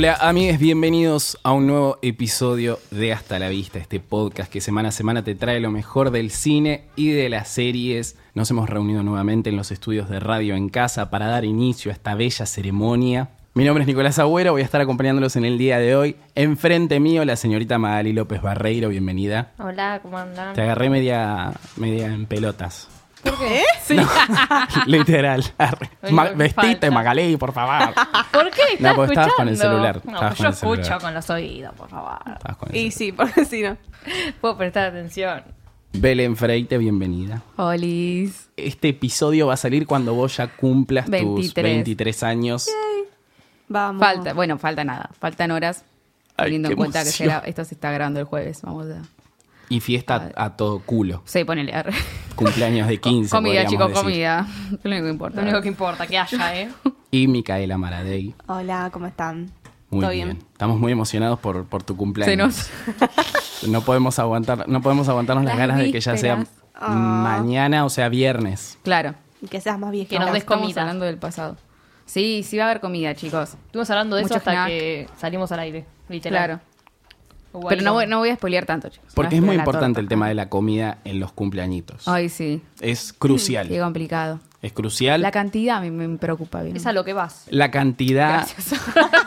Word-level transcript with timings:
Hola 0.00 0.16
amigos, 0.18 0.58
bienvenidos 0.58 1.38
a 1.42 1.52
un 1.52 1.66
nuevo 1.66 1.98
episodio 2.00 2.78
de 2.90 3.12
Hasta 3.12 3.38
la 3.38 3.50
Vista, 3.50 3.78
este 3.78 4.00
podcast 4.00 4.50
que 4.50 4.62
semana 4.62 4.88
a 4.88 4.92
semana 4.92 5.24
te 5.24 5.34
trae 5.34 5.60
lo 5.60 5.70
mejor 5.70 6.10
del 6.10 6.30
cine 6.30 6.84
y 6.96 7.10
de 7.10 7.28
las 7.28 7.48
series. 7.48 8.16
Nos 8.32 8.50
hemos 8.50 8.70
reunido 8.70 9.02
nuevamente 9.02 9.50
en 9.50 9.56
los 9.56 9.70
estudios 9.70 10.08
de 10.08 10.18
Radio 10.18 10.54
en 10.54 10.70
Casa 10.70 11.10
para 11.10 11.26
dar 11.26 11.44
inicio 11.44 11.90
a 11.90 11.92
esta 11.92 12.14
bella 12.14 12.46
ceremonia. 12.46 13.28
Mi 13.52 13.66
nombre 13.66 13.82
es 13.82 13.88
Nicolás 13.88 14.18
Agüero, 14.18 14.52
voy 14.52 14.62
a 14.62 14.64
estar 14.64 14.80
acompañándolos 14.80 15.36
en 15.36 15.44
el 15.44 15.58
día 15.58 15.78
de 15.78 15.94
hoy. 15.94 16.16
Enfrente 16.34 16.98
mío 16.98 17.22
la 17.26 17.36
señorita 17.36 17.76
Magali 17.76 18.14
López 18.14 18.40
Barreiro, 18.40 18.88
bienvenida. 18.88 19.52
Hola, 19.58 20.00
¿cómo 20.00 20.16
andan? 20.16 20.54
Te 20.54 20.62
agarré 20.62 20.88
media, 20.88 21.52
media 21.76 22.06
en 22.06 22.24
pelotas. 22.24 22.88
¿Por 23.22 23.38
qué? 23.38 23.62
Sí. 23.82 23.96
Literal. 24.86 25.44
Arre. 25.58 25.90
Ay, 26.02 26.12
Ma- 26.12 26.30
vestite, 26.30 26.66
falta. 26.66 26.90
Magalí, 26.90 27.36
por 27.36 27.52
favor. 27.52 27.94
¿Por 28.32 28.50
qué? 28.50 28.62
¿Estás 28.74 28.80
No, 28.80 28.94
porque 28.96 29.12
estabas 29.12 29.32
con 29.34 29.48
el 29.48 29.54
escuchando? 29.54 29.76
celular, 29.76 30.00
No, 30.04 30.12
estabas 30.14 30.36
pues 30.36 30.38
con 30.38 30.44
yo 30.44 30.48
el 30.48 30.54
celular. 30.54 30.80
escucho 30.80 31.04
con 31.04 31.14
los 31.14 31.30
oídos, 31.30 31.74
por 31.74 31.88
favor. 31.90 32.18
Con 32.58 32.74
Y 32.74 32.86
eso. 32.86 32.98
sí, 32.98 33.12
porque 33.12 33.44
si 33.44 33.62
no. 33.62 33.76
Puedo 34.40 34.56
prestar 34.56 34.88
atención. 34.88 35.42
Belén 35.92 36.36
Freite, 36.36 36.78
bienvenida. 36.78 37.42
Olis. 37.56 38.48
Este 38.56 38.90
episodio 38.90 39.48
va 39.48 39.54
a 39.54 39.56
salir 39.56 39.86
cuando 39.86 40.14
vos 40.14 40.36
ya 40.36 40.46
cumplas 40.48 41.04
tus 41.06 41.10
23. 41.12 41.64
23 41.64 42.22
años. 42.22 42.68
Vamos. 43.68 44.00
Falta, 44.00 44.32
bueno, 44.34 44.56
falta 44.58 44.84
nada. 44.84 45.10
Faltan 45.18 45.50
horas. 45.50 45.84
Ay, 46.36 46.44
teniendo 46.46 46.70
en 46.70 46.76
cuenta 46.76 47.00
emoción. 47.02 47.28
que 47.28 47.34
será- 47.34 47.42
esto 47.46 47.64
se 47.64 47.74
está 47.74 47.90
grabando 47.90 48.20
el 48.20 48.26
jueves. 48.26 48.62
Vamos 48.62 48.86
a. 48.86 49.02
Y 49.70 49.80
fiesta 49.80 50.30
a 50.36 50.56
todo 50.56 50.80
culo. 50.80 51.22
Sí, 51.24 51.44
ponele. 51.44 51.72
arre. 51.72 51.92
Cumpleaños 52.34 52.88
de 52.88 53.00
15. 53.00 53.30
comida, 53.34 53.64
chicos, 53.64 53.88
decir. 53.88 54.02
comida. 54.02 54.46
Es 54.72 54.84
lo 54.84 54.90
único 54.90 55.04
que 55.04 55.10
importa. 55.10 55.36
Lo 55.36 55.42
único 55.42 55.62
que 55.62 55.68
importa, 55.68 56.06
que 56.06 56.18
haya, 56.18 56.60
¿eh? 56.60 56.68
Y 57.12 57.26
Micaela 57.28 57.78
Maradei. 57.78 58.34
Hola, 58.46 58.90
¿cómo 58.92 59.06
están? 59.06 59.50
Muy 59.88 60.00
¿Todo 60.02 60.10
bien. 60.10 60.28
bien? 60.28 60.38
Estamos 60.52 60.78
muy 60.78 60.92
emocionados 60.92 61.38
por, 61.38 61.64
por 61.66 61.82
tu 61.82 61.94
Se 61.94 61.96
cumpleaños. 61.96 62.38
nos. 62.38 62.70
No 63.68 63.82
podemos 63.82 64.18
aguantar, 64.18 64.68
no 64.68 64.80
podemos 64.80 65.08
aguantarnos 65.08 65.44
las, 65.44 65.52
Las 65.56 65.58
ganas 65.68 65.78
de 65.78 65.92
que 65.92 66.00
ya 66.00 66.16
sea. 66.16 66.44
Ah. 66.74 66.88
mañana, 66.88 67.84
o 67.84 67.90
sea, 67.90 68.08
viernes. 68.08 68.78
Claro. 68.82 69.14
Y 69.42 69.48
que 69.48 69.60
seas 69.60 69.78
más 69.78 69.90
viejo. 69.90 70.08
Que 70.08 70.18
nos 70.18 70.32
des 70.32 70.42
estamos 70.42 70.62
comida. 70.62 70.80
hablando 70.80 71.04
del 71.04 71.18
pasado. 71.18 71.56
Sí, 72.06 72.42
sí 72.42 72.56
va 72.56 72.64
a 72.64 72.70
haber 72.70 72.80
comida, 72.80 73.14
chicos. 73.14 73.50
Estuvimos 73.66 73.90
hablando 73.90 74.16
de 74.16 74.22
eso 74.22 74.34
hasta 74.34 74.52
snack. 74.52 74.66
que 74.68 75.08
salimos 75.18 75.52
al 75.52 75.60
aire, 75.60 75.84
literal. 76.08 76.44
Claro. 76.44 76.60
Pero 77.68 77.82
no 77.82 77.92
voy, 77.94 78.06
no 78.06 78.18
voy 78.18 78.30
a 78.30 78.34
spoilear 78.36 78.66
tanto, 78.66 78.88
chicos. 78.88 79.12
Porque 79.14 79.36
a 79.36 79.38
es 79.38 79.44
muy 79.44 79.56
importante 79.56 79.86
torta. 79.86 80.00
el 80.00 80.08
tema 80.08 80.28
de 80.28 80.34
la 80.34 80.48
comida 80.48 80.98
en 81.04 81.18
los 81.20 81.32
cumpleañitos. 81.32 82.06
Ay, 82.06 82.28
sí. 82.28 82.62
Es 82.80 83.12
crucial. 83.12 83.68
Qué 83.68 83.80
complicado. 83.80 84.40
Es 84.62 84.72
crucial. 84.72 85.22
La 85.22 85.30
cantidad 85.30 85.80
me, 85.80 85.90
me 85.90 86.18
preocupa 86.18 86.62
bien. 86.62 86.76
Es 86.76 86.86
a 86.86 86.92
lo 86.92 87.04
que 87.04 87.12
vas. 87.12 87.46
La 87.50 87.70
cantidad, 87.70 88.46
Gracias. 88.46 88.80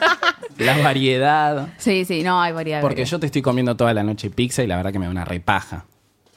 la 0.58 0.78
variedad. 0.78 1.70
Sí, 1.78 2.06
sí, 2.06 2.24
no, 2.24 2.42
hay 2.42 2.54
variedad. 2.54 2.82
Porque 2.82 3.04
yo 3.06 3.20
te 3.20 3.26
estoy 3.26 3.42
comiendo 3.42 3.76
toda 3.76 3.94
la 3.94 4.04
noche 4.04 4.30
pizza 4.30 4.64
y 4.64 4.68
la 4.68 4.78
verdad 4.78 4.92
que 4.92 5.00
me 5.00 5.06
da 5.06 5.12
una 5.12 5.26
repaja. 5.26 5.86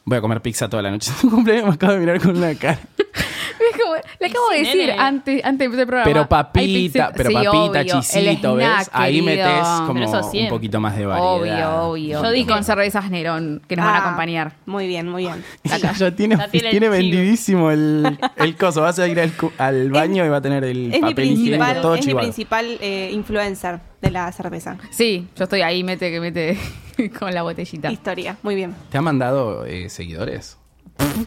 Voy 0.04 0.18
a 0.18 0.20
comer 0.20 0.40
pizza 0.40 0.68
toda 0.68 0.82
la 0.82 0.90
noche. 0.90 1.12
Tu 1.20 1.30
cumpleaños 1.30 1.66
me 1.66 1.74
acabo 1.74 1.92
de 1.92 1.98
mirar 1.98 2.20
con 2.20 2.36
una 2.36 2.54
cara. 2.54 2.80
Es 3.70 3.82
como- 3.82 3.94
le 4.20 4.26
acabo 4.26 4.46
sí, 4.50 4.54
de 4.58 4.64
decir 4.64 4.86
nene. 4.88 4.98
antes, 4.98 5.44
antes 5.44 5.58
de 5.58 5.64
empezar 5.64 5.80
el 5.82 5.86
programa. 5.86 6.04
Pero 6.12 6.28
papita, 6.28 7.12
pero 7.16 7.28
sí, 7.30 7.34
papita, 7.34 7.50
obvio, 7.62 7.74
el 7.74 7.86
chisito, 7.86 8.54
¿ves? 8.54 8.66
snack, 8.66 8.88
Ahí 8.92 9.22
metes 9.22 9.66
como 9.86 10.00
un 10.10 10.48
poquito 10.48 10.80
más 10.80 10.96
de 10.96 11.06
variedad. 11.06 11.80
Obvio, 11.82 11.90
obvio. 11.90 12.22
Yo 12.22 12.34
y 12.34 12.44
con 12.44 12.64
cervezas 12.64 13.10
Nerón, 13.10 13.62
que 13.68 13.76
nos 13.76 13.84
van 13.86 13.94
a 13.94 13.98
Ah, 13.98 14.02
acompañar. 14.06 14.52
Muy 14.66 14.86
bien, 14.86 15.08
muy 15.08 15.24
bien. 15.24 15.44
Ya 15.98 16.10
tiene, 16.14 16.36
Ya 16.36 16.48
tiene 16.48 16.66
el 16.68 16.70
tiene 16.70 16.86
chivo. 16.86 16.90
vendidísimo 16.92 17.70
el, 17.70 18.18
el 18.36 18.56
coso. 18.56 18.82
Vas 18.82 18.98
a 18.98 19.08
ir 19.08 19.18
al, 19.20 19.32
cu- 19.32 19.52
al 19.58 19.90
baño 19.90 20.24
y 20.24 20.28
va 20.28 20.36
a 20.38 20.42
tener 20.42 20.64
el 20.64 20.92
Es 20.94 21.00
mi 21.00 21.08
papel 21.10 21.24
higiénico 21.32 21.56
principal, 21.64 21.80
todo 21.82 21.94
es 21.94 22.06
mi 22.06 22.14
principal 22.14 22.78
eh, 22.80 23.10
influencer 23.12 23.80
de 24.02 24.10
la 24.10 24.30
cerveza. 24.32 24.76
Sí, 24.90 25.26
yo 25.36 25.44
estoy 25.44 25.62
ahí, 25.62 25.82
mete 25.82 26.10
que 26.10 26.20
mete 26.20 26.58
con 27.18 27.32
la 27.34 27.42
botellita. 27.42 27.90
Historia, 27.90 28.36
muy 28.42 28.54
bien. 28.54 28.74
¿Te 28.90 28.98
ha 28.98 29.02
mandado 29.02 29.64
eh, 29.64 29.88
seguidores? 29.88 30.58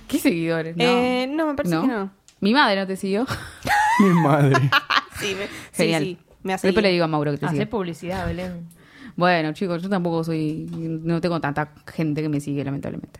¿Qué 0.08 0.18
seguidores? 0.20 0.76
No. 0.78 0.84
Eh, 0.84 1.28
no, 1.32 1.48
me 1.48 1.54
parece 1.56 1.76
¿No? 1.76 1.82
que 1.82 1.88
no. 1.88 2.12
Mi 2.42 2.54
madre 2.54 2.76
no 2.82 2.88
te 2.88 2.96
siguió. 2.96 3.26
Mi 4.00 4.10
madre. 4.22 4.70
Sí, 5.20 5.36
me, 5.38 5.48
sí, 5.48 5.50
Genial. 5.74 6.04
sí, 6.04 6.18
me 6.44 6.54
hace 6.54 6.68
Después 6.68 6.82
le 6.82 6.92
digo 6.92 7.04
a 7.04 7.08
Mauro 7.10 7.32
que 7.32 7.38
te 7.40 7.50
sigue. 7.50 7.66
publicidad, 7.68 8.26
Belén. 8.26 8.70
Bueno, 9.18 9.52
chicos, 9.52 9.84
yo 9.84 9.90
tampoco 9.90 10.24
soy. 10.24 10.66
No 10.72 11.20
tengo 11.20 11.42
tanta 11.42 11.74
gente 11.94 12.22
que 12.22 12.30
me 12.30 12.40
sigue, 12.40 12.64
lamentablemente. 12.64 13.20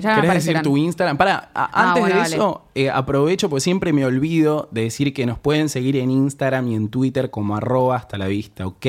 Ya, 0.00 0.14
¿Querés 0.20 0.34
decir 0.34 0.62
tu 0.62 0.76
Instagram? 0.76 1.16
Para, 1.16 1.50
Ah, 1.52 1.88
antes 1.88 2.00
bueno, 2.02 2.16
de 2.16 2.22
eso, 2.22 2.62
eh, 2.76 2.90
aprovecho 2.90 3.48
porque 3.50 3.62
siempre 3.62 3.92
me 3.92 4.04
olvido 4.04 4.68
de 4.70 4.82
decir 4.82 5.12
que 5.12 5.26
nos 5.26 5.36
pueden 5.40 5.68
seguir 5.68 5.96
en 5.96 6.12
Instagram 6.12 6.68
y 6.68 6.76
en 6.76 6.88
Twitter 6.90 7.30
como 7.30 7.56
arroba 7.56 7.96
hasta 7.96 8.16
la 8.16 8.28
vista, 8.28 8.64
¿ok? 8.64 8.86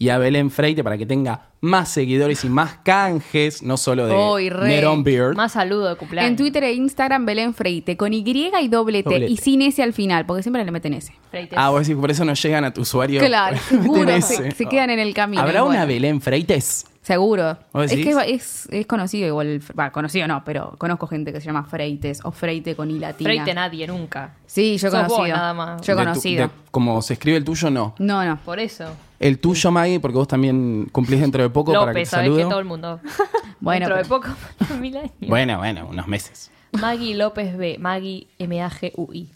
Y 0.00 0.10
a 0.10 0.18
Belén 0.18 0.50
Freite 0.50 0.84
para 0.84 0.96
que 0.96 1.06
tenga 1.06 1.48
más 1.60 1.88
seguidores 1.88 2.44
y 2.44 2.48
más 2.48 2.78
canjes, 2.84 3.64
no 3.64 3.76
solo 3.76 4.06
de 4.06 4.50
re. 4.50 4.68
Neron 4.68 5.02
Beard. 5.02 5.34
Más 5.34 5.52
saludo 5.52 5.88
de 5.88 5.96
cumpleaños. 5.96 6.30
En 6.30 6.36
Twitter 6.36 6.62
e 6.62 6.72
Instagram, 6.72 7.26
Belén 7.26 7.52
Freite, 7.52 7.96
con 7.96 8.12
Y 8.14 8.22
y 8.28 8.68
doble 8.68 9.02
T, 9.02 9.10
Doble 9.10 9.26
y 9.26 9.36
sin 9.38 9.62
S 9.62 9.82
al 9.82 9.92
final, 9.92 10.24
porque 10.24 10.44
siempre 10.44 10.64
le 10.64 10.70
meten 10.70 10.94
S. 10.94 11.12
Freites. 11.30 11.58
Ah, 11.58 11.70
vos 11.70 11.86
decís, 11.86 12.00
por 12.00 12.10
eso 12.12 12.24
no 12.24 12.34
llegan 12.34 12.64
a 12.64 12.72
tu 12.72 12.82
usuario. 12.82 13.20
Claro, 13.20 13.56
seguro, 13.68 14.20
se, 14.20 14.52
se 14.52 14.66
quedan 14.66 14.90
en 14.90 15.00
el 15.00 15.14
camino. 15.14 15.42
¿Habrá 15.42 15.62
Bueno, 15.62 15.76
una 15.76 15.84
Belén 15.84 16.20
Freites? 16.20 16.86
Seguro. 17.08 17.56
¿Vos 17.72 17.90
Es 17.90 17.92
que 18.04 18.10
es, 18.34 18.68
es 18.70 18.86
conocido 18.86 19.26
igual, 19.26 19.62
va, 19.78 19.90
conocido 19.92 20.28
no, 20.28 20.44
pero 20.44 20.74
conozco 20.76 21.06
gente 21.06 21.32
que 21.32 21.40
se 21.40 21.46
llama 21.46 21.64
Freites 21.64 22.20
o 22.22 22.32
Freite 22.32 22.76
con 22.76 22.90
I 22.90 22.98
latina. 22.98 23.30
Freite 23.30 23.54
nadie, 23.54 23.86
nunca. 23.86 24.34
Sí, 24.46 24.76
yo 24.76 24.88
he 24.88 24.90
Sos 24.90 25.00
vos 25.04 25.12
conocido. 25.14 25.36
nada 25.38 25.54
más. 25.54 25.80
Yo 25.80 25.94
he 25.94 25.96
De 25.96 26.02
tu- 26.02 26.08
conocido. 26.10 26.46
de- 26.48 26.52
como 26.70 27.00
se 27.00 27.14
escribe 27.14 27.38
el 27.38 27.44
tuyo, 27.44 27.70
no. 27.70 27.94
No, 27.98 28.22
no. 28.26 28.36
Por 28.44 28.58
eso. 28.58 28.84
El 29.18 29.38
tuyo, 29.38 29.70
Maggie, 29.70 30.00
porque 30.00 30.18
vos 30.18 30.28
también 30.28 30.86
cumplís 30.92 31.20
dentro 31.22 31.42
de 31.42 31.48
poco 31.48 31.72
para 31.72 31.86
que 31.86 31.92
te 31.92 31.98
López, 32.00 32.08
sabés 32.10 32.28
que 32.28 32.34
saludo. 32.34 32.48
todo 32.50 32.58
el 32.60 32.64
mundo. 32.66 33.00
Bueno, 33.60 33.88
Dentro 33.88 33.96
de 34.02 34.08
poco, 34.08 34.28
mil 34.78 34.96
años. 34.96 35.10
Bueno, 35.20 35.56
bueno, 35.58 35.88
unos 35.90 36.06
meses. 36.06 36.50
Maggie 36.72 37.14
López 37.16 37.56
B. 37.56 37.76
Maggie 37.80 38.26
M-A-G-U-I. 38.38 39.30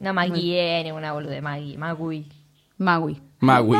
Una 0.00 0.12
Maggie 0.14 0.80
N, 0.80 0.92
una 0.94 1.12
bolude. 1.12 1.40
Maggie. 1.42 1.76
Magui. 1.76 2.26
Magui. 2.78 3.20
Magui. 3.40 3.78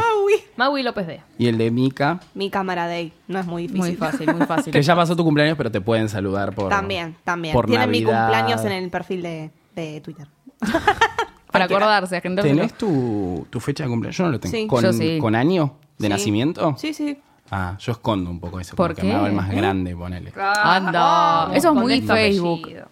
Magui 0.57 0.83
López 0.83 1.07
B. 1.07 1.21
Y 1.39 1.47
el 1.49 1.59
de 1.59 1.71
Mika, 1.71 2.21
Mi 2.35 2.51
cámara 2.51 2.87
day. 2.87 3.13
No 3.29 3.39
es 3.39 3.47
muy 3.47 3.63
difícil. 3.63 3.81
Muy 3.81 3.95
fácil, 3.97 4.35
muy 4.35 4.47
fácil. 4.47 4.73
que 4.73 4.83
ya 4.83 4.95
pasó 4.97 5.15
tu 5.17 5.25
cumpleaños, 5.25 5.57
pero 5.57 5.71
te 5.71 5.81
pueden 5.81 6.09
saludar 6.09 6.55
por. 6.55 6.69
También, 6.69 7.17
también. 7.25 7.53
Por 7.55 7.67
Tienen 7.67 7.91
mi 7.91 8.03
cumpleaños 8.03 8.65
en 8.65 8.73
el 8.73 8.91
perfil 8.91 9.23
de, 9.23 9.51
de 9.75 10.01
Twitter. 10.01 10.27
Para 11.51 11.65
acordarse, 11.65 12.21
gente. 12.21 12.43
¿Tenés 12.43 12.75
tu, 12.75 13.47
tu 13.51 13.59
fecha 13.61 13.85
de 13.85 13.91
cumpleaños? 13.91 14.17
Yo 14.17 14.25
no 14.25 14.31
lo 14.31 14.41
tengo. 14.41 14.57
Sí. 14.57 14.67
¿Con, 14.67 14.83
Yo 14.83 14.93
sí. 14.93 15.19
¿Con 15.21 15.35
año 15.35 15.75
de 15.99 16.07
Sí. 16.07 16.11
nacimiento? 16.11 16.75
Sí, 16.79 16.95
sí. 16.95 17.19
Ah, 17.51 17.77
yo 17.81 17.93
escondo 17.93 18.31
un 18.31 18.39
poco 18.39 18.61
eso. 18.61 18.77
¿Por 18.77 18.91
porque 18.91 19.03
qué? 19.03 19.09
me 19.09 19.15
hago 19.15 19.27
el 19.27 19.33
más 19.33 19.51
¿Eh? 19.53 19.57
grande, 19.57 19.97
ponele. 19.97 20.33
Anda. 20.37 21.01
Ah, 21.47 21.51
Eso 21.53 21.71
es 21.71 21.75
muy 21.75 22.01
Facebook. 22.01 22.61
apellido. 22.61 22.85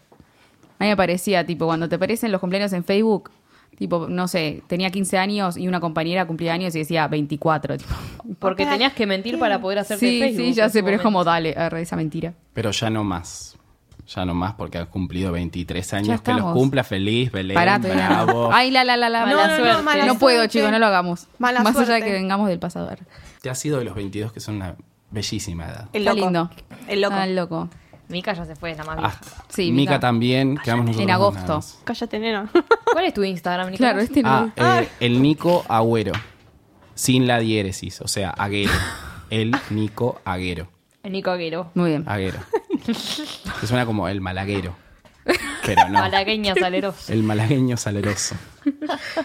A 0.81 0.85
mí 0.85 0.91
me 0.91 0.97
parecía, 0.97 1.47
tipo, 1.47 1.67
cuando 1.67 1.89
te 1.89 1.95
aparecen 1.95 2.33
los 2.33 2.41
cumpleaños 2.41 2.73
en 2.73 2.83
Facebook, 2.83 3.31
tipo, 3.77 4.09
no 4.09 4.29
sé, 4.29 4.63
tenía 4.67 4.91
15 4.91 5.19
años 5.19 5.57
y 5.57 5.69
una 5.69 5.81
compañera 5.81 6.27
cumplía 6.27 6.53
años 6.53 6.75
y 6.75 6.79
decía 6.81 7.07
24. 7.09 7.79
Tipo. 7.79 7.91
Porque 8.39 8.67
tenías 8.67 8.93
que 8.93 9.07
mentir 9.07 9.39
para 9.39 9.61
poder 9.61 9.79
hacerte 9.81 10.07
Sí, 10.09 10.21
Facebook. 10.21 10.45
sí, 10.47 10.53
ya 10.55 10.69
sé, 10.69 10.83
pero 10.83 10.97
es 10.97 11.03
como, 11.03 11.25
dale, 11.25 11.51
agarra 11.51 11.81
esa 11.81 11.97
mentira. 11.97 12.35
Pero 12.55 12.71
ya 12.71 12.91
no 12.91 13.05
más. 13.05 13.55
Ya 14.15 14.25
no 14.25 14.33
más 14.33 14.55
porque 14.55 14.79
has 14.79 14.89
cumplido 14.89 15.33
23 15.33 15.93
años. 15.93 16.23
Que 16.23 16.33
los 16.33 16.55
cumpla 16.55 16.83
feliz, 16.83 17.31
Belén. 17.31 17.55
No. 17.59 17.79
bravo. 17.79 18.51
Ay, 18.53 18.71
la, 18.71 18.83
la, 18.83 18.97
la, 18.97 19.11
la. 19.11 19.27
Mala 19.27 19.33
no, 19.37 19.43
no, 19.43 19.49
no, 19.49 19.57
suerte. 19.65 19.83
mala 19.83 20.07
no 20.07 20.19
puedo, 20.19 20.39
suerte. 20.39 20.53
chicos, 20.59 20.71
no 20.71 20.79
lo 20.79 20.87
hagamos. 20.87 21.27
Mala 21.39 21.61
Más 21.63 21.77
allá 21.77 21.95
de 21.97 22.03
que 22.03 22.13
vengamos 22.13 22.49
del 22.49 22.59
pasado. 22.59 22.91
Te 23.43 23.51
has 23.51 23.59
sido 23.59 23.79
de 23.79 23.85
los 23.85 23.95
22 23.95 24.33
que 24.33 24.41
son 24.41 24.57
una 24.57 24.77
bellísima 25.11 25.67
edad. 25.67 25.89
El 25.93 26.03
Está 26.03 26.15
loco. 26.15 26.25
lindo. 26.25 26.51
El 26.89 27.01
loco. 27.03 27.15
Ah, 27.19 27.25
el 27.27 27.37
loco. 27.37 27.69
Mica 28.09 28.33
ya 28.33 28.45
se 28.45 28.57
fue, 28.57 28.75
la 28.75 28.85
más 28.85 28.97
Ah, 28.99 29.01
vieja. 29.21 29.45
Sí, 29.49 29.71
Mika, 29.73 29.93
Mika. 29.93 30.01
también. 30.01 30.57
Quedamos 30.65 30.87
nosotros 30.87 31.05
En 31.05 31.11
agosto. 31.11 31.61
Cállate, 31.85 32.19
nena. 32.19 32.51
¿Cuál 32.93 33.05
es 33.05 33.15
tu 33.15 33.23
Instagram, 33.25 33.71
Nicolás? 33.71 33.79
Claro, 33.93 34.01
este 34.01 34.23
no. 34.23 34.53
Ah, 34.57 34.81
eh, 34.83 34.89
el 35.01 35.21
Nico 35.23 35.65
Agüero. 35.69 36.13
Sin 36.95 37.27
la 37.27 37.39
diéresis. 37.39 38.01
O 38.01 38.09
sea, 38.09 38.31
Aguero. 38.31 38.73
El 39.31 39.55
Nico 39.71 40.21
Aguero. 40.25 40.69
El 41.03 41.13
Nico 41.13 41.31
Aguero. 41.31 41.71
Muy 41.75 41.91
bien. 41.91 42.05
Aguero. 42.09 42.39
Que 42.87 43.67
suena 43.67 43.85
como 43.85 44.09
el 44.09 44.21
malaguero. 44.23 44.75
Pero 45.67 45.85
no. 45.91 45.99
Malagueña 46.01 46.55
salerosa. 46.55 47.13
El 47.13 47.23
malagueño 47.23 47.77
saleroso. 47.77 48.35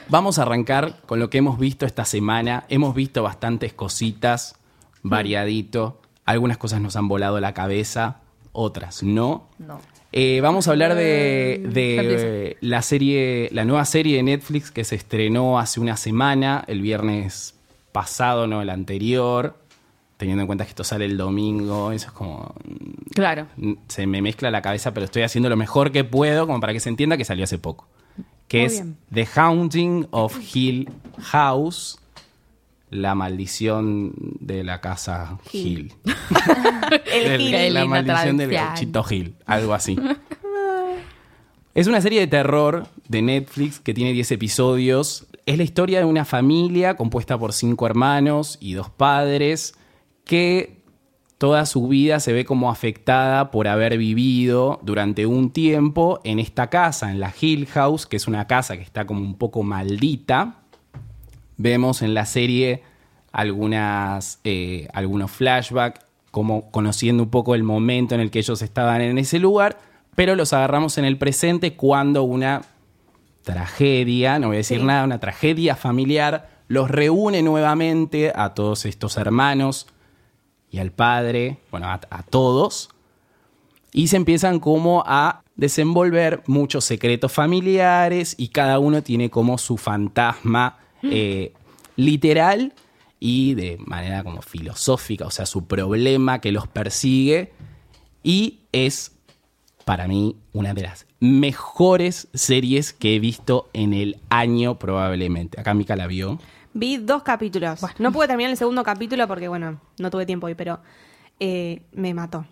Vamos 0.09 0.37
a 0.37 0.41
arrancar 0.41 0.99
con 1.05 1.19
lo 1.19 1.29
que 1.29 1.37
hemos 1.37 1.57
visto 1.57 1.85
esta 1.85 2.03
semana. 2.03 2.65
Hemos 2.67 2.93
visto 2.93 3.23
bastantes 3.23 3.71
cositas, 3.73 4.57
variadito. 5.01 6.01
Algunas 6.25 6.57
cosas 6.57 6.81
nos 6.81 6.95
han 6.97 7.07
volado 7.07 7.39
la 7.39 7.53
cabeza, 7.53 8.17
otras 8.53 9.03
no. 9.03 9.49
No. 9.59 9.81
Eh, 10.15 10.41
vamos 10.41 10.67
a 10.67 10.71
hablar 10.71 10.93
de, 10.93 11.59
Ya 11.63 11.69
de 11.71 12.57
la 12.61 12.83
serie, 12.83 13.49
la 13.51 13.65
nueva 13.65 13.83
serie 13.83 14.17
de 14.17 14.23
Netflix 14.23 14.69
que 14.69 14.83
se 14.83 14.95
estrenó 14.95 15.59
hace 15.59 15.79
una 15.79 15.97
semana, 15.97 16.63
el 16.67 16.81
viernes 16.81 17.55
pasado, 17.91 18.47
no 18.47 18.61
el 18.61 18.69
anterior. 18.69 19.57
Teniendo 20.17 20.41
en 20.41 20.47
cuenta 20.47 20.63
que 20.63 20.69
esto 20.69 20.83
sale 20.83 21.05
el 21.05 21.17
domingo, 21.17 21.91
eso 21.91 22.07
es 22.07 22.13
como. 22.13 22.53
Claro. 23.13 23.47
Se 23.87 24.05
me 24.05 24.21
mezcla 24.21 24.51
la 24.51 24.61
cabeza, 24.61 24.93
pero 24.93 25.05
estoy 25.05 25.23
haciendo 25.23 25.49
lo 25.49 25.57
mejor 25.57 25.91
que 25.91 26.03
puedo, 26.03 26.45
como 26.45 26.59
para 26.59 26.73
que 26.73 26.79
se 26.79 26.89
entienda 26.89 27.17
que 27.17 27.25
salió 27.25 27.43
hace 27.43 27.57
poco. 27.57 27.87
Que 28.47 28.59
Muy 28.59 28.65
es 28.67 28.73
bien. 28.73 28.97
The 29.11 29.27
Haunting 29.35 30.07
of 30.11 30.37
Hill 30.53 30.91
House, 31.19 31.99
La 32.93 33.15
maldición 33.15 34.13
de 34.39 34.63
la 34.63 34.79
casa 34.81 35.37
Gil. 35.49 35.93
El 37.13 37.31
El- 37.31 37.41
Gil. 37.41 37.73
La 37.73 37.85
maldición 37.85 38.37
del. 38.37 38.57
Chito 38.75 39.03
Gil, 39.03 39.35
algo 39.45 39.73
así. 39.73 39.97
Es 41.75 41.87
una 41.87 42.01
serie 42.01 42.19
de 42.19 42.27
terror 42.27 42.85
de 43.07 43.23
Netflix 43.23 43.79
que 43.79 43.95
tiene 43.95 44.13
10 44.13 44.33
episodios. 44.33 45.25
Es 45.47 45.57
la 45.57 45.63
historia 45.63 45.97
de 45.99 46.05
una 46.05 46.23
familia 46.23 46.95
compuesta 46.95 47.35
por 47.39 47.51
cinco 47.51 47.87
hermanos 47.87 48.59
y 48.61 48.73
dos 48.73 48.91
padres 48.91 49.73
que 50.23 50.83
toda 51.39 51.65
su 51.65 51.87
vida 51.87 52.19
se 52.19 52.31
ve 52.31 52.45
como 52.45 52.69
afectada 52.69 53.49
por 53.49 53.67
haber 53.67 53.97
vivido 53.97 54.79
durante 54.83 55.25
un 55.25 55.49
tiempo 55.51 56.21
en 56.23 56.37
esta 56.37 56.69
casa, 56.69 57.09
en 57.09 57.19
la 57.19 57.33
Hill 57.41 57.65
House, 57.65 58.05
que 58.05 58.17
es 58.17 58.27
una 58.27 58.45
casa 58.45 58.77
que 58.77 58.83
está 58.83 59.07
como 59.07 59.21
un 59.21 59.35
poco 59.39 59.63
maldita. 59.63 60.62
Vemos 61.63 62.01
en 62.01 62.13
la 62.13 62.25
serie 62.25 62.83
algunas, 63.31 64.41
eh, 64.43 64.89
algunos 64.93 65.31
flashbacks, 65.31 66.01
como 66.29 66.69
conociendo 66.71 67.23
un 67.23 67.29
poco 67.29 67.55
el 67.55 67.63
momento 67.63 68.15
en 68.15 68.19
el 68.19 68.31
que 68.31 68.39
ellos 68.39 68.61
estaban 68.61 68.99
en 68.99 69.17
ese 69.17 69.39
lugar, 69.39 69.79
pero 70.13 70.35
los 70.35 70.51
agarramos 70.51 70.97
en 70.97 71.05
el 71.05 71.17
presente 71.17 71.73
cuando 71.77 72.23
una 72.23 72.63
tragedia, 73.43 74.39
no 74.39 74.47
voy 74.47 74.57
a 74.57 74.59
decir 74.59 74.79
Sí. 74.79 74.85
nada, 74.85 75.05
una 75.05 75.21
tragedia 75.21 75.77
familiar 75.77 76.49
los 76.67 76.91
reúne 76.91 77.41
nuevamente 77.43 78.33
a 78.35 78.53
todos 78.53 78.85
estos 78.85 79.15
hermanos 79.15 79.87
y 80.69 80.79
al 80.79 80.91
padre, 80.91 81.59
bueno, 81.71 81.87
a, 81.87 82.01
a 82.09 82.23
todos, 82.23 82.89
y 83.93 84.07
se 84.07 84.17
empiezan 84.17 84.59
como 84.59 85.01
a 85.07 85.43
desenvolver 85.55 86.43
muchos 86.45 86.83
secretos 86.83 87.31
familiares 87.31 88.35
y 88.37 88.49
cada 88.49 88.79
uno 88.79 89.01
tiene 89.01 89.29
como 89.29 89.57
su 89.57 89.77
fantasma 89.77 90.79
eh, 91.03 91.53
literal 91.95 92.73
y 93.19 93.53
de 93.53 93.77
manera 93.79 94.23
como 94.23 94.41
filosófica, 94.41 95.25
o 95.25 95.31
sea, 95.31 95.45
su 95.45 95.65
problema 95.65 96.39
que 96.39 96.51
los 96.51 96.67
persigue 96.67 97.53
y 98.23 98.59
es 98.71 99.13
para 99.85 100.07
mí 100.07 100.35
una 100.53 100.73
de 100.73 100.83
las 100.83 101.05
mejores 101.19 102.27
series 102.33 102.93
que 102.93 103.15
he 103.15 103.19
visto 103.19 103.69
en 103.73 103.93
el 103.93 104.17
año 104.29 104.79
probablemente. 104.79 105.59
Acá 105.59 105.73
Mica 105.73 105.95
la 105.95 106.07
vio. 106.07 106.39
Vi 106.73 106.97
dos 106.97 107.23
capítulos. 107.23 107.81
No 107.99 108.11
pude 108.11 108.27
terminar 108.27 108.51
el 108.51 108.57
segundo 108.57 108.83
capítulo 108.83 109.27
porque, 109.27 109.47
bueno, 109.47 109.79
no 109.99 110.09
tuve 110.09 110.25
tiempo 110.25 110.47
hoy, 110.47 110.55
pero 110.55 110.79
eh, 111.39 111.83
me 111.91 112.13
mató. 112.13 112.45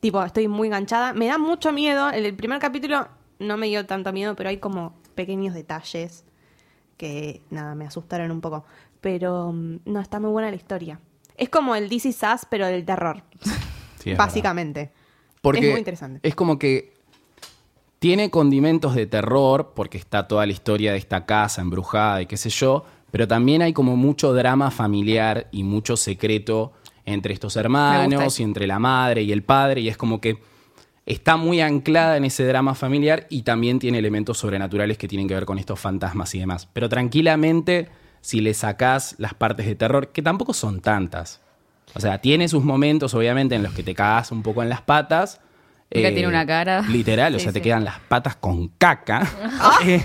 Tipo, 0.00 0.22
estoy 0.24 0.48
muy 0.48 0.68
enganchada. 0.68 1.12
Me 1.14 1.26
da 1.26 1.38
mucho 1.38 1.72
miedo. 1.72 2.10
El, 2.10 2.26
el 2.26 2.34
primer 2.34 2.58
capítulo 2.58 3.08
no 3.38 3.56
me 3.56 3.66
dio 3.66 3.86
tanto 3.86 4.12
miedo, 4.12 4.36
pero 4.36 4.50
hay 4.50 4.58
como 4.58 4.94
pequeños 5.14 5.54
detalles 5.54 6.24
que, 7.00 7.40
nada, 7.48 7.74
me 7.74 7.86
asustaron 7.86 8.30
un 8.30 8.42
poco. 8.42 8.66
Pero, 9.00 9.52
mm, 9.52 9.78
no, 9.86 10.00
está 10.00 10.20
muy 10.20 10.30
buena 10.30 10.50
la 10.50 10.56
historia. 10.56 11.00
Es 11.34 11.48
como 11.48 11.74
el 11.74 11.88
DC 11.88 12.12
Sass, 12.12 12.46
pero 12.48 12.66
del 12.66 12.84
terror. 12.84 13.22
Sí, 13.98 14.10
es 14.10 14.18
básicamente. 14.18 14.90
Porque 15.40 15.60
Es 15.60 15.70
muy 15.70 15.78
interesante. 15.78 16.20
Es 16.22 16.34
como 16.34 16.58
que 16.58 16.92
tiene 17.98 18.30
condimentos 18.30 18.94
de 18.94 19.06
terror, 19.06 19.72
porque 19.74 19.98
está 19.98 20.28
toda 20.28 20.44
la 20.44 20.52
historia 20.52 20.92
de 20.92 20.98
esta 20.98 21.24
casa 21.24 21.62
embrujada 21.62 22.22
y 22.22 22.26
qué 22.26 22.36
sé 22.36 22.50
yo, 22.50 22.84
pero 23.10 23.26
también 23.26 23.62
hay 23.62 23.72
como 23.72 23.96
mucho 23.96 24.32
drama 24.32 24.70
familiar 24.70 25.48
y 25.50 25.64
mucho 25.64 25.96
secreto 25.96 26.72
entre 27.04 27.34
estos 27.34 27.56
hermanos 27.56 28.38
y 28.40 28.42
entre 28.42 28.66
la 28.66 28.78
madre 28.78 29.22
y 29.22 29.32
el 29.32 29.42
padre, 29.42 29.80
y 29.80 29.88
es 29.88 29.96
como 29.96 30.20
que 30.20 30.38
está 31.12 31.36
muy 31.36 31.60
anclada 31.60 32.16
en 32.16 32.24
ese 32.24 32.44
drama 32.46 32.74
familiar 32.74 33.26
y 33.30 33.42
también 33.42 33.78
tiene 33.78 33.98
elementos 33.98 34.38
sobrenaturales 34.38 34.96
que 34.98 35.08
tienen 35.08 35.26
que 35.28 35.34
ver 35.34 35.44
con 35.44 35.58
estos 35.58 35.78
fantasmas 35.80 36.34
y 36.34 36.38
demás. 36.40 36.68
Pero 36.72 36.88
tranquilamente, 36.88 37.88
si 38.20 38.40
le 38.40 38.54
sacás 38.54 39.14
las 39.18 39.34
partes 39.34 39.66
de 39.66 39.74
terror, 39.74 40.08
que 40.08 40.22
tampoco 40.22 40.52
son 40.54 40.80
tantas. 40.80 41.40
O 41.94 42.00
sea, 42.00 42.18
tiene 42.20 42.48
sus 42.48 42.62
momentos, 42.64 43.14
obviamente, 43.14 43.54
en 43.56 43.62
los 43.62 43.72
que 43.72 43.82
te 43.82 43.94
cagás 43.94 44.30
un 44.30 44.42
poco 44.42 44.62
en 44.62 44.68
las 44.68 44.80
patas. 44.82 45.40
Eh, 45.90 46.12
tiene 46.12 46.28
una 46.28 46.46
cara. 46.46 46.82
Literal, 46.82 47.34
o 47.34 47.38
Sí, 47.38 47.44
sea, 47.44 47.52
te 47.52 47.60
quedan 47.60 47.84
las 47.84 47.98
patas 48.00 48.36
con 48.36 48.68
caca. 48.68 49.26
Eh, 49.84 50.04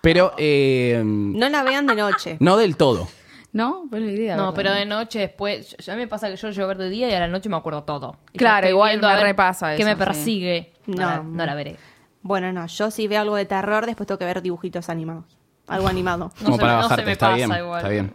pero 0.00 0.32
eh, 0.38 1.02
No 1.04 1.48
la 1.48 1.64
vean 1.64 1.86
de 1.88 1.96
noche. 1.96 2.36
no 2.38 2.56
del 2.56 2.76
todo. 2.76 3.08
¿No? 3.52 3.84
Pues 3.88 4.02
la 4.02 4.12
idea. 4.12 4.36
No, 4.36 4.52
¿verdad? 4.52 4.54
pero 4.56 4.72
de 4.74 4.84
noche 4.86 5.18
después, 5.20 5.76
ya 5.78 5.96
me 5.96 6.06
pasa 6.06 6.28
que 6.28 6.36
yo 6.36 6.50
llego 6.50 6.64
a 6.64 6.68
ver 6.68 6.78
de 6.78 6.90
día 6.90 7.08
y 7.08 7.14
a 7.14 7.20
la 7.20 7.28
noche 7.28 7.48
me 7.48 7.56
acuerdo 7.56 7.82
todo. 7.84 8.16
Y 8.32 8.38
Claro, 8.38 8.68
igual 8.68 9.00
me 9.00 9.06
a 9.06 9.20
repasa 9.20 9.68
Que 9.74 9.82
eso, 9.82 9.86
me 9.86 9.92
sí. 9.94 9.98
persigue. 9.98 10.72
No, 10.86 10.94
No. 10.96 11.06
la, 11.06 11.22
no 11.22 11.46
la 11.46 11.54
veré. 11.54 11.76
Bueno, 12.22 12.52
no, 12.52 12.66
yo 12.66 12.90
si 12.90 13.08
veo 13.08 13.22
algo 13.22 13.36
de 13.36 13.46
terror, 13.46 13.86
después 13.86 14.06
tengo 14.06 14.18
que 14.18 14.24
ver 14.26 14.42
dibujitos 14.42 14.88
animados. 14.90 15.24
Algo 15.66 15.88
animado. 15.88 16.30
No 16.40 16.44
Como 16.44 16.56
se 16.56 16.60
para 16.60 16.72
me- 16.72 16.76
no 16.76 16.82
se 16.82 16.88
bajarte, 16.88 17.04
me 17.06 17.12
está 17.12 17.26
pasa 17.26 17.36
bien. 17.36 17.52
igual. 17.58 17.78
Está 17.78 17.88
bien. 17.88 18.14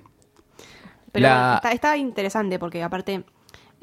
Pero 1.11 1.27
La- 1.27 1.55
está, 1.55 1.71
está 1.71 1.97
interesante 1.97 2.59
porque 2.59 2.83
aparte, 2.83 3.23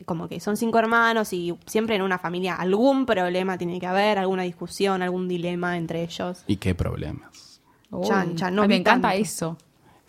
como 0.06 0.28
que 0.28 0.40
son 0.40 0.56
cinco 0.56 0.78
hermanos 0.78 1.32
y 1.32 1.56
siempre 1.66 1.94
en 1.96 2.02
una 2.02 2.18
familia 2.18 2.54
algún 2.54 3.06
problema 3.06 3.58
tiene 3.58 3.78
que 3.80 3.86
haber, 3.86 4.18
alguna 4.18 4.44
discusión, 4.44 5.02
algún 5.02 5.26
dilema 5.28 5.76
entre 5.76 6.02
ellos. 6.04 6.44
¿Y 6.46 6.56
qué 6.56 6.74
problemas? 6.74 7.60
Uy, 7.90 8.06
Chan, 8.06 8.36
chan, 8.36 8.54
no 8.54 8.62
ay, 8.62 8.68
me 8.68 8.76
encanta 8.76 9.08
tanto. 9.08 9.22
eso. 9.22 9.58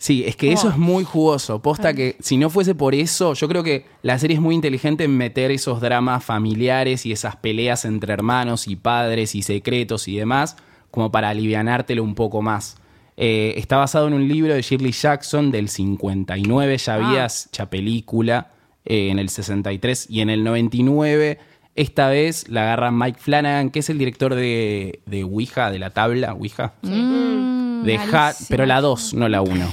Sí, 0.02 0.24
es 0.26 0.34
que 0.34 0.50
eso 0.50 0.66
Oh. 0.66 0.70
es 0.70 0.76
muy 0.78 1.04
jugoso. 1.04 1.62
Posta 1.62 1.94
que 1.94 2.16
si 2.18 2.36
no 2.36 2.50
fuese 2.50 2.74
por 2.74 2.92
eso, 2.92 3.34
yo 3.34 3.46
creo 3.46 3.62
que 3.62 3.86
la 4.02 4.18
serie 4.18 4.34
es 4.34 4.40
muy 4.42 4.56
inteligente 4.56 5.04
en 5.04 5.16
meter 5.16 5.52
esos 5.52 5.80
dramas 5.80 6.24
familiares 6.24 7.06
y 7.06 7.12
esas 7.12 7.36
peleas 7.36 7.84
entre 7.84 8.12
hermanos 8.12 8.66
y 8.66 8.74
padres 8.74 9.36
y 9.36 9.42
secretos 9.42 10.08
y 10.08 10.16
demás, 10.16 10.56
como 10.90 11.12
para 11.12 11.28
alivianártelo 11.28 12.02
un 12.02 12.16
poco 12.16 12.42
más. 12.42 12.78
Eh, 13.16 13.54
está 13.58 13.76
basado 13.76 14.08
en 14.08 14.14
un 14.14 14.26
libro 14.26 14.52
de 14.54 14.62
Shirley 14.62 14.90
Jackson 14.90 15.52
del 15.52 15.68
59, 15.68 16.78
ya 16.78 16.94
había 16.96 17.24
Ah. 17.26 17.28
hecha 17.50 17.70
película 17.70 18.50
eh, 18.84 19.10
en 19.10 19.20
el 19.20 19.28
63 19.28 20.08
y 20.10 20.20
en 20.22 20.30
el 20.30 20.42
99. 20.42 21.38
Esta 21.76 22.08
vez 22.08 22.48
la 22.48 22.62
agarra 22.62 22.90
Mike 22.90 23.20
Flanagan, 23.20 23.70
que 23.70 23.78
es 23.78 23.88
el 23.88 23.98
director 23.98 24.34
de, 24.34 25.00
de 25.06 25.22
Ouija, 25.22 25.70
de 25.70 25.78
la 25.78 25.90
tabla 25.90 26.32
Ouija. 26.34 26.74
Mm, 26.82 27.84
De 27.84 27.96
Ha- 27.98 28.06
malísimo. 28.10 28.46
pero 28.48 28.66
la 28.66 28.80
2, 28.80 29.14
no 29.14 29.28
la 29.28 29.42
1. 29.42 29.66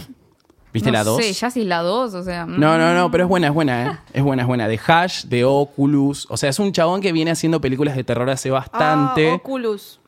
¿Viste 0.71 0.89
no 0.91 0.97
la 0.97 1.03
2? 1.03 1.17
sé, 1.23 1.33
ya 1.33 1.49
si 1.49 1.61
es 1.61 1.67
la 1.67 1.79
2, 1.81 2.13
o 2.13 2.23
sea. 2.23 2.45
No, 2.45 2.77
no, 2.77 2.91
mm. 2.91 2.95
no, 2.95 3.11
pero 3.11 3.23
es 3.23 3.29
buena, 3.29 3.47
es 3.47 3.53
buena, 3.53 3.85
¿eh? 3.85 3.97
Es 4.13 4.23
buena, 4.23 4.43
es 4.43 4.47
buena. 4.47 4.67
De 4.67 4.79
Hash, 4.85 5.23
de 5.25 5.43
Oculus. 5.45 6.27
O 6.29 6.37
sea, 6.37 6.49
es 6.49 6.59
un 6.59 6.71
chabón 6.71 7.01
que 7.01 7.11
viene 7.11 7.31
haciendo 7.31 7.59
películas 7.59 7.95
de 7.95 8.03
terror 8.03 8.29
hace 8.29 8.49
bastante. 8.51 9.31
Ah, 9.31 9.35
Oculus. 9.35 9.99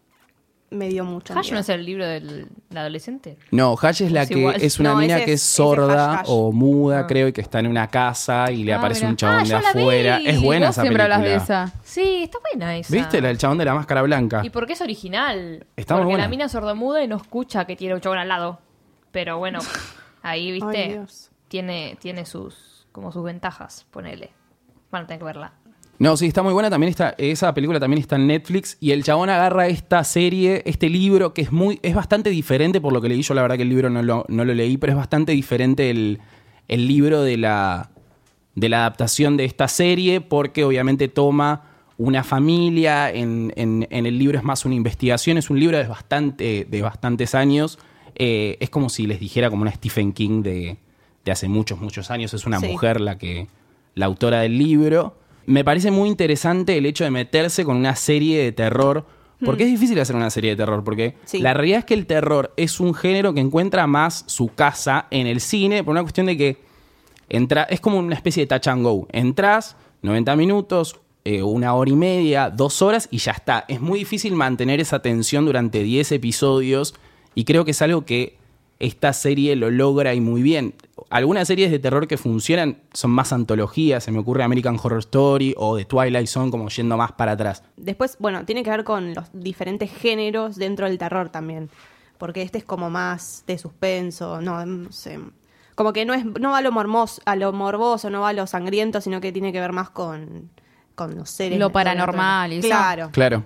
Me 0.70 0.88
dio 0.88 1.04
mucho. 1.04 1.34
Hash 1.34 1.48
miedo. 1.48 1.56
no 1.56 1.60
es 1.60 1.68
el 1.70 1.86
libro 1.86 2.06
del 2.08 2.48
adolescente. 2.74 3.38
No, 3.52 3.76
Hash 3.82 4.04
es 4.04 4.12
la 4.14 4.22
Es 4.22 4.30
que 4.30 4.40
igual. 4.40 4.56
es 4.62 4.80
una 4.80 4.92
No, 4.92 4.98
mina 5.00 5.18
ese 5.18 5.26
que 5.26 5.34
es- 5.34 5.42
sorda 5.44 6.12
Hash 6.14 6.20
Hash. 6.22 6.26
o 6.30 6.52
muda, 6.54 7.00
Ah. 7.00 7.08
creo, 7.08 7.28
y 7.28 7.34
que 7.34 7.42
está 7.42 7.60
en 7.60 7.68
una 7.68 7.88
casa 7.90 8.50
y 8.52 8.64
le 8.64 8.72
Ah, 8.74 8.78
aparece 8.78 9.02
mira. 9.02 9.10
un 9.10 9.16
chabón 9.18 9.40
Ah, 9.40 9.44
de 9.44 9.56
afuera. 9.56 10.18
vi. 10.20 10.28
Es 10.30 10.42
buena 10.42 10.70
esa 10.70 10.82
siempre 10.84 11.04
película. 11.04 11.16
hablas 11.16 11.30
de 11.30 11.36
esa. 11.44 11.74
Sí, 11.84 12.24
está 12.24 12.38
buena 12.54 12.78
esa. 12.78 12.94
¿Viste? 12.94 13.20
La 13.20 13.28
del 13.28 13.38
chabón 13.38 13.58
de 13.58 13.66
la 13.66 13.74
máscara 13.74 14.02
blanca. 14.04 14.42
Y 14.46 14.50
porque 14.50 14.72
es 14.74 14.82
original. 14.82 15.66
Está 15.76 15.96
muy 15.96 16.04
porque 16.04 16.12
buena. 16.14 16.24
la 16.24 16.30
mina 16.30 16.48
sordomuda 16.48 17.04
y 17.04 17.08
no 17.10 17.18
escucha 17.18 17.66
que 17.66 17.76
tiene 17.76 17.96
un 17.96 18.00
chabón 18.00 18.20
al 18.20 18.30
lado. 18.30 18.60
Pero 19.12 19.40
bueno, 19.40 19.60
ahí, 20.22 20.52
viste, 20.52 20.68
Ay, 21.00 21.06
tiene, 21.48 21.98
tiene 22.00 22.26
sus, 22.26 22.88
como 22.92 23.12
sus 23.12 23.24
ventajas, 23.24 23.86
ponele. 23.92 24.32
Van 24.92 25.04
a 25.04 25.08
tener 25.08 25.20
que 25.20 25.26
verla. 25.26 25.54
No, 26.00 26.18
sí, 26.18 26.26
está 26.26 26.42
muy 26.42 26.52
buena. 26.54 26.70
También 26.70 26.90
está, 26.90 27.14
esa 27.18 27.54
película 27.54 27.80
también 27.80 28.00
está 28.02 28.16
en 28.16 28.26
Netflix. 28.28 28.76
Y 28.80 28.92
el 28.92 29.04
chabón 29.04 29.30
agarra 29.30 29.68
esta 29.68 30.04
serie, 30.04 30.64
este 30.66 30.90
libro, 30.90 31.34
que 31.34 31.42
es 31.44 31.52
muy, 31.52 31.80
es 31.84 31.94
bastante 31.94 32.30
diferente 32.32 32.82
por 32.82 32.92
lo 32.92 33.02
que 33.02 33.08
leí. 33.10 33.22
Yo 33.22 33.34
la 33.36 33.44
verdad 33.44 33.56
que 33.58 33.62
el 33.64 33.70
libro 33.70 33.90
no 33.90 34.02
lo, 34.02 34.26
no 34.28 34.44
lo 34.44 34.54
leí, 34.54 34.78
pero 34.78 34.94
es 34.94 34.98
bastante 34.98 35.32
diferente 35.34 35.92
el, 35.92 36.20
el 36.68 36.88
libro 36.88 37.22
de 37.22 37.38
la, 37.38 37.92
de 38.56 38.68
la 38.70 38.80
adaptación 38.80 39.38
de 39.38 39.46
esta 39.46 39.68
serie, 39.68 40.22
porque 40.22 40.64
obviamente 40.64 41.08
toma 41.08 41.66
una 41.98 42.24
familia. 42.24 43.12
En, 43.12 43.54
en- 43.56 43.88
en 43.92 44.06
el 44.08 44.18
libro 44.18 44.40
es 44.40 44.44
más 44.44 44.66
una 44.66 44.74
investigación. 44.76 45.38
Es 45.38 45.52
un 45.52 45.60
libro 45.60 45.78
de, 45.78 45.84
bastante, 45.86 46.66
de 46.68 46.82
bastantes 46.82 47.36
años. 47.36 47.78
Eh, 48.16 48.58
es 48.60 48.70
como 48.70 48.90
si 48.90 49.08
les 49.08 49.20
dijera 49.20 49.50
como 49.50 49.62
una 49.64 49.72
Stephen 49.72 50.12
King 50.14 50.42
de, 50.44 50.78
de 51.26 51.32
hace 51.32 51.48
muchos, 51.48 51.80
muchos 51.80 52.12
años. 52.12 52.34
Es 52.34 52.46
una 52.46 52.60
Sí. 52.60 52.68
mujer 52.68 53.02
la 53.02 53.18
que 53.18 53.48
la 53.96 54.06
autora 54.06 54.42
del 54.42 54.58
libro. 54.58 55.18
Me 55.46 55.64
parece 55.64 55.92
muy 55.92 56.08
interesante 56.10 56.78
el 56.78 56.86
hecho 56.86 57.04
de 57.04 57.12
meterse 57.12 57.66
con 57.66 57.76
una 57.78 57.96
serie 57.96 58.42
de 58.44 58.52
terror, 58.52 59.06
porque 59.44 59.64
es 59.64 59.70
difícil 59.72 60.00
hacer 60.00 60.16
una 60.16 60.30
serie 60.30 60.52
de 60.52 60.56
terror, 60.56 60.84
porque 60.84 61.16
Sí. 61.26 61.40
la 61.40 61.54
realidad 61.54 61.80
es 61.80 61.86
que 61.86 61.96
el 61.96 62.06
terror 62.06 62.54
es 62.58 62.80
un 62.80 62.94
género 62.94 63.34
que 63.34 63.40
encuentra 63.42 63.88
más 63.88 64.24
su 64.28 64.50
casa 64.54 65.08
en 65.10 65.26
el 65.28 65.42
cine, 65.42 65.84
por 65.84 65.92
una 65.94 66.02
cuestión 66.04 66.28
de 66.28 66.38
que 66.38 66.58
entra, 67.30 67.64
es 67.64 67.80
como 67.80 67.98
una 67.98 68.16
especie 68.16 68.44
de 68.44 68.48
touch 68.48 68.68
and 68.68 68.84
go. 68.84 69.08
Entrás, 69.12 69.76
90 70.04 70.36
minutos, 70.36 71.00
eh, 71.26 71.42
una 71.44 71.74
hora 71.74 71.90
y 71.90 71.96
media, 71.96 72.50
dos 72.50 72.82
horas 72.82 73.08
y 73.12 73.18
ya 73.18 73.32
está. 73.32 73.66
Es 73.68 73.82
muy 73.82 74.00
difícil 74.00 74.34
mantener 74.36 74.80
esa 74.80 75.02
tensión 75.02 75.46
durante 75.46 75.82
10 75.84 76.12
episodios 76.12 76.94
y 77.36 77.46
creo 77.46 77.66
que 77.66 77.72
es 77.72 77.82
algo 77.82 78.06
que 78.06 78.38
esta 78.82 79.14
serie 79.14 79.56
lo 79.56 79.70
logra 79.70 80.14
y 80.16 80.22
muy 80.22 80.42
bien. 80.42 80.74
Algunas 81.12 81.48
series 81.48 81.70
de 81.70 81.78
terror 81.78 82.08
que 82.08 82.18
funcionan 82.18 82.80
son 82.94 83.12
más 83.12 83.32
antologías, 83.32 84.04
se 84.04 84.12
me 84.12 84.20
ocurre 84.20 84.44
American 84.44 84.78
Horror 84.82 85.00
Story 85.00 85.54
o 85.56 85.78
The 85.78 85.86
Twilight 85.86 86.28
Zone 86.28 86.50
como 86.50 86.68
yendo 86.70 86.98
más 86.98 87.12
para 87.12 87.34
atrás. 87.34 87.64
Después, 87.78 88.18
bueno, 88.20 88.44
tiene 88.44 88.64
que 88.64 88.72
ver 88.72 88.84
con 88.84 89.14
los 89.14 89.26
diferentes 89.34 89.92
géneros 89.92 90.56
dentro 90.56 90.88
del 90.88 90.98
terror 90.98 91.30
también. 91.30 91.70
Porque 92.18 92.42
este 92.42 92.58
es 92.58 92.64
como 92.64 92.90
más 92.90 93.44
de 93.48 93.58
suspenso, 93.58 94.42
no, 94.42 94.66
no 94.66 94.92
sé. 94.92 95.20
Como 95.76 95.94
que 95.94 96.06
no 96.06 96.14
es 96.14 96.26
no 96.26 96.52
va 96.52 96.60
a 96.60 96.62
lo, 96.62 96.72
mormoso, 96.72 97.22
a 97.26 97.36
lo 97.36 97.54
morboso, 97.54 98.10
no 98.10 98.22
va 98.22 98.30
a 98.30 98.34
lo 98.34 98.46
sangriento, 98.46 99.02
sino 99.02 99.22
que 99.22 99.32
tiene 99.32 99.52
que 99.52 99.60
ver 99.60 99.74
más 99.74 99.90
con, 99.90 100.50
con 100.96 101.16
los 101.16 101.30
seres. 101.30 101.60
Lo 101.60 101.72
paranormal 101.72 102.54
y 102.54 102.58
eso. 102.58 102.68
Claro. 102.68 103.10
Claro. 103.12 103.44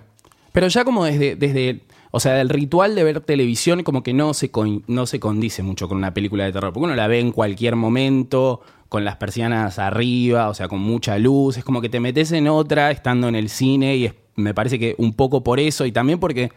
Pero 0.52 0.68
ya 0.68 0.84
como 0.84 1.04
desde, 1.04 1.36
desde, 1.36 1.82
o 2.16 2.20
sea, 2.20 2.40
el 2.40 2.48
ritual 2.48 2.94
de 2.94 3.04
ver 3.04 3.20
televisión 3.20 3.82
como 3.82 4.02
que 4.02 4.14
no 4.14 4.32
se, 4.32 4.50
con- 4.50 4.82
no 4.86 5.04
se 5.04 5.20
condice 5.20 5.62
mucho 5.62 5.86
con 5.86 5.98
una 5.98 6.14
película 6.14 6.44
de 6.44 6.52
terror, 6.52 6.72
porque 6.72 6.86
uno 6.86 6.96
la 6.96 7.08
ve 7.08 7.20
en 7.20 7.30
cualquier 7.30 7.76
momento, 7.76 8.62
con 8.88 9.04
las 9.04 9.16
persianas 9.16 9.78
arriba, 9.78 10.48
o 10.48 10.54
sea, 10.54 10.66
con 10.66 10.80
mucha 10.80 11.18
luz, 11.18 11.58
es 11.58 11.64
como 11.64 11.82
que 11.82 11.90
te 11.90 12.00
metes 12.00 12.32
en 12.32 12.48
otra 12.48 12.90
estando 12.90 13.28
en 13.28 13.34
el 13.34 13.50
cine 13.50 13.96
y 13.98 14.10
me 14.34 14.54
parece 14.54 14.78
que 14.78 14.94
un 14.96 15.12
poco 15.12 15.44
por 15.44 15.60
eso 15.60 15.84
y 15.84 15.92
también 15.92 16.18
porque, 16.18 16.52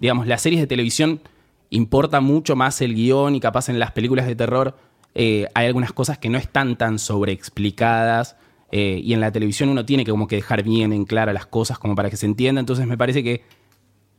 digamos, 0.00 0.26
las 0.26 0.40
series 0.40 0.58
de 0.62 0.66
televisión 0.66 1.20
importa 1.68 2.22
mucho 2.22 2.56
más 2.56 2.80
el 2.80 2.94
guion 2.94 3.34
y 3.34 3.40
capaz 3.40 3.68
en 3.68 3.78
las 3.78 3.92
películas 3.92 4.26
de 4.26 4.36
terror 4.36 4.74
eh, 5.14 5.48
hay 5.54 5.66
algunas 5.66 5.92
cosas 5.92 6.16
que 6.16 6.30
no 6.30 6.38
están 6.38 6.78
tan 6.78 6.98
sobreexplicadas 6.98 8.36
eh, 8.70 9.02
y 9.04 9.12
en 9.12 9.20
la 9.20 9.32
televisión 9.32 9.68
uno 9.68 9.84
tiene 9.84 10.06
que 10.06 10.10
como 10.10 10.28
que 10.28 10.36
dejar 10.36 10.62
bien 10.62 10.94
en 10.94 11.04
clara 11.04 11.34
las 11.34 11.44
cosas 11.44 11.78
como 11.78 11.94
para 11.94 12.08
que 12.08 12.16
se 12.16 12.24
entienda, 12.24 12.60
entonces 12.60 12.86
me 12.86 12.96
parece 12.96 13.22
que 13.22 13.42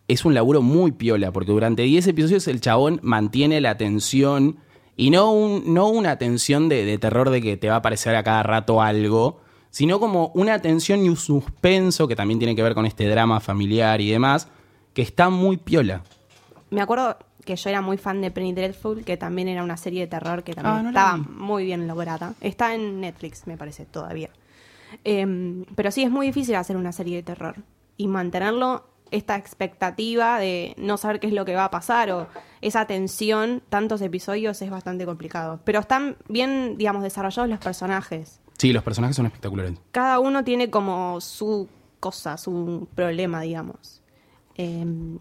es 0.09 0.25
un 0.25 0.33
laburo 0.33 0.61
muy 0.61 0.91
piola, 0.91 1.31
porque 1.31 1.51
durante 1.51 1.83
10 1.83 2.07
episodios 2.07 2.47
el 2.47 2.59
chabón 2.59 2.99
mantiene 3.03 3.61
la 3.61 3.77
tensión 3.77 4.57
y 4.97 5.11
no, 5.11 5.31
un, 5.31 5.73
no 5.73 5.87
una 5.87 6.17
tensión 6.17 6.67
de, 6.67 6.83
de 6.83 6.97
terror 6.97 7.29
de 7.29 7.41
que 7.41 7.55
te 7.55 7.69
va 7.69 7.75
a 7.75 7.77
aparecer 7.77 8.15
a 8.15 8.23
cada 8.23 8.43
rato 8.43 8.81
algo, 8.81 9.39
sino 9.69 9.99
como 9.99 10.31
una 10.33 10.59
tensión 10.61 11.05
y 11.05 11.09
un 11.09 11.15
suspenso 11.15 12.07
que 12.07 12.15
también 12.15 12.39
tiene 12.39 12.55
que 12.55 12.63
ver 12.63 12.73
con 12.73 12.85
este 12.85 13.07
drama 13.07 13.39
familiar 13.39 14.01
y 14.01 14.09
demás, 14.09 14.49
que 14.93 15.03
está 15.03 15.29
muy 15.29 15.57
piola. 15.57 16.01
Me 16.71 16.81
acuerdo 16.81 17.15
que 17.45 17.55
yo 17.55 17.69
era 17.69 17.81
muy 17.81 17.97
fan 17.97 18.19
de 18.21 18.31
Penny 18.31 18.53
Dreadful, 18.53 19.03
que 19.05 19.15
también 19.15 19.47
era 19.47 19.63
una 19.63 19.77
serie 19.77 20.01
de 20.01 20.07
terror 20.07 20.43
que 20.43 20.53
también 20.53 20.75
Ah, 20.75 20.81
no 20.81 20.89
estaba 20.89 21.17
muy 21.17 21.65
bien 21.65 21.87
lograda. 21.87 22.33
Está 22.41 22.73
en 22.73 22.99
Netflix, 22.99 23.47
me 23.47 23.57
parece, 23.57 23.85
todavía. 23.85 24.29
Em, 25.03 25.65
pero 25.75 25.91
sí, 25.91 26.03
es 26.03 26.11
muy 26.11 26.25
difícil 26.27 26.55
hacer 26.55 26.77
una 26.77 26.91
serie 26.91 27.17
de 27.17 27.23
terror 27.23 27.55
y 27.95 28.07
mantenerlo, 28.07 28.85
esta 29.11 29.35
expectativa 29.37 30.39
de 30.39 30.73
no 30.77 30.97
saber 30.97 31.19
qué 31.19 31.27
es 31.27 31.33
lo 31.33 31.45
que 31.45 31.55
va 31.55 31.65
a 31.65 31.71
pasar 31.71 32.11
o 32.11 32.27
esa 32.61 32.85
tensión, 32.85 33.61
tantos 33.69 34.01
episodios, 34.01 34.61
es 34.61 34.69
bastante 34.69 35.05
complicado. 35.05 35.59
Pero 35.63 35.79
están 35.79 36.17
bien, 36.27 36.77
digamos, 36.77 37.03
desarrollados 37.03 37.49
los 37.49 37.59
personajes. 37.59 38.39
Sí, 38.57 38.73
los 38.73 38.83
personajes 38.83 39.15
son 39.15 39.25
espectaculares. 39.27 39.73
Cada 39.91 40.19
uno 40.19 40.43
tiene 40.43 40.69
como 40.69 41.21
su 41.21 41.67
cosa, 41.99 42.37
su 42.37 42.87
problema, 42.95 43.41
digamos. 43.41 44.01
Em, 44.55 45.17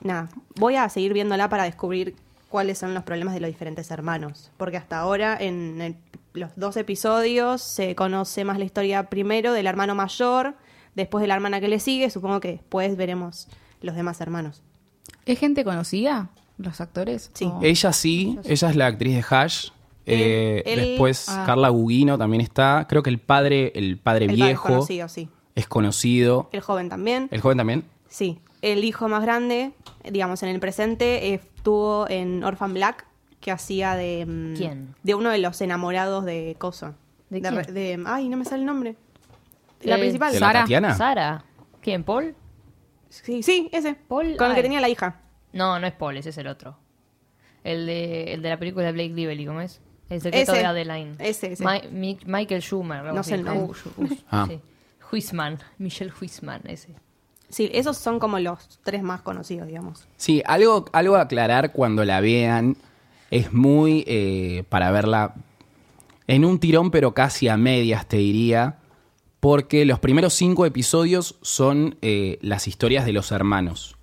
nada, 0.00 0.28
voy 0.56 0.76
a 0.76 0.88
seguir 0.88 1.12
viéndola 1.12 1.48
para 1.48 1.64
descubrir 1.64 2.14
cuáles 2.48 2.78
son 2.78 2.92
los 2.92 3.02
problemas 3.04 3.32
de 3.34 3.40
los 3.40 3.48
diferentes 3.48 3.90
hermanos. 3.90 4.50
Porque 4.58 4.76
hasta 4.76 4.98
ahora, 4.98 5.36
en 5.40 5.80
el- 5.80 5.96
los 6.34 6.50
dos 6.56 6.76
episodios, 6.76 7.62
se 7.62 7.94
conoce 7.94 8.44
más 8.44 8.58
la 8.58 8.64
historia 8.64 9.08
primero 9.08 9.52
del 9.54 9.66
hermano 9.66 9.94
mayor, 9.94 10.54
después 10.94 11.22
de 11.22 11.28
la 11.28 11.34
hermana 11.34 11.60
que 11.60 11.68
le 11.68 11.78
sigue. 11.80 12.10
Supongo 12.10 12.40
que 12.40 12.52
después 12.52 12.96
veremos 12.96 13.48
los 13.80 13.94
demás 13.94 14.20
hermanos. 14.20 14.62
¿Es 15.26 15.38
gente 15.38 15.64
conocida? 15.64 16.30
¿Los 16.58 16.80
actores? 16.80 17.30
Sí. 17.34 17.46
¿O- 17.46 17.60
Ella 17.62 17.92
sí, 17.92 18.38
ella 18.44 18.70
es 18.70 18.76
la 18.76 18.86
actriz 18.86 19.14
de 19.16 19.24
Hash. 19.28 19.68
Eh, 20.04 20.62
después 20.64 21.28
ah. 21.28 21.44
Carla 21.46 21.68
Gugino 21.68 22.18
también 22.18 22.40
está. 22.40 22.86
Creo 22.88 23.02
que 23.02 23.10
el 23.10 23.18
padre, 23.18 23.72
el 23.76 23.98
padre 23.98 24.24
El 24.26 24.32
padre 24.32 24.44
viejo 24.46 24.68
conocido, 24.68 25.08
sí. 25.08 25.28
es 25.54 25.66
conocido. 25.68 26.48
El 26.52 26.60
joven 26.60 26.88
también. 26.88 27.28
¿El 27.30 27.40
joven 27.40 27.58
también? 27.58 27.84
Sí, 28.08 28.38
el 28.62 28.84
hijo 28.84 29.08
más 29.08 29.22
grande, 29.22 29.72
digamos, 30.10 30.42
en 30.42 30.48
el 30.50 30.58
presente, 30.60 31.34
estuvo 31.34 32.06
en 32.10 32.42
Orphan 32.44 32.74
Black, 32.74 33.06
que 33.40 33.50
hacía 33.52 33.94
de... 33.94 34.26
mm, 34.26 34.54
¿Quién? 34.56 34.94
De 35.02 35.14
uno 35.14 35.30
de 35.30 35.38
los 35.38 35.60
enamorados 35.60 36.24
de 36.24 36.56
Coso. 36.58 36.94
¿De 37.30 37.40
quién? 37.40 37.54
de- 37.74 38.02
ay, 38.06 38.28
no 38.28 38.36
me 38.36 38.44
sale 38.44 38.60
el 38.60 38.66
nombre. 38.66 38.96
La 39.82 39.96
Eh, 39.96 40.00
principal. 40.00 40.32
¿De 40.32 40.40
la 40.40 40.46
Sara. 40.46 40.60
Tatiana? 40.60 40.94
Sara. 40.94 41.44
¿Quién? 41.80 42.04
¿Paul? 42.04 42.34
Sí, 43.08 43.42
sí, 43.42 43.68
ese. 43.72 43.94
Paul, 43.94 44.36
Con 44.36 44.48
el 44.48 44.54
que 44.54 44.60
ay. 44.60 44.62
tenía 44.62 44.80
la 44.80 44.88
hija. 44.88 45.20
No, 45.52 45.78
no 45.78 45.86
es 45.86 45.92
Paul, 45.92 46.16
ese 46.16 46.30
es 46.30 46.38
el 46.38 46.46
otro. 46.46 46.76
El 47.64 47.86
de, 47.86 48.32
el 48.34 48.42
de 48.42 48.48
la 48.48 48.58
película 48.58 48.86
de 48.86 48.92
Blake 48.92 49.10
Lively, 49.14 49.46
¿cómo 49.46 49.60
es? 49.60 49.80
El 50.08 50.20
secreto 50.20 50.52
Ese. 50.52 50.60
de 50.60 50.66
Adeline. 50.66 51.14
Ese, 51.18 51.52
ese. 51.52 51.64
Mi- 51.64 51.88
Mi- 51.90 52.18
Michael 52.26 52.60
Schumer. 52.62 53.04
No 53.04 53.22
sé 53.22 53.34
el 53.36 53.44
nombre. 53.44 53.78
Ah. 54.30 54.46
sí. 54.48 54.60
Huisman. 55.10 55.58
Michelle 55.78 56.12
Huisman, 56.20 56.62
ese. 56.66 56.94
Sí, 57.48 57.70
esos 57.74 57.98
son 57.98 58.18
como 58.18 58.38
los 58.38 58.80
tres 58.82 59.02
más 59.02 59.20
conocidos, 59.20 59.68
digamos. 59.68 60.06
Sí, 60.16 60.42
algo, 60.46 60.86
algo 60.92 61.16
a 61.16 61.22
aclarar 61.22 61.72
cuando 61.72 62.04
la 62.04 62.20
vean. 62.20 62.76
Es 63.30 63.52
muy 63.52 64.04
eh, 64.06 64.64
para 64.68 64.90
verla 64.90 65.34
en 66.26 66.44
un 66.44 66.58
tirón, 66.58 66.90
pero 66.90 67.12
casi 67.14 67.48
a 67.48 67.56
medias, 67.56 68.06
te 68.06 68.16
diría. 68.18 68.76
Porque 69.42 69.84
los 69.84 69.98
primeros 69.98 70.34
cinco 70.34 70.66
episodios 70.66 71.34
son 71.42 71.96
eh, 72.00 72.38
las 72.42 72.68
historias 72.68 73.04
de 73.04 73.12
los 73.12 73.32
hermanos. 73.32 73.96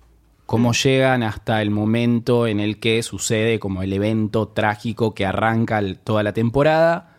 Cómo 0.44 0.74
llegan 0.74 1.22
hasta 1.22 1.62
el 1.62 1.70
momento 1.70 2.46
en 2.46 2.60
el 2.60 2.78
que 2.78 3.02
sucede 3.02 3.58
como 3.58 3.82
el 3.82 3.94
evento 3.94 4.48
trágico 4.48 5.14
que 5.14 5.24
arranca 5.24 5.78
el- 5.78 5.96
toda 5.98 6.22
la 6.22 6.34
temporada. 6.34 7.16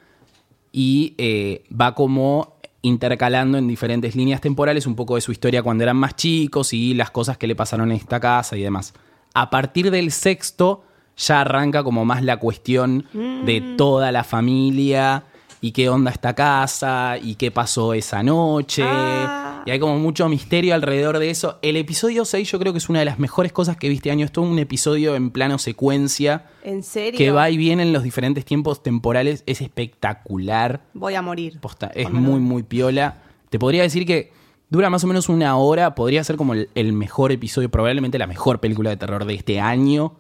Y 0.72 1.16
eh, 1.18 1.64
va 1.74 1.96
como 1.96 2.58
intercalando 2.84 3.58
en 3.58 3.68
diferentes 3.68 4.16
líneas 4.16 4.40
temporales 4.40 4.86
un 4.86 4.96
poco 4.96 5.16
de 5.16 5.22
su 5.22 5.32
historia 5.32 5.64
cuando 5.64 5.84
eran 5.84 5.98
más 5.98 6.16
chicos 6.16 6.74
y 6.74 6.94
las 6.94 7.10
cosas 7.10 7.40
que 7.40 7.48
le 7.48 7.56
pasaron 7.56 7.90
en 7.90 7.98
esta 7.98 8.20
casa 8.20 8.56
y 8.56 8.62
demás. 8.62 8.94
A 9.34 9.50
partir 9.50 9.90
del 9.90 10.12
sexto 10.12 10.84
ya 11.18 11.42
arranca 11.42 11.84
como 11.84 12.06
más 12.06 12.22
la 12.24 12.38
cuestión 12.38 13.08
de 13.14 13.74
toda 13.80 14.12
la 14.12 14.24
familia 14.24 15.24
y 15.62 15.72
qué 15.72 15.90
onda 15.90 16.10
esta 16.10 16.34
casa 16.34 17.18
y 17.22 17.36
qué 17.36 17.52
pasó 17.52 17.94
esa 17.94 18.24
noche. 18.24 18.84
Ah. 18.84 19.62
Y 19.64 19.70
hay 19.70 19.80
como 19.80 20.00
mucho 20.00 20.28
misterio 20.28 20.74
alrededor 20.74 21.20
de 21.20 21.30
eso. 21.30 21.60
El 21.62 21.78
episodio 21.78 22.26
6 22.26 22.52
yo 22.52 22.60
creo 22.60 22.74
que 22.74 22.80
es 22.80 22.90
una 22.90 23.00
de 23.00 23.06
las 23.06 23.20
mejores 23.20 23.52
cosas 23.54 23.78
que 23.78 23.88
vi 23.88 23.96
este 23.96 24.10
año. 24.10 24.26
Es 24.26 24.32
todo 24.32 24.44
un 24.46 24.58
episodio 24.58 25.16
en 25.16 25.30
plano 25.30 25.60
secuencia 25.60 26.46
¿En 26.64 26.82
serio? 26.82 27.16
que 27.16 27.30
va 27.30 27.48
y 27.52 27.58
viene 27.58 27.84
en 27.84 27.94
los 27.94 28.02
diferentes 28.02 28.44
tiempos 28.44 28.82
temporales. 28.82 29.44
Es 29.46 29.62
espectacular. 29.62 30.82
Voy 30.96 31.14
a 31.14 31.22
morir. 31.22 31.60
Posta, 31.60 31.92
es 31.94 32.12
muy, 32.12 32.40
muy 32.40 32.64
piola. 32.64 33.22
Te 33.52 33.60
podría 33.60 33.84
decir 33.84 34.08
que 34.08 34.34
dura 34.72 34.90
más 34.90 35.04
o 35.04 35.08
menos 35.08 35.30
una 35.30 35.56
hora. 35.58 35.94
Podría 35.94 36.24
ser 36.24 36.38
como 36.38 36.56
el, 36.56 36.70
el 36.74 36.92
mejor 36.92 37.32
episodio, 37.32 37.70
probablemente 37.70 38.18
la 38.18 38.28
mejor 38.28 38.60
película 38.60 38.90
de 38.90 38.98
terror 38.98 39.26
de 39.26 39.36
este 39.36 39.60
año. 39.60 40.16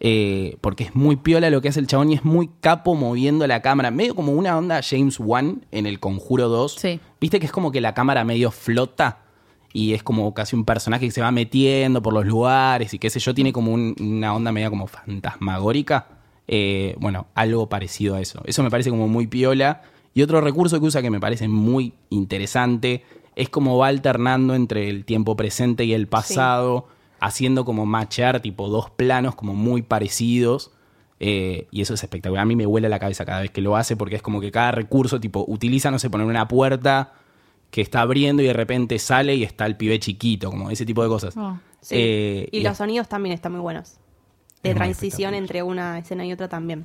Eh, 0.00 0.56
porque 0.60 0.84
es 0.84 0.94
muy 0.94 1.16
piola 1.16 1.48
lo 1.50 1.60
que 1.62 1.68
hace 1.68 1.80
el 1.80 1.86
chabón 1.86 2.10
y 2.10 2.14
es 2.14 2.24
muy 2.24 2.50
capo 2.60 2.94
moviendo 2.94 3.46
la 3.46 3.62
cámara. 3.62 3.90
Medio 3.90 4.14
como 4.14 4.32
una 4.32 4.56
onda 4.58 4.80
James 4.82 5.18
Wan 5.18 5.64
en 5.72 5.86
el 5.86 6.00
Conjuro 6.00 6.48
2. 6.48 6.74
Sí. 6.74 7.00
Viste 7.20 7.40
que 7.40 7.46
es 7.46 7.52
como 7.52 7.72
que 7.72 7.80
la 7.80 7.94
cámara 7.94 8.24
medio 8.24 8.50
flota 8.50 9.18
y 9.72 9.92
es 9.94 10.02
como 10.02 10.32
casi 10.34 10.54
un 10.56 10.64
personaje 10.64 11.06
que 11.06 11.12
se 11.12 11.20
va 11.20 11.30
metiendo 11.30 12.00
por 12.02 12.12
los 12.14 12.24
lugares 12.26 12.92
y 12.94 12.98
qué 12.98 13.10
sé 13.10 13.20
yo, 13.20 13.34
tiene 13.34 13.52
como 13.52 13.72
un- 13.72 13.94
una 14.00 14.34
onda 14.34 14.52
media 14.52 14.70
como 14.70 14.86
fantasmagórica. 14.86 16.06
Eh, 16.48 16.94
bueno, 16.98 17.26
algo 17.34 17.68
parecido 17.68 18.14
a 18.16 18.20
eso. 18.20 18.40
Eso 18.46 18.62
me 18.62 18.70
parece 18.70 18.90
como 18.90 19.08
muy 19.08 19.26
piola. 19.26 19.82
Y 20.14 20.22
otro 20.22 20.40
recurso 20.40 20.80
que 20.80 20.86
usa 20.86 21.02
que 21.02 21.10
me 21.10 21.20
parece 21.20 21.48
muy 21.48 21.92
interesante 22.10 23.02
es 23.34 23.48
como 23.50 23.76
va 23.76 23.88
alternando 23.88 24.54
entre 24.54 24.88
el 24.88 25.04
tiempo 25.04 25.36
presente 25.36 25.84
y 25.84 25.92
el 25.92 26.06
pasado, 26.06 26.88
haciendo 27.26 27.64
como 27.64 27.86
machear 27.86 28.40
tipo 28.40 28.68
dos 28.68 28.90
planos 28.90 29.34
como 29.34 29.54
muy 29.54 29.82
parecidos. 29.82 30.70
Eh, 31.18 31.66
y 31.70 31.80
eso 31.80 31.94
es 31.94 32.02
espectacular. 32.02 32.42
A 32.42 32.46
mí 32.46 32.56
me 32.56 32.66
huele 32.66 32.88
la 32.88 32.98
cabeza 32.98 33.24
cada 33.24 33.40
vez 33.40 33.50
que 33.50 33.60
lo 33.62 33.76
hace 33.76 33.96
porque 33.96 34.16
es 34.16 34.22
como 34.22 34.40
que 34.40 34.50
cada 34.50 34.70
recurso, 34.72 35.18
tipo, 35.18 35.44
utiliza, 35.48 35.90
no 35.90 35.98
sé, 35.98 36.10
poner 36.10 36.26
una 36.26 36.46
puerta 36.46 37.14
que 37.70 37.80
está 37.80 38.02
abriendo 38.02 38.42
y 38.42 38.46
de 38.46 38.52
repente 38.52 38.98
sale 38.98 39.34
y 39.34 39.42
está 39.42 39.64
el 39.66 39.76
pibe 39.76 39.98
chiquito, 39.98 40.50
como 40.50 40.70
ese 40.70 40.84
tipo 40.86 41.02
de 41.02 41.08
cosas. 41.08 41.34
Oh. 41.36 41.58
Sí. 41.80 41.94
Eh, 41.98 42.48
y 42.52 42.58
y 42.58 42.62
los 42.62 42.72
es- 42.72 42.78
sonidos 42.78 43.08
también 43.08 43.32
están 43.34 43.52
muy 43.52 43.60
buenos. 43.60 43.94
De 44.62 44.70
Es 44.70 44.76
transición 44.76 45.34
entre 45.34 45.62
una 45.62 45.98
escena 45.98 46.24
y 46.26 46.32
otra 46.32 46.48
también. 46.48 46.84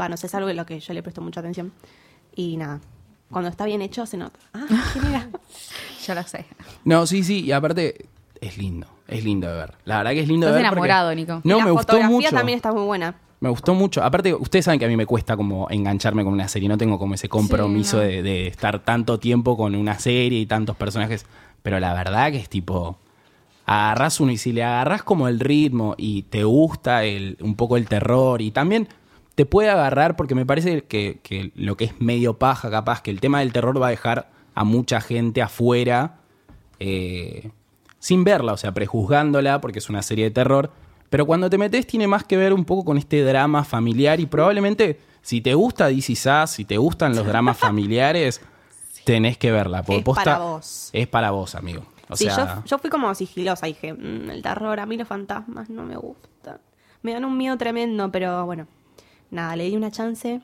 Va, 0.00 0.08
no 0.08 0.16
sé, 0.16 0.26
es 0.28 0.34
algo 0.34 0.48
en 0.48 0.56
lo 0.56 0.64
que 0.64 0.80
yo 0.80 0.94
le 0.94 1.02
presto 1.02 1.20
mucha 1.20 1.40
atención. 1.40 1.72
Y 2.34 2.56
nada, 2.56 2.80
cuando 3.30 3.50
está 3.50 3.64
bien 3.66 3.82
hecho 3.82 4.06
se 4.06 4.16
nota. 4.16 4.38
Ah, 4.54 4.66
¿quién 4.92 5.04
era? 5.14 5.28
Ya 6.06 6.14
lo 6.14 6.22
sé. 6.22 6.46
No, 6.84 7.06
sí, 7.06 7.22
sí, 7.22 7.40
y 7.44 7.52
aparte 7.52 8.06
es 8.40 8.56
lindo, 8.58 8.86
es 9.08 9.24
lindo 9.24 9.48
de 9.48 9.54
ver. 9.54 9.74
La 9.84 9.98
verdad 9.98 10.12
que 10.12 10.20
es 10.20 10.28
lindo 10.28 10.46
Estás 10.46 10.56
de 10.58 10.62
ver. 10.62 10.70
porque- 10.70 10.86
enamorado, 10.86 11.14
Nico. 11.14 11.40
No, 11.44 11.56
Y 11.56 11.58
la 11.58 11.64
me 11.64 11.70
gustó 11.72 11.86
fotografía 11.94 12.16
mucho. 12.16 12.30
también 12.30 12.56
está 12.56 12.72
muy 12.72 12.84
buena. 12.84 13.14
Me 13.40 13.48
gustó 13.48 13.74
mucho. 13.74 14.02
Aparte, 14.02 14.34
ustedes 14.34 14.64
saben 14.64 14.78
que 14.80 14.86
a 14.86 14.88
mí 14.88 14.96
me 14.96 15.06
cuesta 15.06 15.36
como 15.36 15.68
engancharme 15.70 16.24
con 16.24 16.32
una 16.32 16.48
serie. 16.48 16.68
No 16.68 16.76
tengo 16.78 16.98
como 16.98 17.14
ese 17.14 17.28
compromiso 17.28 17.96
no. 17.98 18.02
de, 18.02 18.22
de 18.22 18.46
estar 18.48 18.80
tanto 18.80 19.18
tiempo 19.18 19.56
con 19.56 19.74
una 19.76 19.98
serie 19.98 20.40
y 20.40 20.46
tantos 20.46 20.76
personajes. 20.76 21.24
Pero 21.62 21.78
la 21.80 21.94
verdad 21.94 22.30
que 22.32 22.38
es 22.38 22.48
tipo. 22.48 22.98
Agarrás 23.64 24.18
uno 24.20 24.32
y 24.32 24.38
si 24.38 24.52
le 24.52 24.64
agarrás 24.64 25.02
como 25.02 25.28
el 25.28 25.40
ritmo 25.40 25.94
y 25.98 26.22
te 26.22 26.42
gusta 26.44 27.04
el, 27.04 27.36
un 27.40 27.54
poco 27.54 27.76
el 27.76 27.86
terror 27.86 28.40
y 28.40 28.50
también 28.50 28.88
te 29.34 29.44
puede 29.46 29.68
agarrar 29.68 30.16
porque 30.16 30.34
me 30.34 30.46
parece 30.46 30.84
que, 30.84 31.20
que 31.22 31.52
lo 31.54 31.76
que 31.76 31.84
es 31.84 32.00
medio 32.00 32.38
paja 32.38 32.70
capaz, 32.70 33.02
que 33.02 33.10
el 33.10 33.20
tema 33.20 33.40
del 33.40 33.52
terror 33.52 33.80
va 33.80 33.88
a 33.88 33.90
dejar 33.90 34.30
a 34.54 34.64
mucha 34.64 35.00
gente 35.02 35.42
afuera 35.42 36.16
eh, 36.80 37.50
sin 37.98 38.24
verla, 38.24 38.52
o 38.52 38.56
sea, 38.56 38.72
prejuzgándola 38.72 39.60
porque 39.60 39.78
es 39.80 39.88
una 39.88 40.02
serie 40.02 40.24
de 40.26 40.30
terror. 40.30 40.70
Pero 41.10 41.26
cuando 41.26 41.48
te 41.48 41.56
metes 41.58 41.86
tiene 41.86 42.06
más 42.06 42.24
que 42.24 42.36
ver 42.36 42.52
un 42.52 42.64
poco 42.64 42.84
con 42.84 42.98
este 42.98 43.22
drama 43.22 43.64
familiar 43.64 44.20
y 44.20 44.26
probablemente 44.26 45.00
Si 45.22 45.40
te 45.40 45.52
gusta 45.54 45.88
DC 45.88 46.14
Sass, 46.14 46.52
si 46.52 46.64
te 46.64 46.76
gustan 46.78 47.14
los 47.16 47.26
dramas 47.26 47.56
familiares, 47.58 48.40
tenés 49.04 49.36
que 49.36 49.50
verla. 49.52 49.82
porque 49.82 49.98
Es 49.98 50.04
posta- 50.04 50.24
para 50.24 50.38
vos. 50.38 50.90
Es 50.92 51.06
para 51.08 51.30
vos, 51.32 51.54
amigo. 51.54 51.82
O 52.08 52.16
sí, 52.16 52.24
sea, 52.24 52.56
yo, 52.56 52.64
yo 52.64 52.78
fui 52.78 52.88
como 52.88 53.14
sigilosa. 53.14 53.66
Dije, 53.66 53.92
"Mm, 53.92 54.30
el 54.30 54.42
terror, 54.42 54.78
a 54.80 54.86
mí 54.86 54.96
los 54.96 55.06
fantasmas 55.08 55.68
no 55.68 55.82
me 55.84 55.96
gustan. 55.96 56.58
Me 57.02 57.12
dan 57.12 57.24
un 57.26 57.36
miedo 57.36 57.56
tremendo, 57.58 58.10
pero 58.10 58.46
bueno. 58.46 58.66
Nada, 59.30 59.56
le 59.56 59.64
di 59.64 59.76
una 59.76 59.90
chance 59.90 60.40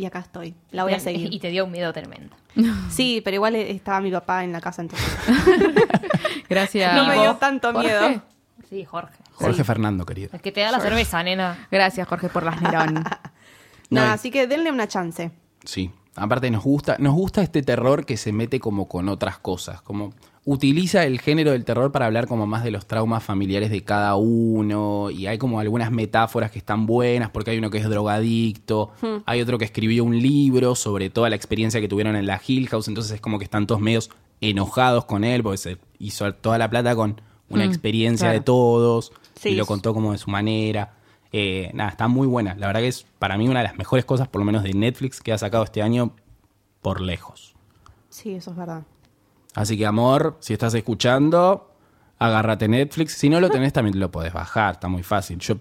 y 0.00 0.06
acá 0.06 0.18
estoy. 0.20 0.54
La 0.70 0.82
voy 0.82 0.94
a 0.94 1.00
seguir. 1.00 1.32
Y 1.32 1.38
te 1.38 1.48
dio 1.50 1.64
un 1.64 1.70
miedo 1.72 1.92
tremendo. 1.92 2.34
Sí, 2.90 3.20
pero 3.24 3.36
igual 3.36 3.54
estaba 3.54 4.00
mi 4.00 4.10
papá 4.10 4.42
en 4.42 4.52
la 4.52 4.60
casa, 4.60 4.82
entonces 4.82 5.08
Gracias. 6.48 6.94
no 6.94 7.06
me 7.06 7.14
dio 7.14 7.36
tanto 7.36 7.72
Jorge. 7.72 7.86
miedo. 7.88 8.22
Sí, 8.68 8.84
Jorge. 8.84 9.14
Jorge 9.32 9.64
Fernando, 9.64 10.04
querido. 10.04 10.30
El 10.32 10.40
que 10.40 10.52
te 10.52 10.60
da 10.60 10.70
la 10.72 10.80
cerveza, 10.80 11.22
nena. 11.22 11.66
Gracias, 11.70 12.06
Jorge, 12.08 12.28
por 12.28 12.42
las 12.42 12.60
Nerón. 12.60 13.04
No, 13.92 14.02
Nada, 14.02 14.12
así 14.12 14.30
que 14.30 14.46
denle 14.46 14.70
una 14.70 14.86
chance. 14.86 15.32
Sí. 15.64 15.90
Aparte 16.14 16.48
nos 16.48 16.62
gusta, 16.62 16.94
nos 17.00 17.12
gusta 17.12 17.42
este 17.42 17.60
terror 17.62 18.06
que 18.06 18.16
se 18.16 18.30
mete 18.32 18.60
como 18.60 18.86
con 18.86 19.08
otras 19.08 19.38
cosas, 19.38 19.82
como 19.82 20.12
utiliza 20.44 21.04
el 21.04 21.20
género 21.20 21.52
del 21.52 21.64
terror 21.64 21.92
para 21.92 22.06
hablar 22.06 22.26
como 22.26 22.46
más 22.46 22.64
de 22.64 22.70
los 22.70 22.86
traumas 22.86 23.22
familiares 23.22 23.70
de 23.70 23.82
cada 23.84 24.16
uno 24.16 25.10
y 25.10 25.26
hay 25.26 25.36
como 25.38 25.60
algunas 25.60 25.90
metáforas 25.92 26.50
que 26.50 26.58
están 26.58 26.86
buenas 26.86 27.30
porque 27.30 27.50
hay 27.50 27.58
uno 27.58 27.70
que 27.70 27.78
es 27.78 27.88
drogadicto, 27.88 28.90
hay 29.26 29.40
otro 29.42 29.58
que 29.58 29.64
escribió 29.66 30.02
un 30.04 30.18
libro 30.18 30.74
sobre 30.74 31.10
toda 31.10 31.28
la 31.28 31.36
experiencia 31.36 31.80
que 31.80 31.88
tuvieron 31.88 32.16
en 32.16 32.26
la 32.26 32.40
Hill 32.44 32.68
House, 32.68 32.88
entonces 32.88 33.12
es 33.12 33.20
como 33.20 33.38
que 33.38 33.44
están 33.44 33.66
todos 33.66 33.80
medios 33.80 34.10
enojados 34.40 35.04
con 35.04 35.24
él 35.24 35.42
porque 35.42 35.58
se 35.58 35.78
hizo 35.98 36.32
toda 36.34 36.56
la 36.58 36.70
plata 36.70 36.96
con 36.96 37.20
una 37.50 37.64
experiencia 37.64 38.28
claro. 38.28 38.38
de 38.38 38.44
todos 38.44 39.12
Sí. 39.34 39.50
y 39.50 39.54
lo 39.54 39.64
contó 39.66 39.94
como 39.94 40.12
de 40.12 40.18
su 40.18 40.30
manera. 40.30 40.94
Eh, 41.32 41.70
nada, 41.72 41.90
está 41.90 42.08
muy 42.08 42.26
buena. 42.26 42.54
La 42.56 42.66
verdad 42.66 42.80
que 42.80 42.88
es 42.88 43.06
para 43.18 43.38
mí 43.38 43.48
una 43.48 43.60
de 43.60 43.64
las 43.68 43.78
mejores 43.78 44.04
cosas, 44.04 44.28
por 44.28 44.40
lo 44.40 44.44
menos 44.44 44.62
de 44.62 44.74
Netflix, 44.74 45.20
que 45.20 45.32
ha 45.32 45.38
sacado 45.38 45.64
este 45.64 45.80
año 45.80 46.14
por 46.82 47.00
lejos. 47.00 47.54
Sí, 48.10 48.32
eso 48.34 48.50
es 48.50 48.56
verdad. 48.56 48.82
Así 49.54 49.76
que, 49.76 49.86
amor, 49.86 50.36
si 50.40 50.52
estás 50.52 50.74
escuchando, 50.74 51.74
agárrate 52.18 52.68
Netflix. 52.68 53.14
Si 53.14 53.28
no 53.28 53.40
lo 53.40 53.50
tenés, 53.50 53.72
también 53.72 53.98
lo 53.98 54.10
podés 54.10 54.32
bajar. 54.32 54.74
Está 54.74 54.88
muy 54.88 55.02
fácil. 55.02 55.38
Yo, 55.38 55.56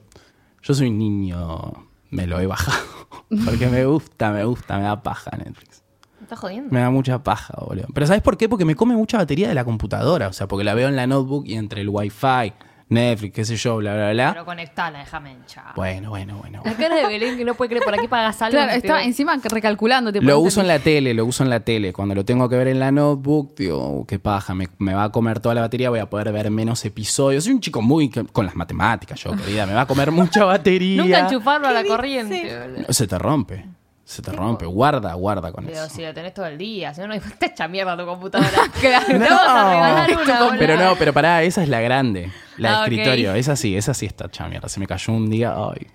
yo 0.62 0.74
soy 0.74 0.92
niño, 0.92 1.88
me 2.12 2.28
lo 2.28 2.40
he 2.40 2.48
bajado. 2.48 2.86
Porque 3.46 3.68
me 3.68 3.86
gusta, 3.86 4.32
me 4.32 4.44
gusta, 4.44 4.78
me 4.78 4.84
da 4.84 5.02
paja 5.02 5.32
Netflix. 5.38 5.84
¿Me 6.20 6.24
estás 6.24 6.40
jodiendo? 6.40 6.72
Me 6.72 6.82
da 6.82 6.90
mucha 6.90 7.24
paja, 7.24 7.56
boludo. 7.66 7.88
Pero 7.94 8.06
¿sabes 8.06 8.22
por 8.22 8.38
qué? 8.38 8.50
Porque 8.50 8.66
me 8.66 8.76
come 8.76 8.96
mucha 8.96 9.18
batería 9.18 9.48
de 9.48 9.56
la 9.56 9.66
computadora. 9.66 10.28
O 10.28 10.34
sea, 10.34 10.48
porque 10.48 10.64
la 10.64 10.74
veo 10.74 10.88
en 10.88 10.96
la 10.96 11.08
notebook 11.08 11.48
y 11.48 11.56
entre 11.56 11.82
el 11.82 11.90
wifi, 11.90 12.54
Netflix, 12.90 13.34
qué 13.36 13.46
sé 13.46 13.56
yo, 13.56 13.78
bla, 13.78 13.94
bla, 13.96 14.12
bla. 14.12 14.32
Pero 14.34 14.46
conectala, 14.46 15.00
déjame 15.00 15.32
hinchar. 15.34 15.74
Bueno, 15.76 16.10
bueno, 16.10 16.38
bueno. 16.38 16.62
La 16.66 16.74
cara 16.74 16.96
de 16.96 17.06
Belén 17.08 17.38
que 17.38 17.46
no 17.46 17.54
puede 17.54 17.70
creer 17.70 17.84
por 17.86 17.94
aquí 17.94 18.08
pagas 18.08 18.42
algo. 18.42 18.58
Claro, 18.58 18.82
digo, 18.82 18.98
encima 18.98 19.38
recalculando. 19.44 20.12
Lo 20.12 20.22
no 20.22 20.40
uso 20.40 20.62
en 20.62 20.68
la 20.68 20.80
tele, 20.80 21.14
lo 21.14 21.26
uso 21.26 21.44
en 21.44 21.50
la 21.52 21.60
tele. 21.60 21.94
Cuando 21.94 22.16
lo 22.16 22.26
tengo 22.26 22.50
que 22.50 22.56
ver 22.56 22.68
en 22.68 22.80
la 22.80 22.92
notebook, 22.92 23.56
digo, 23.56 23.88
"Uh, 24.00 24.06
qué 24.06 24.18
paja, 24.20 24.54
me, 24.56 24.68
me 24.80 24.94
va 24.94 25.04
a 25.06 25.12
comer 25.12 25.40
toda 25.40 25.54
la 25.56 25.62
batería, 25.62 25.90
voy 25.90 26.00
a 26.00 26.10
poder 26.10 26.32
ver 26.32 26.50
menos 26.50 26.84
episodios. 26.84 27.44
Soy 27.44 27.54
un 27.54 27.62
chico 27.62 27.82
muy 27.82 28.10
con 28.10 28.46
las 28.46 28.56
matemáticas, 28.56 29.20
yo, 29.24 29.32
querida, 29.36 29.66
me 29.66 29.74
va 29.74 29.82
a 29.82 29.86
comer 29.86 30.12
mucha 30.12 30.44
batería. 30.46 31.04
Nunca 31.04 31.20
enchufarlo 31.20 31.68
a 31.68 31.72
la 31.72 31.84
¿Qué 31.84 31.90
corriente. 31.90 32.60
boludo. 32.60 32.94
Se 32.94 33.06
te 33.08 33.18
rompe, 33.20 33.66
se 34.10 34.24
te 34.24 34.32
rompe. 34.32 34.66
Guarda, 34.66 35.14
guarda 35.14 35.52
con 35.52 35.66
Pero 35.66 35.84
eso. 35.86 35.94
si 35.94 36.02
lo 36.02 36.12
tenés 36.16 36.34
todo 36.34 36.48
el 36.48 36.58
día, 36.58 36.94
si 36.96 37.02
no, 37.02 37.08
no 37.08 37.16
te 37.38 37.46
echa 37.46 37.68
mierda 37.68 37.96
tu 37.96 38.06
computadora. 38.08 38.50
Claro. 38.80 39.06
Te 39.06 39.20
vamos 39.20 39.48
a 39.48 39.70
regalar 39.70 40.10
una, 40.24 40.40
boludo. 40.46 40.56
Pero 40.58 40.78
no, 40.78 40.96
pero 40.96 41.14
pará, 41.14 41.44
esa 41.44 41.62
es 41.62 41.70
la 41.70 41.80
grande. 41.80 42.32
La 42.58 42.70
de 42.70 42.76
Ah, 42.76 42.84
escritorio, 42.86 43.34
esa 43.36 43.56
sí, 43.56 43.78
esa 43.78 43.94
sí 43.94 44.08
está 44.08 44.26
hecha 44.26 44.48
mierda. 44.48 44.68
Se 44.68 44.80
me 44.80 44.88
cayó 44.88 45.14
un 45.14 45.30
día, 45.30 45.54
ay, 45.56 45.86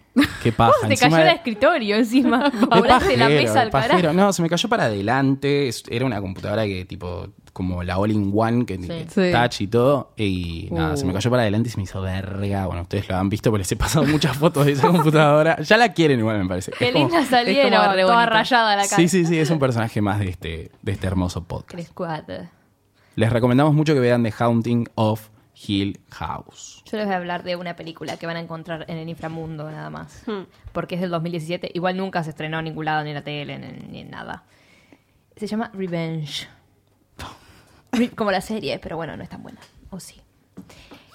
qué 0.45 0.53
paja. 0.57 0.73
Encima 0.85 1.11
cayó 1.11 1.23
el 1.23 1.29
de- 1.29 1.35
escritorio 1.35 1.97
encima. 1.97 2.51
Volaste 2.71 3.17
la 3.17 3.29
mesa 3.29 3.63
al 3.63 3.71
carajo. 3.71 4.13
No, 4.13 4.33
se 4.33 4.43
me 4.43 4.49
cayó 4.49 4.69
para 4.69 4.85
adelante. 4.85 5.69
Era 5.91 6.07
una 6.07 6.21
computadora 6.21 6.65
que 6.67 6.85
tipo, 6.85 7.27
como 7.55 7.83
la 7.83 7.97
all-in-one, 7.97 8.67
que, 8.67 8.79
que 8.79 9.07
Sí. 9.09 9.33
touch 9.33 9.63
y 9.63 9.67
todo. 9.69 10.13
Y 10.19 10.69
nada, 10.73 10.93
Uh. 10.93 10.97
se 10.99 11.07
me 11.07 11.15
cayó 11.15 11.31
para 11.31 11.43
adelante 11.43 11.69
y 11.69 11.73
se 11.73 11.79
me 11.79 11.85
hizo 11.85 12.03
verga. 12.03 12.67
Bueno, 12.67 12.83
ustedes 12.83 13.09
lo 13.09 13.17
han 13.17 13.31
visto 13.31 13.51
porque 13.51 13.61
les 13.61 13.73
he 13.73 13.77
pasado 13.77 14.05
muchas 14.05 14.37
fotos 14.37 14.67
de 14.67 14.73
esa 14.73 14.89
computadora. 14.93 15.59
Ya 15.63 15.77
la 15.79 15.93
quieren 15.95 16.19
igual, 16.19 16.43
me 16.43 16.47
parece. 16.49 16.73
Qué 16.73 16.93
linda 16.93 17.25
salieron, 17.25 17.71
toda 17.73 17.95
bonita. 17.95 18.27
rayada 18.27 18.77
la 18.77 18.83
cara. 18.83 18.97
Sí, 18.97 19.09
sí, 19.09 19.25
sí, 19.25 19.39
es 19.39 19.49
un 19.51 19.59
personaje 19.59 20.03
más 20.03 20.19
de 20.19 20.29
este, 20.29 20.71
de 20.83 20.93
este 20.93 21.07
hermoso 21.07 21.45
podcast. 21.45 21.91
Les 23.17 23.33
recomendamos 23.33 23.73
mucho 23.73 23.95
que 23.95 24.01
vean 24.01 24.23
The 24.25 24.35
Haunting 24.37 24.89
of 24.97 25.29
Hill 25.67 26.01
House. 26.11 26.83
Yo 26.91 26.97
les 26.97 27.07
voy 27.07 27.15
a 27.15 27.19
hablar 27.19 27.45
de 27.45 27.55
una 27.55 27.77
película 27.77 28.17
que 28.17 28.27
van 28.27 28.37
a 28.37 28.41
encontrar 28.41 28.85
en 28.89 28.99
el 28.99 29.09
inframundo 29.09 29.71
nada 29.71 29.89
más. 29.89 30.25
Hmm. 30.27 30.47
Porque 30.73 30.97
es 30.97 31.01
del 31.01 31.11
2017. 31.11 31.71
Igual 31.75 31.97
nunca 31.97 32.25
se 32.25 32.31
estrenó 32.31 32.59
en 32.59 32.65
ningún 32.65 32.87
lado, 32.87 33.05
ni 33.05 33.11
en 33.11 33.15
la 33.15 33.23
tele, 33.23 33.57
ni, 33.61 33.69
ni 33.89 34.01
en 34.01 34.11
nada. 34.11 34.43
Se 35.37 35.47
llama 35.47 35.71
Revenge. 35.73 36.49
Como 38.17 38.31
la 38.31 38.41
serie, 38.41 38.79
pero 38.79 38.97
bueno, 38.97 39.17
no 39.17 39.23
es 39.23 39.29
tan 39.29 39.43
buena. 39.43 39.61
O 39.91 40.01
sí. 40.01 40.21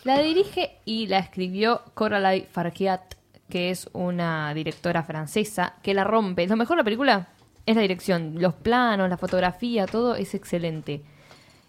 La 0.03 0.19
dirige 0.19 0.77
y 0.85 1.07
la 1.07 1.19
escribió 1.19 1.81
Coralie 1.93 2.47
Farkiat, 2.51 3.15
que 3.49 3.69
es 3.69 3.89
una 3.93 4.53
directora 4.53 5.03
francesa 5.03 5.73
que 5.81 5.93
la 5.93 6.03
rompe. 6.03 6.47
Lo 6.47 6.55
mejor 6.55 6.77
de 6.77 6.81
la 6.81 6.85
película 6.85 7.27
es 7.65 7.75
la 7.75 7.81
dirección. 7.81 8.35
Los 8.37 8.53
planos, 8.53 9.09
la 9.09 9.17
fotografía, 9.17 9.85
todo 9.85 10.15
es 10.15 10.33
excelente. 10.33 11.01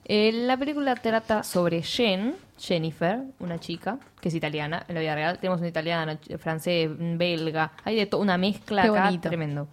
Eh, 0.05 0.33
la 0.33 0.57
película 0.57 0.95
trata 0.97 1.43
sobre 1.43 1.83
Jen, 1.83 2.35
Jennifer, 2.59 3.21
una 3.39 3.59
chica 3.61 3.99
que 4.21 4.29
es 4.29 4.35
italiana 4.35 4.85
en 4.89 4.95
la 4.95 5.01
vida 5.01 5.15
real. 5.15 5.39
Tenemos 5.39 5.61
un 5.61 5.67
italiano, 5.67 6.19
francés, 6.39 6.91
belga. 6.99 7.73
Hay 7.85 7.97
de 7.97 8.07
todo 8.07 8.21
una 8.21 8.39
mezcla 8.39 8.83
Qué 8.83 8.89
acá 8.89 9.05
bonito. 9.05 9.29
tremendo. 9.29 9.69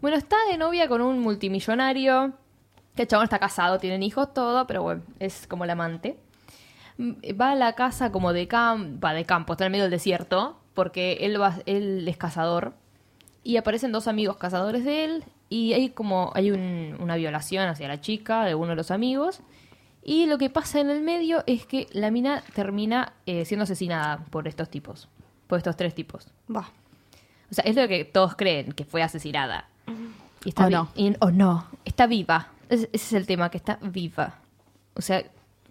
Bueno, 0.00 0.16
está 0.16 0.36
de 0.50 0.58
novia 0.58 0.88
con 0.88 1.00
un 1.00 1.20
multimillonario. 1.20 2.32
Que 2.94 3.02
el 3.02 3.08
chabón 3.08 3.24
está 3.24 3.38
casado, 3.38 3.78
tienen 3.78 4.02
hijos, 4.02 4.32
todo, 4.34 4.66
pero 4.66 4.82
bueno, 4.82 5.02
es 5.18 5.46
como 5.46 5.64
el 5.64 5.70
amante. 5.70 6.18
Mm, 6.98 7.12
Va 7.40 7.52
a 7.52 7.54
la 7.54 7.72
casa 7.74 8.12
como 8.12 8.32
de 8.32 8.46
campo, 8.48 9.00
va 9.04 9.14
de 9.14 9.24
campo, 9.24 9.54
está 9.54 9.64
en 9.64 9.66
el 9.66 9.72
medio 9.72 9.84
del 9.84 9.90
desierto, 9.92 10.58
porque 10.74 11.18
él, 11.22 11.40
va, 11.40 11.56
él 11.66 12.06
es 12.06 12.16
cazador. 12.16 12.74
Y 13.44 13.56
aparecen 13.56 13.92
dos 13.92 14.08
amigos 14.08 14.36
cazadores 14.36 14.84
de 14.84 15.04
él. 15.04 15.24
Y 15.48 15.72
hay 15.74 15.90
como 15.90 16.30
hay 16.34 16.50
un- 16.50 16.96
una 17.00 17.16
violación 17.16 17.68
hacia 17.68 17.88
la 17.88 18.00
chica 18.00 18.44
de 18.44 18.54
uno 18.54 18.68
de 18.70 18.76
los 18.76 18.90
amigos. 18.90 19.40
Y 20.04 20.26
lo 20.26 20.38
que 20.38 20.48
pasa 20.50 20.80
en 20.80 20.90
el 20.90 21.02
medio 21.02 21.44
es 21.46 21.66
que 21.66 21.86
la 21.92 22.10
mina 22.10 22.42
termina 22.54 23.12
eh, 23.26 23.44
siendo 23.44 23.64
asesinada 23.64 24.24
por 24.30 24.48
estos 24.48 24.68
tipos. 24.70 25.08
Por 25.46 25.58
estos 25.58 25.76
tres 25.76 25.94
tipos. 25.94 26.28
Va. 26.54 26.70
O 27.50 27.54
sea, 27.54 27.64
es 27.64 27.76
lo 27.76 27.86
que 27.88 28.04
todos 28.04 28.34
creen, 28.34 28.72
que 28.72 28.84
fue 28.84 29.02
asesinada. 29.02 29.68
Y 30.44 30.48
está 30.50 30.64
O 30.64 30.68
vi- 30.68 30.74
no. 30.74 30.88
y- 30.94 31.16
o 31.20 31.30
no. 31.30 31.66
Está 31.84 32.06
viva. 32.06 32.48
Es- 32.72 32.88
ese 32.92 33.06
es 33.06 33.12
el 33.12 33.26
tema, 33.26 33.50
que 33.50 33.58
está 33.58 33.78
viva. 33.82 34.34
O 34.94 35.02
sea, 35.02 35.22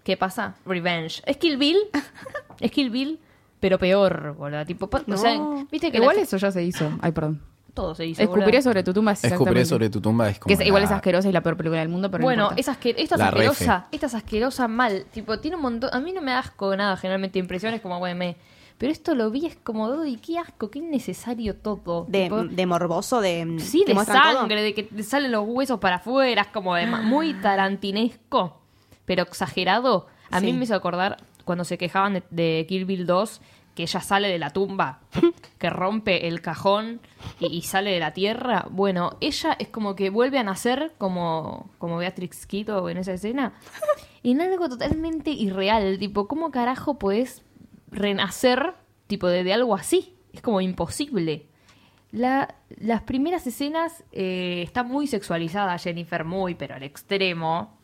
¿qué 0.04 0.18
pasa? 0.18 0.56
Revenge. 0.66 1.22
Es 1.26 1.38
Kill 1.38 1.58
Bill. 1.58 1.78
es 2.60 2.72
Kill 2.72 2.90
Bill, 2.90 3.20
pero 3.60 3.78
peor, 3.80 4.36
boludo. 4.38 4.66
Tipo, 4.66 4.88
pa- 4.90 5.04
o 5.08 5.18
sea, 5.18 5.36
No. 5.36 5.68
viste 5.72 5.92
que 5.92 5.98
Igual 5.98 6.16
la- 6.18 6.22
eso 6.24 6.38
ya 6.38 6.52
se 6.52 6.64
hizo. 6.64 6.92
Ay, 7.02 7.12
perdón. 7.12 7.42
todo 7.74 7.96
se 7.96 8.06
hizo. 8.06 8.22
Escupiré 8.22 8.46
boludo. 8.46 8.62
sobre 8.64 8.84
tu 8.84 8.94
tumba. 8.94 9.14
es 9.14 9.24
Escupiré 9.24 9.66
sobre 9.66 9.90
tu 9.90 10.02
tumba 10.02 10.30
es 10.30 10.40
como. 10.40 10.48
Que 10.56 10.62
es, 10.62 10.68
igual 10.68 10.84
es 10.84 10.92
asquerosa 10.92 11.30
y 11.30 11.32
la 11.32 11.42
peor 11.42 11.56
película 11.58 11.80
del 11.80 11.90
mundo, 11.90 12.12
pero 12.12 12.22
no 12.22 12.26
bueno, 12.26 12.44
importa. 12.52 12.60
es 12.62 12.68
asque- 12.68 12.96
esta 12.98 13.16
es 13.16 13.20
La 13.20 13.32
refe. 13.32 13.48
asquerosa. 13.48 13.88
Esta 13.92 14.06
es 14.08 14.14
asquerosa 14.16 14.68
mal. 14.68 15.06
Tipo, 15.12 15.40
tiene 15.40 15.56
un 15.56 15.62
montón. 15.64 15.90
A 15.94 16.00
mí 16.02 16.12
no 16.12 16.22
me 16.22 16.32
da 16.32 16.40
asco 16.40 16.76
nada, 16.76 16.98
generalmente 16.98 17.40
impresiones 17.40 17.82
como, 17.82 18.00
me. 18.02 18.36
Pero 18.82 18.92
esto 18.92 19.14
lo 19.14 19.30
vi, 19.30 19.46
es 19.46 19.56
como, 19.58 19.86
uy, 19.90 20.16
qué 20.18 20.40
asco, 20.40 20.72
qué 20.72 20.80
innecesario 20.80 21.56
todo. 21.56 22.06
De, 22.10 22.24
Tipo, 22.24 22.44
de 22.46 22.66
morboso, 22.66 23.22
de. 23.22 23.58
Sí, 23.60 23.84
que 23.86 23.94
de 23.94 24.04
todo. 24.04 24.06
sangre, 24.06 24.64
de 24.64 24.74
que 24.74 24.82
te 24.82 25.04
salen 25.04 25.32
los 25.32 25.46
huesos 25.48 25.80
para 25.80 25.98
afuera, 25.98 26.42
es 26.42 26.48
como 26.48 26.74
de 26.74 26.88
ma- 26.88 27.04
muy 27.04 27.36
tarantinesco, 27.86 28.60
pero 29.06 29.24
exagerado. 29.24 30.08
A 30.32 30.40
mí 30.40 30.48
Sí. 30.52 30.54
me 30.54 30.64
hizo 30.64 30.76
acordar 30.76 31.18
cuando 31.46 31.64
se 31.64 31.78
quejaban 31.78 32.14
de, 32.14 32.24
de 32.32 32.66
Kill 32.68 32.86
Bill 32.86 33.06
2, 33.06 33.42
que 33.76 33.84
ella 33.84 34.02
sale 34.02 34.28
de 34.30 34.40
la 34.40 34.50
tumba, 34.50 35.00
que 35.60 35.70
rompe 35.70 36.28
el 36.28 36.42
cajón 36.42 37.02
y, 37.40 37.48
y 37.48 37.62
sale 37.62 37.92
de 37.92 38.00
la 38.00 38.14
tierra. 38.14 38.66
Bueno, 38.72 39.18
ella 39.22 39.56
es 39.60 39.68
como 39.68 39.96
que 39.96 40.10
vuelve 40.10 40.40
a 40.40 40.44
nacer 40.44 40.94
como, 40.98 41.70
como 41.78 41.98
Beatrix 41.98 42.46
Quito 42.48 42.90
en 42.90 42.98
esa 42.98 43.14
escena. 43.14 43.54
En 44.24 44.42
algo 44.42 44.68
totalmente 44.70 45.30
irreal, 45.32 45.98
tipo, 46.00 46.28
¿cómo 46.28 46.52
carajo 46.52 47.00
podés 47.00 47.44
renacer 47.92 48.74
tipo 49.08 49.28
de, 49.28 49.44
de 49.44 49.54
algo 49.54 49.76
así? 49.76 50.16
Es 50.34 50.42
como 50.42 50.62
imposible. 50.62 51.46
La- 52.12 52.56
las 52.80 53.02
primeras 53.04 53.46
escenas 53.48 54.04
eh, 54.12 54.62
está 54.66 54.84
muy 54.84 55.08
sexualizada 55.08 55.78
Jennifer, 55.78 56.24
muy, 56.26 56.56
pero 56.56 56.76
al 56.76 56.84
extremo. 56.84 57.78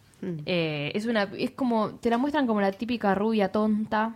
Eh, 0.47 0.91
es 0.95 1.05
una, 1.05 1.23
es 1.37 1.51
como, 1.51 1.91
te 1.95 2.09
la 2.09 2.17
muestran 2.17 2.47
como 2.47 2.59
la 2.59 2.71
típica 2.71 3.13
rubia 3.13 3.51
tonta 3.51 4.15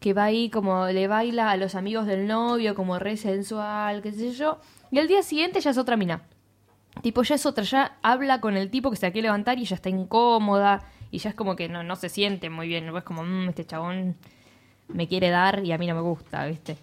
que 0.00 0.14
va 0.14 0.24
ahí 0.24 0.48
como 0.48 0.86
le 0.86 1.06
baila 1.08 1.50
a 1.50 1.56
los 1.56 1.74
amigos 1.74 2.06
del 2.06 2.26
novio, 2.26 2.74
como 2.74 2.98
re 2.98 3.16
sensual, 3.16 4.00
qué 4.00 4.12
sé 4.12 4.30
yo. 4.32 4.58
Y 4.90 4.98
al 5.00 5.08
día 5.08 5.22
siguiente 5.22 5.60
ya 5.60 5.70
es 5.70 5.76
otra 5.78 5.96
mina. 5.96 6.22
Tipo, 7.02 7.22
ya 7.24 7.34
es 7.34 7.44
otra, 7.46 7.64
ya 7.64 7.98
habla 8.02 8.40
con 8.40 8.56
el 8.56 8.70
tipo 8.70 8.90
que 8.90 8.96
se 8.96 9.06
la 9.06 9.12
quiere 9.12 9.26
levantar 9.26 9.58
y 9.58 9.64
ya 9.64 9.74
está 9.74 9.88
incómoda. 9.90 10.82
Y 11.10 11.18
ya 11.18 11.30
es 11.30 11.36
como 11.36 11.56
que 11.56 11.68
no, 11.68 11.82
no 11.82 11.96
se 11.96 12.08
siente 12.08 12.48
muy 12.48 12.68
bien. 12.68 12.88
Es 12.96 13.04
como, 13.04 13.22
"Mm, 13.24 13.48
este 13.50 13.66
chabón 13.66 14.16
me 14.88 15.06
quiere 15.06 15.30
dar 15.30 15.64
y 15.64 15.72
a 15.72 15.78
mí 15.78 15.86
no 15.86 15.94
me 15.94 16.00
gusta, 16.00 16.46
¿viste? 16.46 16.76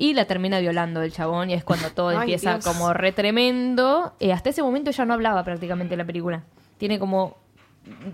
y 0.00 0.14
la 0.14 0.24
termina 0.24 0.58
violando 0.60 1.02
el 1.02 1.12
chabón 1.12 1.50
y 1.50 1.52
es 1.52 1.62
cuando 1.62 1.90
todo 1.90 2.08
Ay, 2.08 2.16
empieza 2.16 2.54
Dios. 2.54 2.64
como 2.64 2.94
re 2.94 3.12
tremendo. 3.12 4.14
Eh, 4.18 4.32
hasta 4.32 4.48
ese 4.48 4.62
momento 4.62 4.90
ya 4.92 5.04
no 5.04 5.12
hablaba 5.12 5.44
prácticamente 5.44 5.94
la 5.94 6.06
película. 6.06 6.42
Tiene 6.78 6.98
como 6.98 7.36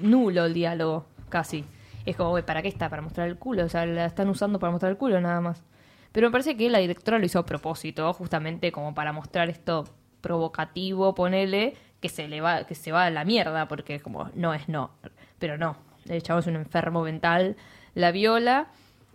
nulo 0.01 0.47
el 0.47 0.53
diálogo, 0.53 1.07
casi. 1.29 1.65
Es 2.05 2.17
como, 2.17 2.31
güey, 2.31 2.45
¿para 2.45 2.61
qué 2.61 2.67
está? 2.67 2.89
Para 2.91 3.03
mostrar 3.03 3.29
el 3.29 3.37
culo. 3.37 3.65
O 3.65 3.69
sea, 3.69 3.87
la 3.87 4.07
están 4.07 4.29
usando 4.29 4.59
para 4.59 4.73
mostrar 4.73 4.91
el 4.91 4.99
culo 4.99 5.21
nada 5.21 5.41
más. 5.41 5.63
Pero 6.11 6.27
me 6.27 6.33
parece 6.33 6.57
que 6.57 6.69
la 6.71 6.79
directora 6.79 7.21
lo 7.21 7.25
hizo 7.25 7.39
a 7.39 7.47
propósito, 7.47 8.13
justamente 8.15 8.73
como 8.73 8.93
para 8.93 9.13
mostrar 9.13 9.49
esto 9.49 9.85
provocativo, 10.21 11.15
ponele, 11.15 11.75
que 12.01 12.09
se 12.09 12.27
le 12.27 12.41
va, 12.41 12.65
que 12.65 12.75
se 12.75 12.91
va 12.91 13.05
a 13.05 13.11
la 13.11 13.25
mierda, 13.25 13.69
porque 13.69 14.01
como 14.01 14.29
no 14.35 14.55
es 14.55 14.69
no. 14.69 14.91
Pero 15.39 15.57
no, 15.57 15.77
el 16.09 16.21
chavo 16.21 16.41
es 16.41 16.49
un 16.49 16.57
enfermo 16.57 17.03
mental, 17.03 17.57
la 17.95 18.11
viola, 18.11 18.67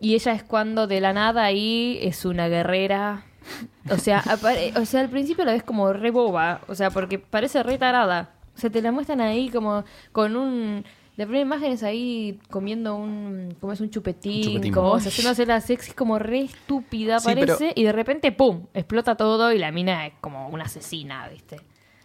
y 0.01 0.15
ella 0.15 0.33
es 0.33 0.43
cuando 0.43 0.87
de 0.87 0.99
la 0.99 1.13
nada 1.13 1.43
ahí 1.45 1.97
es 2.01 2.25
una 2.25 2.47
guerrera. 2.49 3.23
O 3.89 3.97
sea, 3.97 4.21
apare- 4.25 4.75
o 4.77 4.85
sea, 4.85 4.99
al 5.01 5.09
principio 5.09 5.45
la 5.45 5.53
ves 5.53 5.63
como 5.63 5.93
re 5.93 6.11
boba, 6.11 6.61
o 6.67 6.75
sea, 6.75 6.89
porque 6.89 7.19
parece 7.19 7.63
re 7.63 7.77
tarada. 7.77 8.31
O 8.55 8.59
sea, 8.59 8.69
te 8.69 8.81
la 8.81 8.91
muestran 8.91 9.21
ahí 9.21 9.49
como 9.49 9.83
con 10.11 10.35
un... 10.35 10.83
La 11.17 11.25
primera 11.25 11.41
imagen 11.45 11.71
es 11.73 11.83
ahí 11.83 12.39
comiendo 12.49 12.95
un... 12.95 13.55
como 13.59 13.73
es 13.73 13.81
un 13.81 13.89
chupetín, 13.89 14.47
Un 14.47 14.53
chupetín. 14.55 14.73
como 14.73 14.93
Uy. 14.93 14.99
haciéndose 15.01 15.45
la 15.45 15.59
sexy 15.61 15.91
como 15.93 16.17
re 16.19 16.41
estúpida 16.41 17.19
Sí, 17.19 17.29
pero- 17.35 17.57
parece, 17.57 17.73
y 17.75 17.83
de 17.83 17.91
repente, 17.91 18.31
¡pum!, 18.31 18.65
explota 18.73 19.15
todo 19.15 19.51
y 19.53 19.59
la 19.59 19.71
mina 19.71 20.07
es 20.07 20.13
como 20.21 20.47
una 20.49 20.63
asesina, 20.65 21.27
¿viste? 21.29 21.57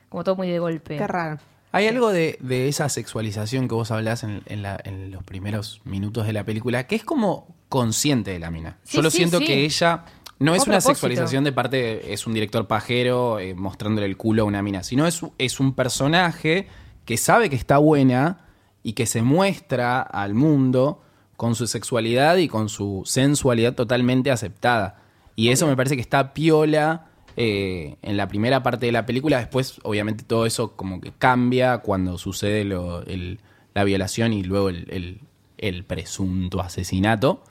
Como 0.09 0.23
todo 0.25 0.37
muy 0.37 0.49
de 0.49 0.59
golpe. 0.59 0.97
Qué 0.99 1.07
raro. 1.07 1.39
Hay 1.77 1.87
algo 1.89 2.11
de, 2.13 2.39
de 2.41 2.69
esa 2.69 2.89
sexualización 2.89 3.69
que 3.69 3.75
vos 3.75 3.91
hablás 3.91 4.23
en, 4.25 4.43
en 4.47 4.63
la- 4.63 4.81
en 4.85 5.11
los 5.11 5.23
primeros 5.25 5.81
minutos 5.85 6.27
de 6.27 6.33
la 6.33 6.45
película 6.45 6.87
que 6.87 6.97
es 6.97 7.05
como 7.05 7.55
consciente 7.69 8.31
de 8.33 8.39
la 8.39 8.51
mina. 8.51 8.79
Sí, 8.85 8.97
Yo 8.97 9.03
lo 9.03 9.11
sí, 9.11 9.19
siento 9.19 9.39
sí. 9.39 9.45
que 9.47 9.65
ella 9.65 10.05
no 10.39 10.55
es 10.55 10.63
una 10.63 10.75
propósito. 10.79 10.95
sexualización 10.95 11.45
de 11.45 11.53
parte, 11.53 11.77
de- 11.77 12.13
es 12.13 12.27
un 12.27 12.35
director 12.35 12.67
pajero 12.67 13.39
eh, 13.39 13.55
mostrándole 13.55 14.07
el 14.07 14.17
culo 14.17 14.43
a 14.43 14.45
una 14.47 14.63
mina, 14.63 14.83
sino 14.83 15.07
es, 15.07 15.21
es 15.39 15.61
un 15.61 15.75
personaje 15.75 16.69
que 17.05 17.17
sabe 17.17 17.49
que 17.51 17.57
está 17.57 17.79
buena 17.79 18.47
y 18.83 18.93
que 18.95 19.07
se 19.07 19.23
muestra 19.23 20.01
al 20.03 20.35
mundo 20.35 21.03
con 21.37 21.55
su 21.55 21.67
sexualidad 21.67 22.37
y 22.37 22.49
con 22.49 22.69
su 22.69 23.03
sensualidad 23.05 23.75
totalmente 23.75 24.31
aceptada. 24.31 25.03
Y 25.35 25.51
eso 25.51 25.67
me 25.67 25.77
parece 25.77 25.97
que 25.97 26.01
está 26.03 26.33
piola 26.33 27.07
eh, 27.37 27.97
en 28.03 28.17
la 28.17 28.29
primera 28.29 28.63
parte 28.63 28.87
de 28.87 28.93
la 28.93 29.05
película. 29.07 29.39
Después, 29.39 29.79
obviamente, 29.83 30.25
todo 30.25 30.47
eso 30.47 30.73
como 30.77 31.01
que 31.01 31.13
cambia 31.13 31.79
cuando 31.79 32.19
sucede 32.19 32.65
lo- 32.65 33.03
el- 33.05 33.39
la 33.75 33.85
violación 33.85 34.33
y 34.33 34.43
luego 34.43 34.69
el, 34.71 34.87
el- 34.91 35.21
el 35.59 35.85
presunto 35.85 36.61
asesinato. 36.61 37.43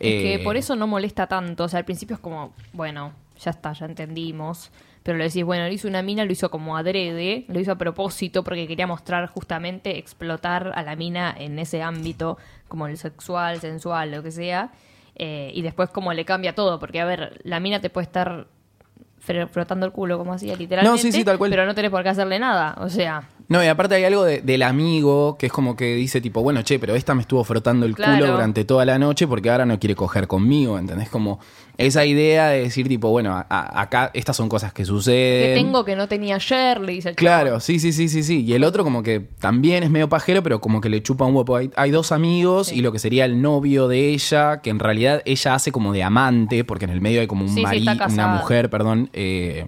Es 0.00 0.22
que 0.22 0.34
Eh, 0.34 0.38
por 0.40 0.56
eso 0.56 0.76
no 0.76 0.86
molesta 0.86 1.26
tanto. 1.26 1.64
O 1.64 1.68
sea, 1.68 1.78
al 1.78 1.84
principio 1.84 2.14
es 2.14 2.20
como, 2.20 2.52
bueno, 2.72 3.12
ya 3.42 3.50
está, 3.50 3.72
ya 3.72 3.86
entendimos. 3.86 4.70
Pero 5.02 5.18
le 5.18 5.24
decís, 5.24 5.44
bueno, 5.44 5.66
lo 5.66 5.72
hizo 5.72 5.86
una 5.86 6.00
mina, 6.02 6.24
lo 6.24 6.32
hizo 6.32 6.50
como 6.50 6.78
adrede, 6.78 7.44
lo 7.48 7.60
hizo 7.60 7.72
a 7.72 7.76
propósito 7.76 8.42
porque 8.42 8.66
quería 8.66 8.86
mostrar 8.86 9.26
justamente 9.28 9.98
explotar 9.98 10.72
a 10.74 10.82
la 10.82 10.96
mina 10.96 11.34
en 11.38 11.58
ese 11.58 11.82
ámbito, 11.82 12.38
como 12.68 12.86
el 12.86 12.96
sexual, 12.96 13.60
sensual, 13.60 14.10
lo 14.12 14.22
que 14.22 14.30
sea. 14.30 14.72
Eh, 15.16 15.52
y 15.54 15.60
después 15.60 15.90
como 15.90 16.12
le 16.14 16.24
cambia 16.24 16.54
todo, 16.54 16.80
porque 16.80 17.00
a 17.00 17.04
ver, 17.04 17.40
la 17.44 17.60
mina 17.60 17.80
te 17.80 17.90
puede 17.90 18.06
estar 18.06 18.46
frotando 19.50 19.86
el 19.86 19.92
culo 19.92 20.18
como 20.18 20.32
hacía 20.34 20.56
literalmente, 20.56 21.00
sí, 21.00 21.12
sí, 21.12 21.24
tal 21.24 21.38
cual. 21.38 21.50
pero 21.50 21.66
no 21.66 21.74
tenés 21.74 21.90
por 21.90 22.02
qué 22.02 22.10
hacerle 22.10 22.38
nada. 22.38 22.76
O 22.78 22.88
sea, 22.88 23.22
No, 23.48 23.62
y 23.62 23.66
aparte 23.66 23.94
hay 23.96 24.04
algo 24.04 24.24
de- 24.24 24.40
del 24.40 24.62
amigo 24.62 25.36
que 25.38 25.46
es 25.46 25.52
como 25.52 25.76
que 25.76 25.94
dice 25.94 26.20
tipo, 26.20 26.42
bueno, 26.42 26.62
che, 26.62 26.78
pero 26.78 26.94
esta 26.94 27.14
me 27.14 27.20
estuvo 27.22 27.44
frotando 27.44 27.84
el 27.86 27.94
Claro. 27.94 28.14
culo 28.20 28.32
durante 28.32 28.64
toda 28.64 28.84
la 28.84 28.98
noche 28.98 29.26
porque 29.26 29.50
ahora 29.50 29.66
no 29.66 29.78
quiere 29.78 29.94
coger 29.94 30.26
conmigo, 30.26 30.78
¿entendés? 30.78 31.08
Como 31.10 31.40
esa 31.76 32.04
idea 32.06 32.48
de 32.48 32.60
decir 32.62 32.88
tipo, 32.88 33.08
bueno, 33.10 33.32
a- 33.34 33.46
a- 33.48 33.80
acá 33.82 34.10
estas 34.14 34.36
son 34.36 34.48
cosas 34.48 34.72
que 34.72 34.82
que 34.82 34.86
suceden. 34.86 35.54
tengo 35.54 35.84
que 35.84 35.94
no 35.96 36.08
tenía 36.08 36.36
ayer, 36.36 36.80
le 36.80 36.92
dice 36.92 37.10
el 37.10 37.16
Claro, 37.16 37.60
sí, 37.60 37.78
sí, 37.78 37.92
sí, 37.92 38.08
sí, 38.08 38.22
sí. 38.22 38.44
Y 38.44 38.54
el 38.54 38.64
otro 38.64 38.82
como 38.84 39.02
que 39.02 39.20
también 39.40 39.82
es 39.82 39.90
medio 39.90 40.08
pajero, 40.08 40.42
pero 40.42 40.60
como 40.60 40.80
que 40.80 40.88
le 40.88 41.02
chupa 41.02 41.24
un 41.24 41.34
huevo. 41.34 41.56
Hay, 41.56 41.70
hay 41.76 41.90
dos 41.90 42.12
amigos 42.12 42.68
Sí. 42.68 42.76
y 42.76 42.80
lo 42.80 42.92
que 42.92 42.98
sería 42.98 43.24
el 43.24 43.40
novio 43.42 43.88
de 43.88 44.08
ella, 44.10 44.60
que 44.62 44.70
en 44.70 44.78
realidad 44.78 45.22
ella 45.24 45.54
hace 45.54 45.70
como 45.72 45.92
de 45.92 46.02
amante, 46.02 46.64
porque 46.64 46.84
en 46.86 46.90
el 46.92 47.00
medio 47.00 47.20
hay 47.20 47.26
como 47.26 47.44
un 47.44 47.50
Sí, 47.54 47.62
una 48.12 48.26
mujer, 48.28 48.70
perdón, 48.70 49.10
eh, 49.12 49.66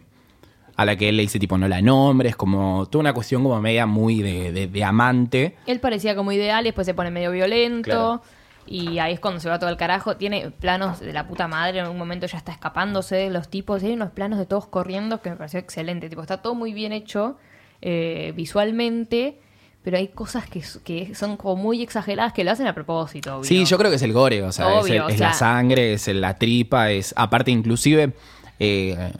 a 0.76 0.84
la 0.84 0.94
que 0.96 1.08
él 1.08 1.16
le 1.16 1.22
dice 1.22 1.38
tipo 1.38 1.56
no 1.58 1.66
la 1.68 1.80
nombres, 1.80 2.36
como 2.36 2.86
toda 2.86 3.00
una 3.00 3.12
cuestión 3.14 3.42
como 3.42 3.60
media 3.60 3.86
muy 3.86 4.20
de, 4.22 4.52
de- 4.52 4.66
de 4.66 4.84
amante. 4.84 5.56
Él 5.66 5.80
parecía 5.80 6.14
como 6.14 6.32
ideal 6.32 6.64
y 6.64 6.68
después 6.68 6.86
se 6.86 6.94
pone 6.94 7.10
medio 7.10 7.30
violento. 7.32 7.82
Claro. 7.90 8.22
Y 8.68 8.98
ahí 8.98 9.12
es 9.14 9.20
cuando 9.20 9.38
se 9.40 9.48
va 9.48 9.58
todo 9.60 9.70
el 9.70 9.76
carajo. 9.76 10.16
Tiene 10.16 10.50
planos 10.50 10.98
de 11.00 11.12
la 11.12 11.28
puta 11.28 11.46
madre. 11.46 11.78
En 11.78 11.86
un 11.86 11.96
momento 11.96 12.26
ya 12.26 12.36
está 12.36 12.50
escapándose 12.52 13.14
de 13.16 13.30
los 13.30 13.48
tipos. 13.48 13.82
Y 13.82 13.86
hay 13.86 13.92
unos 13.92 14.10
planos 14.10 14.38
de 14.40 14.44
todos 14.46 14.66
corriendo 14.66 15.22
que 15.22 15.30
me 15.30 15.36
pareció 15.36 15.60
excelente. 15.60 16.08
Tipo, 16.10 16.20
está 16.22 16.38
todo 16.42 16.54
muy 16.56 16.72
bien 16.72 16.92
hecho 16.92 17.36
eh, 17.80 18.32
visualmente. 18.34 19.38
Pero 19.84 19.98
hay 19.98 20.08
cosas 20.08 20.46
que, 20.48 20.64
que 20.84 21.14
son 21.14 21.36
como 21.36 21.54
muy 21.62 21.80
exageradas 21.80 22.32
que 22.32 22.42
lo 22.42 22.50
hacen 22.50 22.66
a 22.66 22.74
propósito. 22.74 23.36
obvio. 23.36 23.44
Sí, 23.44 23.64
yo 23.64 23.78
creo 23.78 23.88
que 23.88 23.96
es 23.96 24.02
el 24.02 24.12
gore, 24.12 24.42
o 24.42 24.50
sea, 24.50 24.80
es, 24.80 24.86
el- 24.90 25.00
o 25.00 25.08
es 25.08 25.18
sea- 25.18 25.28
la 25.28 25.32
sangre, 25.34 25.92
es 25.92 26.08
la 26.08 26.36
tripa, 26.36 26.90
es 26.90 27.14
aparte 27.16 27.52
inclusive, 27.52 28.12
eh, 28.58 29.12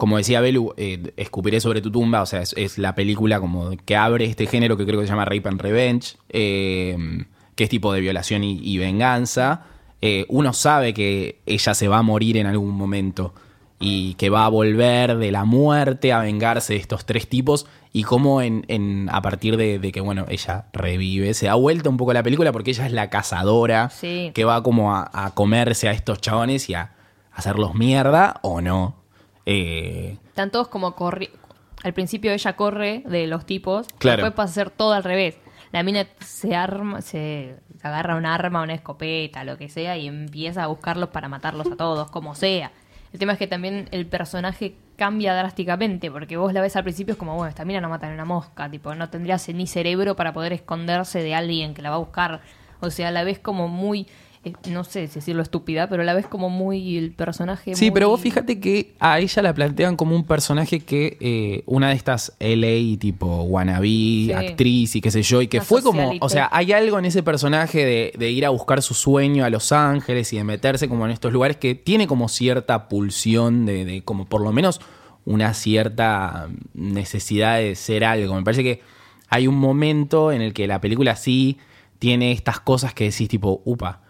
como 0.00 0.16
decía 0.16 0.40
Belu, 0.40 0.74
eh, 0.76 1.12
escupiré 1.16 1.60
sobre 1.60 1.80
tu 1.80 1.92
tumba, 1.92 2.22
o 2.22 2.26
sea, 2.26 2.40
es, 2.42 2.52
es 2.56 2.76
la 2.78 2.96
película 2.96 3.38
como 3.38 3.70
que 3.84 3.94
abre 3.96 4.24
este 4.24 4.46
género 4.46 4.76
que 4.76 4.84
creo 4.84 4.98
que 4.98 5.06
se 5.06 5.12
llama 5.12 5.24
Rape 5.26 5.48
and 5.48 5.60
Revenge, 5.60 6.16
eh, 6.30 6.96
que 7.54 7.64
es 7.64 7.70
tipo 7.70 7.92
de 7.92 8.00
violación 8.00 8.42
y, 8.42 8.58
y 8.62 8.78
venganza. 8.78 9.66
Eh, 10.02 10.24
uno 10.28 10.52
sabe 10.52 10.94
que 10.94 11.40
ella 11.46 11.74
se 11.74 11.86
va 11.86 11.98
a 11.98 12.02
morir 12.02 12.36
en 12.38 12.46
algún 12.46 12.70
momento 12.74 13.34
y 13.78 14.14
que 14.14 14.30
va 14.30 14.44
a 14.44 14.48
volver 14.48 15.16
de 15.18 15.30
la 15.30 15.44
muerte 15.44 16.12
a 16.12 16.20
vengarse 16.20 16.72
de 16.74 16.78
estos 16.80 17.04
tres 17.06 17.28
tipos 17.28 17.66
y 17.92 18.02
cómo 18.02 18.40
en, 18.42 18.64
en- 18.68 19.08
a 19.10 19.20
partir 19.22 19.56
de, 19.56 19.78
de 19.78 19.90
que 19.92 20.00
bueno 20.00 20.26
ella 20.28 20.66
revive 20.72 21.32
se 21.34 21.46
da 21.46 21.54
vuelta 21.54 21.88
un 21.88 21.96
poco 21.96 22.12
la 22.12 22.22
película 22.22 22.52
porque 22.52 22.70
ella 22.72 22.86
es 22.86 22.92
la 22.92 23.08
cazadora 23.10 23.88
Sí. 23.90 24.32
que 24.34 24.44
va 24.44 24.62
como 24.62 24.94
a, 24.94 25.10
a 25.12 25.34
comerse 25.34 25.88
a 25.88 25.92
estos 25.92 26.20
chabones 26.20 26.68
y 26.70 26.74
a 26.74 26.92
hacerlos 27.32 27.74
mierda 27.74 28.38
o 28.42 28.60
no 28.60 28.99
Eh, 29.52 30.16
Están 30.28 30.52
todos 30.52 30.68
como 30.68 30.94
corri 30.94 31.28
Al 31.82 31.92
principio 31.92 32.32
ella 32.32 32.54
corre 32.54 33.02
de 33.06 33.26
los 33.26 33.46
tipos. 33.46 33.88
Claro. 33.98 34.22
Después 34.22 34.36
pasa 34.36 34.50
a 34.50 34.64
ser 34.64 34.70
todo 34.70 34.92
al 34.92 35.02
revés. 35.02 35.38
La 35.72 35.82
mina 35.82 36.06
se 36.20 36.54
arma, 36.54 37.00
se 37.00 37.56
agarra 37.82 38.16
un 38.16 38.26
arma, 38.26 38.62
una 38.62 38.74
escopeta, 38.74 39.44
lo 39.44 39.56
que 39.56 39.68
sea, 39.68 39.96
y 39.96 40.08
empieza 40.08 40.64
a 40.64 40.66
buscarlos 40.66 41.10
para 41.10 41.28
matarlos 41.28 41.70
a 41.70 41.76
todos, 41.76 42.10
como 42.10 42.34
sea. 42.34 42.72
El 43.12 43.18
tema 43.18 43.32
es 43.32 43.38
que 43.38 43.46
también 43.46 43.88
el 43.92 44.06
personaje 44.06 44.74
cambia 44.96 45.34
drásticamente, 45.34 46.10
porque 46.10 46.36
vos 46.36 46.52
la 46.52 46.60
ves 46.60 46.76
al 46.76 46.84
principio 46.84 47.12
es 47.12 47.18
como, 47.18 47.34
bueno, 47.34 47.48
esta 47.48 47.64
mina 47.64 47.80
no 47.80 47.88
mata 47.88 48.08
ni 48.08 48.14
una 48.14 48.24
mosca, 48.24 48.70
tipo, 48.70 48.94
no 48.94 49.08
tendría 49.10 49.36
ni 49.54 49.66
cerebro 49.66 50.14
para 50.16 50.32
poder 50.32 50.52
esconderse 50.52 51.22
de 51.22 51.34
alguien 51.34 51.72
que 51.74 51.82
la 51.82 51.90
va 51.90 51.96
a 51.96 52.00
buscar. 52.00 52.40
O 52.80 52.90
sea, 52.90 53.10
la 53.10 53.24
ves 53.24 53.38
como 53.38 53.68
muy, 53.68 54.06
eh, 54.44 54.52
no 54.70 54.84
sé 54.84 55.06
si 55.08 55.16
decirlo 55.16 55.42
estúpida, 55.42 55.88
pero 55.88 56.02
la 56.02 56.14
ves 56.14 56.26
como 56.26 56.48
muy 56.48 56.96
el 56.96 57.12
personaje. 57.12 57.74
Sí, 57.74 57.86
muy- 57.86 57.90
pero 57.92 58.08
vos 58.08 58.20
fíjate 58.20 58.58
que 58.58 58.94
a 58.98 59.18
ella 59.20 59.42
la 59.42 59.52
plantean 59.54 59.96
como 59.96 60.16
un 60.16 60.24
personaje 60.24 60.80
que 60.80 61.18
eh, 61.20 61.62
una 61.66 61.90
de 61.90 61.94
estas 61.96 62.32
LA 62.40 62.98
tipo 62.98 63.42
wannabe, 63.42 64.34
actriz 64.34 64.96
y 64.96 65.00
qué 65.00 65.10
sé 65.10 65.22
yo, 65.22 65.42
y 65.42 65.48
que 65.48 65.58
Una 65.58 65.64
fue 65.66 65.82
como, 65.82 66.12
o 66.20 66.28
sea, 66.28 66.48
hay 66.52 66.72
algo 66.72 66.98
en 66.98 67.04
ese 67.04 67.22
personaje 67.22 67.84
de, 67.84 68.12
de 68.18 68.30
ir 68.30 68.46
a 68.46 68.50
buscar 68.50 68.80
su 68.82 68.94
sueño 68.94 69.44
a 69.44 69.50
Los 69.50 69.72
Ángeles 69.72 70.32
y 70.32 70.36
de 70.38 70.44
meterse 70.44 70.88
como 70.88 71.04
en 71.04 71.10
estos 71.12 71.32
lugares 71.32 71.56
que 71.58 71.74
tiene 71.74 72.06
como 72.06 72.28
cierta 72.28 72.88
pulsión 72.88 73.66
de, 73.66 73.84
de 73.84 74.02
como 74.02 74.24
por 74.26 74.40
lo 74.40 74.52
menos 74.52 74.80
una 75.26 75.52
cierta 75.52 76.48
necesidad 76.74 77.58
de 77.58 77.74
ser 77.74 78.04
algo. 78.04 78.34
Me 78.34 78.42
parece 78.42 78.62
que 78.62 78.80
hay 79.28 79.46
un 79.46 79.56
momento 79.56 80.32
en 80.32 80.40
el 80.42 80.52
que 80.54 80.66
la 80.66 80.80
película 80.80 81.14
sí 81.14 81.58
tiene 81.98 82.32
estas 82.32 82.58
cosas 82.60 82.94
que 82.94 83.04
decís 83.04 83.28
tipo, 83.28 83.60
upa, 83.64 84.00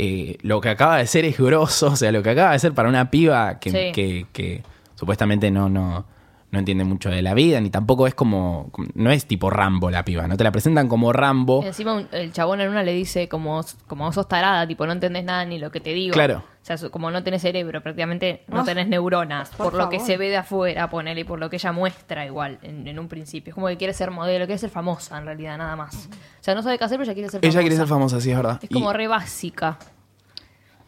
eh, 0.00 0.36
lo 0.42 0.60
que 0.60 0.68
acaba 0.68 0.98
de 0.98 1.06
ser 1.08 1.24
es 1.24 1.36
grosso, 1.38 1.88
o 1.88 1.96
sea, 1.96 2.12
lo 2.12 2.22
que 2.22 2.30
acaba 2.30 2.52
de 2.52 2.58
ser 2.60 2.72
para 2.72 2.88
una 2.88 3.10
piba 3.10 3.58
que, 3.58 3.70
Sí. 3.70 3.92
que- 3.92 4.26
que 4.32 4.62
supuestamente 4.94 5.50
no, 5.50 5.68
no, 5.68 6.06
no 6.50 6.58
entiende 6.58 6.84
mucho 6.84 7.10
de 7.10 7.20
la 7.20 7.34
vida, 7.34 7.60
ni 7.60 7.68
tampoco 7.68 8.06
es 8.06 8.14
como, 8.14 8.70
no 8.94 9.10
es 9.10 9.26
tipo 9.26 9.50
Rambo 9.50 9.90
la 9.90 10.04
piba, 10.04 10.26
no 10.28 10.36
te 10.36 10.44
la 10.44 10.52
presentan 10.52 10.88
como 10.88 11.12
Rambo. 11.12 11.62
Encima 11.64 11.94
un- 11.94 12.08
el 12.12 12.32
chabón 12.32 12.60
en 12.60 12.70
una 12.70 12.82
le 12.84 12.92
dice 12.94 13.28
como, 13.28 13.64
como 13.86 14.10
sos 14.12 14.28
tarada, 14.28 14.66
tipo 14.66 14.86
no 14.86 14.92
entendés 14.92 15.24
nada 15.24 15.44
ni 15.44 15.58
lo 15.58 15.70
que 15.70 15.80
te 15.80 15.92
digo. 15.92 16.14
Claro. 16.14 16.42
O 16.74 16.76
sea, 16.76 16.88
como 16.90 17.10
no 17.10 17.22
tenés 17.22 17.42
cerebro, 17.42 17.82
prácticamente 17.82 18.42
no 18.48 18.60
Ah, 18.60 18.64
tenés 18.64 18.88
neuronas. 18.88 19.50
Por, 19.50 19.70
por 19.70 19.74
lo 19.74 19.88
que 19.88 20.00
se 20.00 20.16
ve 20.16 20.28
de 20.28 20.36
afuera, 20.36 20.90
ponele, 20.90 21.20
y 21.20 21.24
por 21.24 21.38
lo 21.38 21.48
que 21.50 21.56
ella 21.56 21.72
muestra 21.72 22.26
igual 22.26 22.58
en, 22.62 22.86
en 22.86 22.98
un 22.98 23.08
principio. 23.08 23.50
Es 23.50 23.54
como 23.54 23.68
que 23.68 23.76
quiere 23.76 23.92
ser 23.94 24.10
modelo, 24.10 24.44
quiere 24.46 24.58
ser 24.58 24.70
famosa 24.70 25.18
en 25.18 25.24
realidad, 25.24 25.56
nada 25.58 25.76
más. 25.76 26.08
O 26.10 26.42
sea, 26.42 26.54
no 26.54 26.62
sabe 26.62 26.78
qué 26.78 26.84
hacer, 26.84 26.98
pero 26.98 27.04
ella 27.10 27.14
quiere 27.14 27.28
ser 27.30 27.40
famosa. 27.40 27.48
Ella 27.58 27.60
quiere 27.62 27.76
ser 27.76 27.86
famosa, 27.86 28.20
sí, 28.20 28.30
es 28.30 28.36
verdad. 28.36 28.58
Es 28.62 28.70
Y- 28.70 28.74
como 28.74 28.92
re 28.92 29.08
básica. 29.08 29.78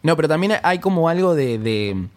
No, 0.03 0.17
pero 0.17 0.29
también 0.29 0.55
hay 0.63 0.79
como 0.79 1.09
algo 1.09 1.35
de, 1.35 1.59
de, 1.59 2.09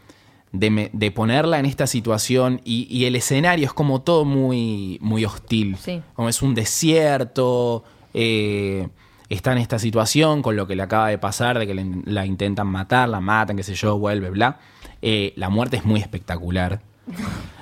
de 0.52 0.70
me- 0.70 0.90
de 0.94 1.12
ponerla 1.12 1.60
en 1.60 1.66
esta 1.66 1.86
situación 1.88 2.62
y, 2.64 2.88
y 2.90 3.06
el 3.06 3.16
escenario 3.16 3.66
es 3.66 3.74
como 3.74 4.02
todo 4.02 4.24
muy, 4.26 4.98
muy 5.02 5.26
hostil. 5.26 5.76
Sí. 5.78 6.02
Como 6.14 6.30
es 6.30 6.42
un 6.42 6.56
desierto, 6.56 7.84
eh, 8.14 8.88
está 9.34 9.52
en 9.52 9.58
esta 9.60 9.80
situación 9.80 10.42
con 10.42 10.56
lo 10.56 10.68
que 10.68 10.76
le 10.76 10.84
acaba 10.84 11.08
de 11.10 11.18
pasar, 11.18 11.60
de 11.60 11.68
que 11.68 11.74
le- 11.74 11.86
la 12.06 12.26
intentan 12.26 12.68
matar, 12.68 13.10
la 13.10 13.20
matan, 13.22 13.56
qué 13.58 13.64
sé 13.64 13.76
yo, 13.76 13.98
vuelve, 13.98 14.30
bla. 14.30 14.58
Eh, 15.02 15.34
la 15.36 15.50
muerte 15.50 15.78
es 15.78 15.86
muy 15.86 16.00
espectacular. 16.00 16.80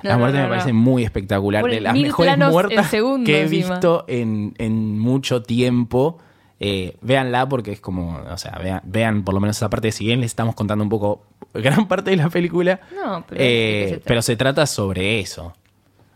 No, 0.02 0.08
la 0.10 0.18
muerte 0.18 0.38
no, 0.38 0.44
me 0.44 0.48
parece 0.50 0.72
muy 0.72 1.04
espectacular. 1.04 1.64
De 1.64 1.80
las 1.80 1.94
mejores 1.94 2.36
muertas 2.38 2.88
segundo 2.90 3.24
que 3.24 3.38
he 3.38 3.42
encima. 3.42 3.70
visto 3.76 4.04
en, 4.08 4.52
en 4.58 4.98
mucho 4.98 5.42
tiempo. 5.44 6.18
Eh, 6.58 6.96
véanla 7.02 7.48
porque 7.48 7.70
es 7.72 7.80
como, 7.80 8.16
o 8.18 8.36
sea, 8.38 8.58
vean, 8.62 8.80
vean 8.84 9.22
por 9.24 9.34
lo 9.34 9.40
menos 9.40 9.56
esa 9.56 9.68
parte. 9.70 9.92
Si 9.92 10.04
bien 10.06 10.20
les 10.20 10.26
estamos 10.32 10.54
contando 10.56 10.82
un 10.82 10.90
poco 10.90 11.22
gran 11.54 11.86
parte 11.86 12.10
de 12.10 12.16
la 12.16 12.28
película, 12.30 12.80
No, 12.94 13.24
pero 13.28 13.40
eh, 13.44 14.00
pero 14.04 14.22
se 14.22 14.34
trata 14.36 14.66
sobre 14.66 15.20
eso. 15.20 15.52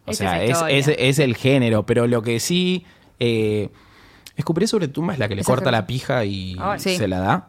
O 0.05 0.11
Es 0.11 0.19
sea, 0.19 0.43
es, 0.43 0.89
es 0.89 1.19
el 1.21 1.37
género, 1.37 1.85
pero 1.87 2.07
lo 2.09 2.23
que 2.23 2.39
sí... 2.41 2.85
Eh, 3.21 3.71
Escupiré 4.37 4.67
sobre 4.67 4.89
tumba 4.89 5.13
es 5.15 5.19
la 5.19 5.29
que 5.29 5.35
le 5.35 5.41
Esa 5.41 5.51
corta 5.53 5.71
la 5.71 5.87
pija 5.87 6.25
y 6.25 6.57
Ay, 6.61 6.79
sí. 6.79 6.97
se 6.97 7.09
la 7.09 7.19
da. 7.21 7.49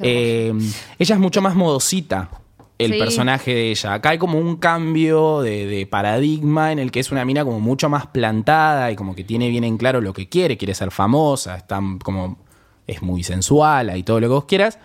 Eh, 0.00 0.52
ella 0.98 1.14
es 1.16 1.20
mucho 1.20 1.42
más 1.42 1.56
modosita, 1.56 2.30
el 2.78 2.92
Sí. 2.92 2.98
personaje 2.98 3.52
de 3.52 3.70
ella. 3.72 3.94
Acá 3.94 4.10
hay 4.10 4.18
como 4.18 4.38
un 4.38 4.56
cambio 4.56 5.40
de, 5.42 5.66
de 5.66 5.86
paradigma 5.86 6.70
en 6.70 6.78
el 6.78 6.92
que 6.92 7.00
es 7.00 7.10
una 7.10 7.24
mina 7.24 7.44
como 7.44 7.58
mucho 7.58 7.88
más 7.88 8.06
plantada 8.06 8.92
y 8.92 8.96
como 8.96 9.16
que 9.16 9.24
tiene 9.24 9.48
bien 9.48 9.64
en 9.64 9.76
claro 9.78 10.00
lo 10.00 10.12
que 10.12 10.28
quiere. 10.28 10.56
Quiere 10.56 10.74
ser 10.74 10.90
famosa, 10.92 11.56
está 11.56 11.80
como... 12.04 12.38
Es 12.86 13.02
muy 13.02 13.22
sensual 13.22 13.94
y 13.98 14.02
todo 14.02 14.18
lo 14.20 14.28
que 14.28 14.32
vos 14.34 14.44
quieras. 14.46 14.78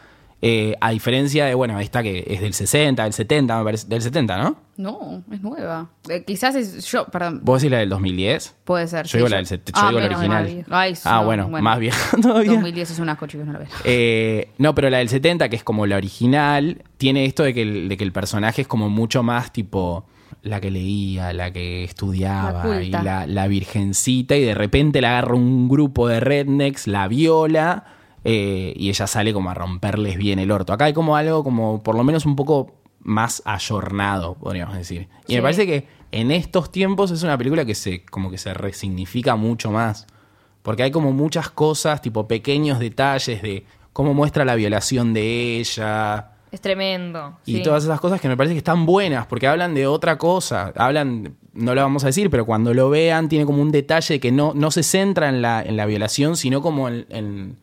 Eh, 0.45 0.75
a 0.81 0.89
diferencia 0.91 1.45
de, 1.45 1.53
bueno, 1.55 1.79
esta 1.79 2.03
que 2.03 2.25
es 2.27 2.41
del 2.41 2.53
60, 2.53 3.01
del 3.01 3.13
70, 3.13 3.57
me 3.59 3.63
parece. 3.63 3.87
Del 3.87 4.01
70, 4.01 4.37
¿no? 4.43 4.57
No, 4.75 5.23
es 5.31 5.41
nueva. 5.41 5.89
Eh, 6.09 6.25
quizás 6.27 6.53
es 6.55 6.83
yo, 6.91 7.05
perdón, 7.05 7.39
¿Vos 7.43 7.61
decís 7.61 7.71
la 7.71 7.77
del 7.77 7.87
2010? 7.87 8.55
puede 8.65 8.87
ser. 8.87 9.05
Yo 9.05 9.11
sí, 9.11 9.17
digo 9.19 9.29
la 9.29 9.37
del 9.37 9.45
set- 9.45 9.71
yo 9.73 9.87
digo 9.87 9.99
la 10.01 10.05
original. 10.07 10.65
Ay, 10.69 10.93
Ah, 11.05 11.19
no, 11.21 11.25
bueno, 11.27 11.47
más 11.47 11.79
vieja 11.79 12.17
todavía. 12.21 12.51
2010 12.51 12.91
es 12.91 12.99
un 12.99 13.07
asco, 13.07 13.25
chicos, 13.27 13.45
no 13.47 13.53
lo 13.53 13.59
vean. 13.59 13.71
Eh, 13.85 14.49
no, 14.57 14.75
pero 14.75 14.89
la 14.89 14.97
del 14.97 15.07
70, 15.07 15.47
que 15.47 15.55
es 15.55 15.63
como 15.63 15.85
la 15.85 15.95
original, 15.95 16.83
tiene 16.97 17.23
esto 17.23 17.43
de 17.43 17.53
que, 17.53 17.61
el, 17.61 17.87
de 17.87 17.95
que 17.95 18.03
el 18.03 18.11
personaje 18.11 18.63
es 18.63 18.67
como 18.67 18.89
mucho 18.89 19.23
más 19.23 19.53
tipo 19.53 20.05
la 20.41 20.59
que 20.59 20.71
leía, 20.71 21.31
la 21.31 21.53
que 21.53 21.85
estudiaba, 21.85 22.65
La 22.65 22.83
y 22.83 22.89
la, 22.91 23.25
la 23.27 23.47
virgencita, 23.47 24.35
y 24.35 24.43
de 24.43 24.55
repente 24.55 24.99
la 24.99 25.11
agarra 25.11 25.35
un 25.35 25.69
grupo 25.69 26.09
de 26.09 26.19
rednecks, 26.19 26.87
la 26.87 27.07
viola, 27.07 27.85
eh, 28.23 28.73
y 28.75 28.89
ella 28.89 29.07
sale 29.07 29.33
como 29.33 29.49
a 29.49 29.53
romperles 29.53 30.17
bien 30.17 30.39
el 30.39 30.51
orto. 30.51 30.73
Acá 30.73 30.85
hay 30.85 30.93
como 30.93 31.15
algo 31.15 31.43
como 31.43 31.83
por 31.83 31.95
lo 31.95 32.03
menos 32.03 32.25
un 32.25 32.35
poco 32.35 32.71
más 33.01 33.41
ayornado, 33.45 34.35
podríamos 34.35 34.75
decir. 34.77 35.07
Y 35.27 35.31
Sí. 35.33 35.35
me 35.35 35.41
parece 35.41 35.65
que 35.65 35.87
en 36.11 36.31
estos 36.31 36.71
tiempos 36.71 37.11
es 37.11 37.23
una 37.23 37.37
película 37.37 37.65
que 37.65 37.75
se 37.75 38.05
como 38.05 38.31
que 38.31 38.37
se 38.37 38.53
resignifica 38.53 39.35
mucho 39.35 39.71
más. 39.71 40.07
Porque 40.61 40.83
hay 40.83 40.91
como 40.91 41.11
muchas 41.11 41.49
cosas, 41.49 42.01
tipo 42.01 42.27
pequeños 42.27 42.79
detalles 42.79 43.41
de 43.41 43.65
cómo 43.91 44.13
muestra 44.13 44.45
la 44.45 44.55
violación 44.55 45.13
de 45.13 45.59
ella 45.59 46.29
Es 46.51 46.61
tremendo. 46.61 47.37
y 47.45 47.57
sí. 47.57 47.63
todas 47.63 47.83
esas 47.83 47.99
cosas 47.99 48.21
que 48.21 48.29
me 48.29 48.37
parece 48.37 48.53
que 48.55 48.59
están 48.59 48.85
buenas 48.85 49.25
porque 49.27 49.47
hablan 49.47 49.73
de 49.73 49.85
otra 49.87 50.17
cosa. 50.17 50.71
Hablan, 50.77 51.35
no 51.53 51.75
lo 51.75 51.81
vamos 51.81 52.03
a 52.03 52.07
decir, 52.07 52.29
pero 52.29 52.45
cuando 52.45 52.73
lo 52.73 52.89
vean 52.89 53.27
tiene 53.27 53.45
como 53.45 53.61
un 53.61 53.71
detalle 53.73 54.21
que 54.21 54.31
no, 54.31 54.53
no 54.55 54.71
se 54.71 54.83
centra 54.83 55.27
en 55.27 55.41
la, 55.41 55.61
en 55.61 55.75
la 55.75 55.85
violación, 55.85 56.37
sino 56.37 56.61
como 56.61 56.87
en, 56.87 57.05
en, 57.09 57.57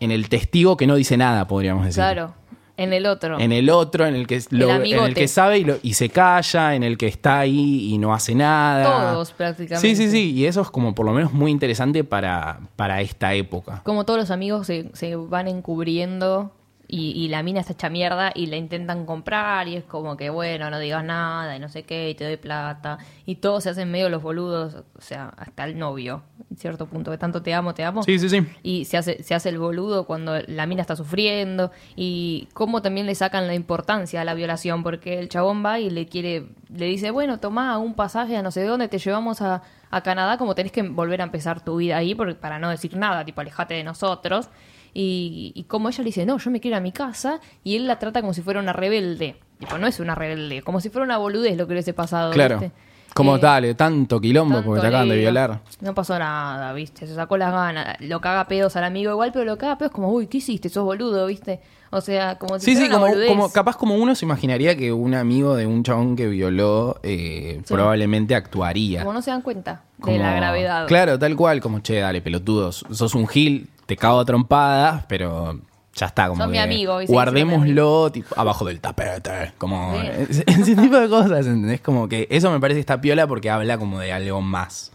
en 0.00 0.10
el 0.10 0.28
testigo 0.28 0.76
que 0.76 0.86
no 0.86 0.96
dice 0.96 1.16
nada, 1.16 1.46
podríamos 1.46 1.84
decir. 1.84 1.96
Claro, 2.02 2.34
en 2.76 2.92
el 2.94 3.04
otro. 3.06 3.38
En 3.38 3.52
el 3.52 3.68
otro, 3.68 4.06
en 4.06 4.14
el 4.14 4.26
que, 4.26 4.40
lo- 4.50 4.64
en 4.66 4.70
el 4.70 4.76
amigote. 4.80 5.14
que 5.14 5.28
sabe 5.28 5.58
y, 5.58 5.64
lo- 5.64 5.76
y 5.82 5.92
se 5.94 6.08
calla, 6.08 6.74
en 6.74 6.82
el 6.82 6.96
que 6.96 7.06
está 7.06 7.38
ahí 7.40 7.92
y 7.92 7.98
no 7.98 8.14
hace 8.14 8.34
nada. 8.34 9.12
Todos, 9.12 9.32
prácticamente. 9.32 9.86
Sí, 9.86 9.94
sí, 9.96 10.10
sí. 10.10 10.32
Y 10.32 10.46
eso 10.46 10.62
es 10.62 10.70
como 10.70 10.94
por 10.94 11.04
lo 11.06 11.12
menos 11.12 11.32
muy 11.32 11.50
interesante 11.50 12.04
para, 12.04 12.60
para 12.76 13.02
esta 13.02 13.34
época. 13.34 13.82
Como 13.84 14.04
todos 14.04 14.18
los 14.18 14.30
amigos 14.30 14.66
se, 14.66 14.90
se 14.94 15.14
van 15.16 15.46
encubriendo 15.48 16.52
y, 16.90 17.12
y 17.12 17.28
la 17.28 17.42
mina 17.42 17.60
está 17.60 17.72
hecha 17.72 17.88
mierda 17.88 18.32
y 18.34 18.46
la 18.46 18.56
intentan 18.56 19.06
comprar 19.06 19.68
y 19.68 19.76
es 19.76 19.84
como 19.84 20.16
que, 20.16 20.28
bueno, 20.30 20.70
no 20.70 20.78
digas 20.78 21.04
nada 21.04 21.54
y 21.54 21.60
no 21.60 21.68
sé 21.68 21.84
qué 21.84 22.10
y 22.10 22.14
te 22.14 22.24
doy 22.24 22.36
plata. 22.36 22.98
Y 23.26 23.36
todos 23.36 23.62
se 23.62 23.70
hacen 23.70 23.90
medio 23.90 24.08
los 24.08 24.22
boludos, 24.22 24.74
o 24.74 25.00
sea, 25.00 25.32
hasta 25.36 25.64
el 25.64 25.78
novio, 25.78 26.22
en 26.50 26.56
cierto 26.56 26.86
punto, 26.86 27.12
que 27.12 27.18
tanto 27.18 27.42
te 27.42 27.54
amo, 27.54 27.74
te 27.74 27.84
amo. 27.84 28.02
Sí, 28.02 28.18
sí, 28.18 28.28
sí. 28.28 28.44
Y 28.62 28.84
se 28.86 28.96
hace, 28.96 29.22
se 29.22 29.34
hace 29.34 29.50
el 29.50 29.58
boludo 29.58 30.04
cuando 30.04 30.40
la 30.46 30.66
mina 30.66 30.80
está 30.80 30.96
sufriendo. 30.96 31.70
Y 31.94 32.48
cómo 32.54 32.82
también 32.82 33.06
le 33.06 33.14
sacan 33.14 33.46
la 33.46 33.54
importancia 33.54 34.20
a 34.20 34.24
la 34.24 34.34
violación. 34.34 34.82
Porque 34.82 35.20
el 35.20 35.28
chabón 35.28 35.64
va 35.64 35.78
y 35.78 35.90
le 35.90 36.06
quiere, 36.06 36.48
le 36.74 36.86
dice, 36.86 37.12
bueno, 37.12 37.38
toma 37.38 37.78
un 37.78 37.94
pasaje 37.94 38.36
a 38.36 38.42
no 38.42 38.50
sé 38.50 38.64
dónde, 38.64 38.88
te 38.88 38.98
llevamos 38.98 39.42
a, 39.42 39.62
a 39.90 40.00
Canadá, 40.02 40.38
como 40.38 40.54
tenés 40.54 40.72
que 40.72 40.82
volver 40.82 41.20
a 41.20 41.24
empezar 41.24 41.62
tu 41.64 41.76
vida 41.76 41.96
ahí, 41.96 42.14
porque, 42.14 42.34
para 42.34 42.58
no 42.58 42.68
decir 42.68 42.96
nada, 42.96 43.24
tipo, 43.24 43.40
alejate 43.40 43.74
de 43.74 43.84
nosotros. 43.84 44.48
Y, 44.94 45.52
y 45.54 45.64
como 45.64 45.88
ella 45.88 45.98
le 45.98 46.04
dice, 46.06 46.26
no, 46.26 46.38
yo 46.38 46.50
me 46.50 46.60
quiero 46.60 46.76
ir 46.76 46.78
a 46.78 46.82
mi 46.82 46.92
casa, 46.92 47.40
y 47.64 47.76
él 47.76 47.86
la 47.86 47.98
trata 47.98 48.20
como 48.20 48.34
si 48.34 48.42
fuera 48.42 48.60
una 48.60 48.72
rebelde. 48.72 49.36
Tipo, 49.58 49.78
no 49.78 49.86
es 49.86 50.00
una 50.00 50.14
rebelde, 50.14 50.62
como 50.62 50.80
si 50.80 50.88
fuera 50.90 51.04
una 51.04 51.18
boludez 51.18 51.56
lo 51.56 51.66
que 51.66 51.74
hubiese 51.74 51.92
pasado. 51.92 52.32
Claro. 52.32 52.58
¿viste? 52.58 52.72
Como 53.14 53.36
Eh, 53.36 53.40
dale, 53.40 53.74
tanto 53.74 54.20
quilombo 54.20 54.54
tanto 54.54 54.66
porque 54.66 54.80
te 54.82 54.86
acaban 54.86 55.08
de 55.08 55.16
violar. 55.16 55.60
No 55.80 55.94
pasó 55.94 56.16
nada, 56.18 56.72
¿viste? 56.72 57.06
Se 57.08 57.14
sacó 57.14 57.36
las 57.36 57.52
ganas. 57.52 57.96
Lo 58.00 58.20
caga 58.20 58.46
pedos 58.46 58.76
al 58.76 58.84
amigo 58.84 59.10
igual, 59.10 59.32
pero 59.32 59.44
lo 59.44 59.58
caga 59.58 59.76
pedos 59.78 59.92
como, 59.92 60.08
uy, 60.10 60.28
¿qué 60.28 60.38
hiciste? 60.38 60.68
Sos 60.68 60.84
boludo, 60.84 61.26
¿viste? 61.26 61.60
O 61.90 62.00
sea, 62.00 62.38
como 62.38 62.60
si 62.60 62.66
Sí, 62.66 62.76
fuera 62.76 62.94
sí, 63.12 63.26
como, 63.28 63.50
capaz 63.50 63.76
como 63.76 63.96
uno 63.96 64.14
se 64.14 64.24
imaginaría 64.24 64.76
que 64.76 64.92
un 64.92 65.14
amigo 65.14 65.56
de 65.56 65.66
un 65.66 65.82
chabón 65.82 66.14
que 66.14 66.28
violó 66.28 67.00
eh, 67.02 67.60
Sí. 67.64 67.74
probablemente 67.74 68.36
actuaría. 68.36 69.00
Como 69.00 69.12
no 69.12 69.22
se 69.22 69.32
dan 69.32 69.42
cuenta 69.42 69.82
de 69.98 70.16
la 70.16 70.32
gravedad. 70.34 70.86
Claro, 70.86 71.18
tal 71.18 71.34
cual, 71.34 71.60
como 71.60 71.80
che, 71.80 71.96
dale, 71.98 72.22
pelotudos, 72.22 72.86
sos 72.92 73.16
un 73.16 73.26
gil, 73.26 73.68
te 73.90 73.96
cago 73.96 74.20
a 74.20 74.24
trompadas, 74.24 75.04
pero 75.08 75.58
ya 75.94 76.06
está, 76.06 76.28
como 76.28 76.44
Sos 76.44 76.50
mi 76.52 76.58
amigo, 76.58 77.02
y 77.02 77.06
guardémoslo 77.06 78.12
tipo, 78.12 78.38
abajo 78.38 78.64
del 78.64 78.80
tapete, 78.80 79.52
como 79.58 80.00
Sí. 80.30 80.42
ese, 80.46 80.76
tipo 80.76 80.96
de 80.96 81.08
cosas, 81.08 81.44
¿entendés? 81.44 81.80
Como 81.80 82.08
que 82.08 82.28
eso 82.30 82.52
me 82.52 82.60
parece 82.60 82.76
que 82.76 82.82
está 82.82 83.00
piola 83.00 83.26
porque 83.26 83.50
habla 83.50 83.78
como 83.78 83.98
de 83.98 84.12
algo 84.12 84.40
más 84.42 84.92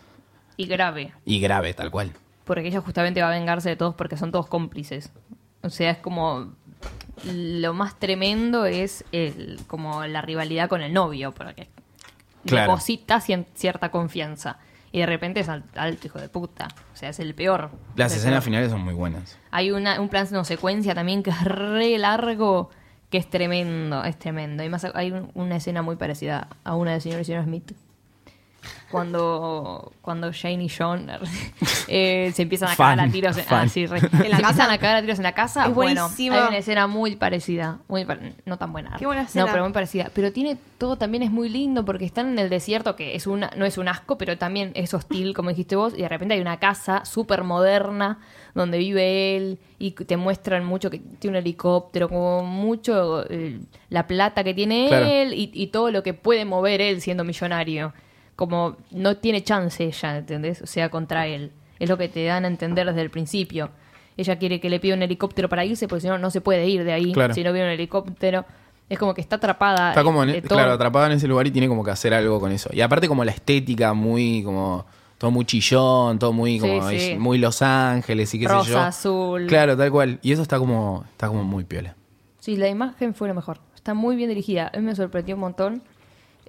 Y 0.55 0.65
grave. 0.67 1.11
y 1.25 1.41
grave, 1.41 1.73
tal 1.73 1.91
cual. 1.91 2.13
Porque 2.45 2.69
ella 2.69 2.79
justamente 2.79 3.21
va 3.21 3.27
a 3.27 3.31
vengarse 3.31 3.67
de 3.67 3.75
todos 3.75 3.95
porque 3.95 4.15
son 4.15 4.31
todos 4.31 4.47
cómplices. 4.47 5.11
O 5.61 5.69
sea, 5.69 5.91
es 5.91 5.97
como. 5.97 6.53
Lo 7.25 7.73
más 7.73 7.99
tremendo 7.99 8.65
es 8.65 9.03
el, 9.11 9.59
como 9.67 10.05
la 10.05 10.21
rivalidad 10.21 10.69
con 10.69 10.81
el 10.81 10.93
novio, 10.93 11.33
porque 11.33 11.67
Claro. 12.45 12.71
deposita 12.71 13.19
cierta 13.19 13.89
confianza. 13.89 14.59
Y 14.91 14.99
de 14.99 15.05
repente 15.05 15.41
es 15.41 15.49
al- 15.49 15.63
alto 15.75 16.07
hijo 16.07 16.19
de 16.19 16.29
puta. 16.29 16.67
O 16.93 16.95
sea, 16.95 17.09
es 17.09 17.19
el 17.19 17.33
peor. 17.35 17.69
Las 17.95 18.13
escenas 18.15 18.35
peor. 18.35 18.43
finales 18.43 18.71
son 18.71 18.81
muy 18.81 18.93
buenas. 18.93 19.37
Hay 19.51 19.71
una, 19.71 19.99
un 19.99 20.09
plan 20.09 20.27
no 20.31 20.43
secuencia 20.45 20.95
también 20.95 21.21
que 21.23 21.31
es 21.31 21.43
re 21.43 21.97
largo, 21.97 22.69
que 23.09 23.17
es 23.17 23.29
tremendo, 23.29 24.03
es 24.03 24.17
tremendo. 24.17 24.63
Y 24.63 24.69
más 24.69 24.85
hay 24.93 25.11
un- 25.11 25.31
una 25.33 25.57
escena 25.57 25.81
muy 25.81 25.95
parecida 25.97 26.47
a 26.63 26.75
una 26.75 26.93
de 26.93 27.01
señor 27.01 27.19
y 27.21 27.25
señor 27.25 27.43
Smith. 27.43 27.71
Cuando, 28.91 29.91
cuando 30.01 30.31
Jane 30.33 30.63
y 30.63 30.69
John 30.69 31.07
eh, 31.87 32.31
se 32.33 32.43
empiezan 32.43 32.69
a 32.69 32.75
cagar 32.75 32.99
a 33.01 33.11
tiros 33.11 33.37
en, 33.37 33.45
ah, 33.49 33.67
sí, 33.67 33.85
re. 33.87 33.99
la 34.01 34.09
se 34.09 34.15
empiezan 34.17 34.41
casa? 34.41 34.71
a 34.73 34.77
cagar 34.77 34.95
a 34.97 35.01
tiros 35.01 35.17
en 35.19 35.23
la 35.23 35.33
casa. 35.33 35.67
Es 35.67 35.73
bueno, 35.73 36.01
buenísimo. 36.03 36.35
hay 36.35 36.47
una 36.47 36.57
escena 36.57 36.87
muy 36.87 37.15
parecida, 37.15 37.79
muy 37.87 38.05
no 38.45 38.57
tan 38.57 38.71
buena. 38.71 38.95
Qué 38.97 39.05
buena 39.05 39.23
escena. 39.23 39.45
No, 39.45 39.51
pero 39.51 39.63
muy 39.63 39.73
parecida. 39.73 40.09
Pero 40.13 40.31
tiene 40.31 40.57
todo 40.77 40.97
también 40.97 41.23
es 41.23 41.31
muy 41.31 41.49
lindo 41.49 41.83
porque 41.85 42.05
están 42.05 42.29
en 42.29 42.39
el 42.39 42.49
desierto 42.49 42.95
que 42.95 43.15
es 43.15 43.27
una 43.27 43.51
no 43.57 43.65
es 43.65 43.77
un 43.77 43.87
asco, 43.87 44.17
pero 44.17 44.37
también 44.37 44.71
es 44.75 44.93
hostil, 44.93 45.33
como 45.33 45.49
dijiste 45.49 45.75
vos, 45.75 45.93
y 45.95 46.01
de 46.01 46.09
repente 46.09 46.33
hay 46.35 46.41
una 46.41 46.59
casa 46.59 47.03
súper 47.05 47.43
moderna 47.43 48.19
donde 48.53 48.77
vive 48.77 49.35
él 49.35 49.59
y 49.79 49.91
te 49.91 50.15
muestran 50.15 50.63
mucho 50.63 50.89
que 50.89 50.99
tiene 50.99 51.37
un 51.37 51.41
helicóptero, 51.43 52.07
como 52.07 52.43
mucho 52.43 53.25
eh, 53.29 53.59
la 53.89 54.07
plata 54.07 54.43
que 54.45 54.53
tiene 54.53 54.87
Claro. 54.87 55.05
él 55.05 55.33
y, 55.33 55.51
y 55.53 55.67
todo 55.67 55.91
lo 55.91 56.03
que 56.03 56.13
puede 56.13 56.45
mover 56.45 56.79
él 56.79 57.01
siendo 57.01 57.23
millonario. 57.25 57.93
Como 58.35 58.75
no 58.91 59.17
tiene 59.17 59.43
chance 59.43 59.83
ella, 59.83 60.17
¿entendés? 60.17 60.61
O 60.61 60.67
sea, 60.67 60.89
contra 60.89 61.27
él. 61.27 61.51
Es 61.79 61.89
lo 61.89 61.97
que 61.97 62.09
te 62.09 62.23
dan 62.25 62.45
a 62.45 62.47
entender 62.47 62.87
desde 62.87 63.01
el 63.01 63.09
principio. 63.09 63.69
Ella 64.17 64.37
quiere 64.37 64.59
que 64.59 64.69
le 64.69 64.79
pida 64.79 64.95
un 64.95 65.03
helicóptero 65.03 65.49
para 65.49 65.65
irse, 65.65 65.87
porque 65.87 66.01
si 66.01 66.07
no, 66.07 66.17
no 66.17 66.29
se 66.31 66.41
puede 66.41 66.67
ir 66.67 66.83
de 66.83 66.93
ahí. 66.93 67.11
Claro. 67.11 67.33
Si 67.33 67.43
no 67.43 67.51
viene 67.51 67.67
un 67.67 67.73
helicóptero. 67.73 68.45
Es 68.87 68.99
como 68.99 69.13
que 69.13 69.21
está 69.21 69.37
atrapada. 69.37 69.89
Está 69.89 70.03
como, 70.03 70.23
en- 70.23 70.31
de 70.31 70.41
todo. 70.41 70.57
claro, 70.57 70.73
atrapada 70.73 71.07
en 71.07 71.13
ese 71.13 71.27
lugar 71.27 71.47
y 71.47 71.51
tiene 71.51 71.67
como 71.67 71.83
que 71.83 71.91
hacer 71.91 72.13
algo 72.13 72.39
con 72.39 72.51
eso. 72.51 72.69
Y 72.71 72.81
aparte 72.81 73.07
como 73.07 73.25
la 73.25 73.31
estética 73.31 73.93
muy 73.93 74.43
como 74.43 74.85
todo 75.17 75.31
muy 75.31 75.43
chillón, 75.45 76.19
todo 76.19 76.33
muy 76.33 76.59
como 76.59 76.87
sí. 76.89 77.15
muy 77.17 77.37
Los 77.39 77.61
Ángeles 77.61 78.33
y 78.35 78.39
qué 78.39 78.45
sé 78.45 78.51
yo. 78.53 78.57
Rosa, 78.59 78.87
azul. 78.87 79.47
Claro, 79.47 79.75
tal 79.75 79.91
cual. 79.91 80.19
Y 80.21 80.31
eso 80.33 80.43
está 80.43 80.59
como 80.59 81.03
está 81.11 81.27
como 81.27 81.43
muy 81.43 81.63
piola. 81.63 81.95
Sí, 82.39 82.57
la 82.57 82.67
imagen 82.69 83.15
fue 83.15 83.27
lo 83.27 83.33
mejor. 83.33 83.59
Está 83.73 83.93
muy 83.95 84.15
bien 84.15 84.29
dirigida. 84.29 84.71
A 84.73 84.77
mí 84.77 84.83
me 84.83 84.95
sorprendió 84.95 85.33
un 85.35 85.41
montón. 85.41 85.81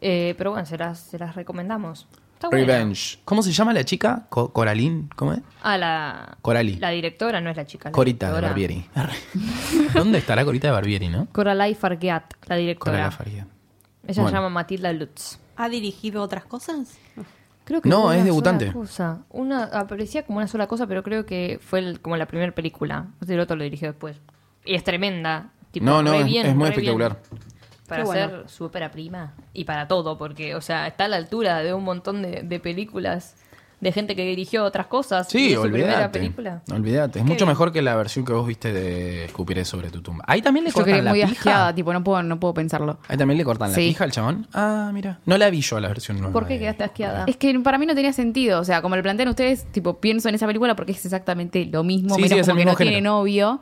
Eh, 0.00 0.34
pero 0.36 0.50
bueno, 0.52 0.66
se 0.66 0.76
las, 0.78 0.98
se 0.98 1.18
las 1.18 1.34
recomendamos. 1.34 2.06
Está 2.34 2.48
buena. 2.50 2.66
Revenge. 2.66 3.18
¿Cómo 3.24 3.42
se 3.42 3.50
llama 3.52 3.72
la 3.72 3.82
chica? 3.84 4.26
Co- 4.28 4.52
Coraline, 4.52 5.08
¿cómo 5.16 5.32
es? 5.32 5.40
Ah, 5.62 5.78
la, 5.78 6.36
Corali. 6.42 6.76
la 6.76 6.90
directora 6.90 7.40
no 7.40 7.48
es 7.48 7.56
la 7.56 7.64
chica. 7.64 7.88
la 7.88 7.92
Corita 7.92 8.26
de 8.26 8.32
directora. 8.40 8.48
Barbieri. 8.48 8.86
¿Dónde 9.94 10.18
estará 10.18 10.44
Corita 10.44 10.68
de 10.68 10.72
Barbieri, 10.72 11.08
no? 11.08 11.28
Coralie 11.32 11.74
Fargeat, 11.74 12.34
la 12.46 12.56
directora. 12.56 12.92
Corala 12.92 13.10
Faria. 13.10 13.46
Ella 14.06 14.22
Bueno. 14.22 14.28
se 14.28 14.34
llama 14.34 14.48
Matilda 14.50 14.92
Lutz. 14.92 15.38
¿Ha 15.56 15.68
dirigido 15.70 16.22
otras 16.22 16.44
cosas? 16.44 16.98
Creo 17.64 17.80
que 17.80 17.88
No, 17.88 18.02
fue 18.02 18.14
es 18.16 18.18
una 18.18 18.24
debutante. 18.26 18.66
sola 18.66 18.74
cosa. 18.78 19.18
Una, 19.30 19.64
aparecía 19.64 20.24
como 20.24 20.38
una 20.38 20.46
sola 20.46 20.66
cosa, 20.68 20.86
pero 20.86 21.02
creo 21.02 21.24
que 21.26 21.58
fue 21.60 21.78
el- 21.80 22.00
como 22.00 22.16
la 22.18 22.26
primera 22.26 22.52
película. 22.54 23.06
El 23.26 23.40
otro 23.40 23.56
lo 23.56 23.64
dirigió 23.64 23.88
después. 23.88 24.16
Y 24.64 24.74
es 24.74 24.84
tremenda. 24.84 25.50
Tipo, 25.70 25.86
No, 25.86 26.02
no, 26.02 26.12
re 26.12 26.20
es, 26.20 26.26
bien, 26.26 26.46
es 26.46 26.54
muy 26.54 26.68
re 26.68 26.76
bien. 26.76 27.00
espectacular. 27.00 27.18
Para 27.88 28.02
Qué 28.02 28.06
bueno. 28.06 28.28
ser 28.42 28.48
su 28.50 28.64
ópera 28.64 28.90
prima 28.90 29.34
y 29.52 29.64
para 29.64 29.86
todo, 29.88 30.18
porque, 30.18 30.54
o 30.54 30.60
sea, 30.60 30.86
está 30.86 31.04
a 31.04 31.08
la 31.08 31.16
altura 31.16 31.58
de 31.60 31.72
un 31.74 31.84
montón 31.84 32.22
de, 32.22 32.42
de 32.42 32.60
películas 32.60 33.36
de 33.78 33.92
gente 33.92 34.16
que 34.16 34.24
dirigió 34.24 34.64
otras 34.64 34.86
cosas. 34.86 35.28
Sí, 35.28 35.54
olvídate. 35.54 36.08
película. 36.08 36.62
Olvídate. 36.72 37.18
Es 37.18 37.24
Qué 37.24 37.28
mucho 37.30 37.44
bien. 37.44 37.50
mejor 37.50 37.72
que 37.72 37.82
la 37.82 37.94
versión 37.94 38.24
que 38.24 38.32
vos 38.32 38.46
viste 38.46 38.72
de 38.72 39.26
Escupiré 39.26 39.66
sobre 39.66 39.90
tu 39.90 40.00
tumba. 40.00 40.24
Ahí 40.26 40.40
también 40.40 40.64
le 40.64 40.70
Yo 40.70 40.74
cortan 40.76 41.04
la 41.04 41.10
muy 41.10 41.20
pija. 41.20 41.32
asqueada, 41.32 41.74
tipo, 41.74 41.92
no 41.92 42.02
puedo, 42.02 42.22
no 42.22 42.40
puedo 42.40 42.54
pensarlo. 42.54 42.98
Ahí 43.06 43.18
también 43.18 43.36
le 43.36 43.44
cortan 43.44 43.70
la 43.70 43.76
pija 43.76 44.04
al 44.04 44.12
chabón. 44.12 44.48
Ah, 44.54 44.90
mira. 44.94 45.18
No 45.26 45.36
la 45.36 45.50
vi 45.50 45.60
yo 45.60 45.78
la 45.78 45.88
versión 45.88 46.16
nueva. 46.16 46.32
¿Por 46.32 46.46
qué 46.48 46.58
quedaste 46.58 46.84
asqueada? 46.84 47.24
Es 47.28 47.36
que 47.36 47.56
para 47.60 47.76
mí 47.76 47.84
no 47.84 47.94
tenía 47.94 48.14
sentido, 48.14 48.60
o 48.60 48.64
sea, 48.64 48.80
como 48.80 48.96
lo 48.96 49.02
plantean 49.02 49.28
ustedes, 49.28 49.66
tipo, 49.70 50.00
pienso 50.00 50.30
en 50.30 50.36
esa 50.36 50.46
película 50.46 50.74
porque 50.74 50.92
es 50.92 51.04
exactamente 51.04 51.66
lo 51.66 51.84
mismo, 51.84 52.14
Sí, 52.14 52.22
menos 52.22 52.34
sí, 52.34 52.40
es 52.40 52.46
como 52.48 52.52
el 52.52 52.64
que 52.64 52.64
mismo 52.64 52.72
no 52.72 52.76
tiene 52.78 53.00
novio, 53.02 53.60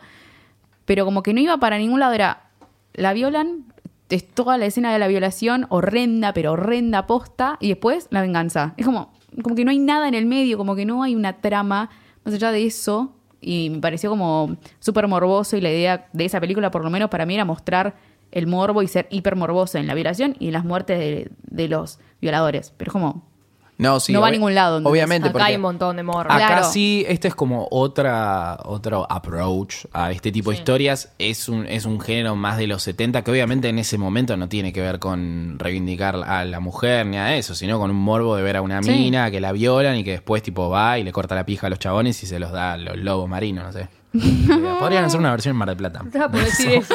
pero 0.85 1.05
como 1.05 1.25
que 1.25 1.35
no 1.35 1.41
iba 1.41 1.59
para 1.59 1.77
ningún 1.77 1.99
lado, 1.99 2.13
era, 2.13 2.45
la 2.93 3.13
violan, 3.15 3.65
es 4.09 4.29
toda 4.29 4.59
la 4.59 4.67
escena 4.67 4.93
de 4.93 4.99
la 4.99 5.09
violación, 5.09 5.67
horrenda, 5.71 6.33
pero 6.33 6.53
horrenda 6.53 7.07
posta, 7.07 7.57
y 7.61 7.69
después 7.69 8.07
la 8.11 8.21
venganza. 8.21 8.75
Es 8.77 8.87
como, 8.87 9.13
como 9.43 9.55
que 9.55 9.65
no 9.65 9.71
hay 9.71 9.79
nada 9.79 10.09
en 10.09 10.15
el 10.15 10.27
medio, 10.27 10.59
como 10.59 10.77
que 10.77 10.85
no 10.85 11.03
hay 11.03 11.15
una 11.15 11.35
trama 11.41 11.91
más 12.25 12.35
allá 12.35 12.53
de 12.53 12.65
eso, 12.65 13.15
y 13.41 13.71
me 13.71 13.81
pareció 13.81 14.11
como 14.11 14.57
súper 14.79 15.09
morboso, 15.09 15.57
y 15.57 15.61
la 15.61 15.71
idea 15.71 16.09
de 16.13 16.25
esa 16.25 16.41
película, 16.41 16.71
por 16.71 16.85
lo 16.85 16.91
menos 16.91 17.11
para 17.11 17.27
mí, 17.27 17.35
era 17.35 17.45
mostrar 17.45 17.97
el 18.31 18.47
morbo 18.47 18.83
y 18.83 18.89
ser 18.89 19.07
hiper 19.11 19.37
morboso 19.37 19.79
en 19.79 19.87
la 19.87 19.95
violación 19.95 20.37
y 20.39 20.49
en 20.49 20.55
las 20.55 20.65
muertes 20.65 20.99
de, 20.99 21.31
de 21.43 21.69
los 21.69 22.01
violadores. 22.21 22.73
Pero 22.77 22.89
es 22.89 22.93
como, 22.93 23.34
No, 23.77 23.99
sí, 23.99 24.13
No 24.13 24.21
va 24.21 24.29
a 24.29 24.31
ningún 24.31 24.55
lado, 24.55 24.77
¿entendés? 24.79 24.93
Obviamente, 24.93 25.29
Acá 25.29 25.33
porque 25.33 25.45
hay 25.49 25.57
un 25.57 25.63
montón 25.63 25.97
de 25.97 26.03
morro. 26.05 26.31
Acá 26.31 26.47
Claro. 26.47 26.65
sí, 26.65 27.05
este 27.09 27.27
es 27.27 27.35
como 27.35 27.67
otra, 27.73 28.57
otro 28.65 29.05
approach 29.11 29.87
a 29.93 30.13
este 30.13 30.31
tipo 30.31 30.51
de 30.51 30.57
historias. 30.59 31.13
Es 31.19 31.49
un, 31.49 31.67
es 31.67 31.85
un 31.85 32.01
género 32.01 32.37
más 32.37 32.57
de 32.57 32.69
los 32.69 32.85
70 32.85 33.23
que 33.23 33.31
obviamente 33.33 33.69
en 33.69 33.81
ese 33.81 33.99
momento 33.99 34.37
no 34.37 34.49
tiene 34.49 34.73
que 34.73 34.81
ver 34.81 35.01
con 35.01 35.57
reivindicar 35.59 36.15
a 36.25 36.45
la 36.45 36.61
mujer 36.61 37.05
ni 37.07 37.17
a 37.17 37.37
eso, 37.37 37.55
sino 37.57 37.79
con 37.81 37.91
un 37.91 37.97
morbo 37.97 38.37
de 38.37 38.43
ver 38.45 38.57
a 38.59 38.63
una 38.63 38.81
Sí. 38.83 38.91
mina 38.91 39.31
que 39.33 39.41
la 39.41 39.51
violan 39.51 39.97
y 39.97 40.05
que 40.05 40.13
después 40.13 40.43
tipo 40.43 40.69
va 40.71 40.99
y 41.01 41.03
le 41.03 41.11
corta 41.13 41.35
la 41.35 41.45
pija 41.45 41.67
a 41.67 41.71
los 41.71 41.81
chabones 41.81 42.23
y 42.23 42.27
se 42.27 42.39
los 42.39 42.53
da 42.53 42.75
a 42.75 42.77
los 42.77 42.97
lobos 42.97 43.29
marinos, 43.29 43.65
no 43.65 43.73
sé. 43.73 43.89
Podrían 44.79 45.05
hacer 45.07 45.19
una 45.19 45.33
versión 45.33 45.51
en 45.55 45.57
Mar 45.59 45.69
del 45.69 45.77
Plata. 45.77 46.03
Estaba 46.07 46.31
por 46.31 46.45
decir 46.45 46.71
eso. 46.75 46.95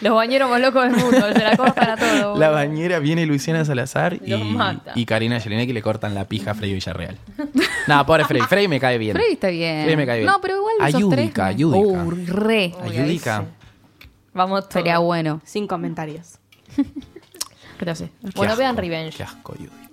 Los 0.00 0.14
bañeros 0.14 0.48
más 0.50 0.60
locos 0.60 0.84
del 0.84 0.96
mundo, 0.96 1.32
se 1.32 1.42
la 1.44 1.56
cortan 1.56 1.90
a 1.90 1.96
todo. 1.96 2.36
La 2.38 2.50
bañera 2.50 2.98
viene 3.00 3.26
Luciana 3.26 3.64
Salazar 3.64 4.18
y, 4.24 4.30
Los 4.30 4.44
mata. 4.44 4.92
y 4.94 5.04
Karina 5.06 5.40
Jelinek 5.40 5.68
y 5.68 5.72
le 5.72 5.82
cortan 5.82 6.14
la 6.14 6.24
pija 6.26 6.52
a 6.52 6.54
Freddy 6.54 6.74
Villarreal. 6.74 7.16
no, 7.86 8.06
pobre 8.06 8.24
Freddy. 8.24 8.44
Freddy 8.46 8.68
me 8.68 8.78
cae 8.80 8.98
bien. 8.98 9.16
Freddy 9.16 9.32
está 9.32 9.48
bien. 9.48 9.82
Freddy 9.84 9.96
me 9.96 10.06
cae 10.06 10.18
bien. 10.20 10.30
No, 10.30 10.40
pero 10.40 10.56
igual 10.56 10.74
esos 10.80 10.94
Ayúdica, 10.94 11.16
tres, 11.46 11.54
ayúdica. 11.56 12.04
Uh, 12.04 12.10
re. 12.26 12.74
Uy, 12.84 12.90
ahí 12.90 12.98
Ayúdica. 12.98 13.40
sí. 13.40 14.06
Vamos. 14.34 14.64
Sería 14.70 14.98
bueno. 14.98 15.40
Sin 15.44 15.66
comentarios. 15.66 16.38
Gracias. 17.80 18.10
Qué 18.22 18.30
Bueno, 18.36 18.52
asco, 18.52 18.60
vean 18.62 18.76
Revenge. 18.76 19.16
Qué 19.16 19.22
asco, 19.22 19.54
Yudica. 19.56 19.87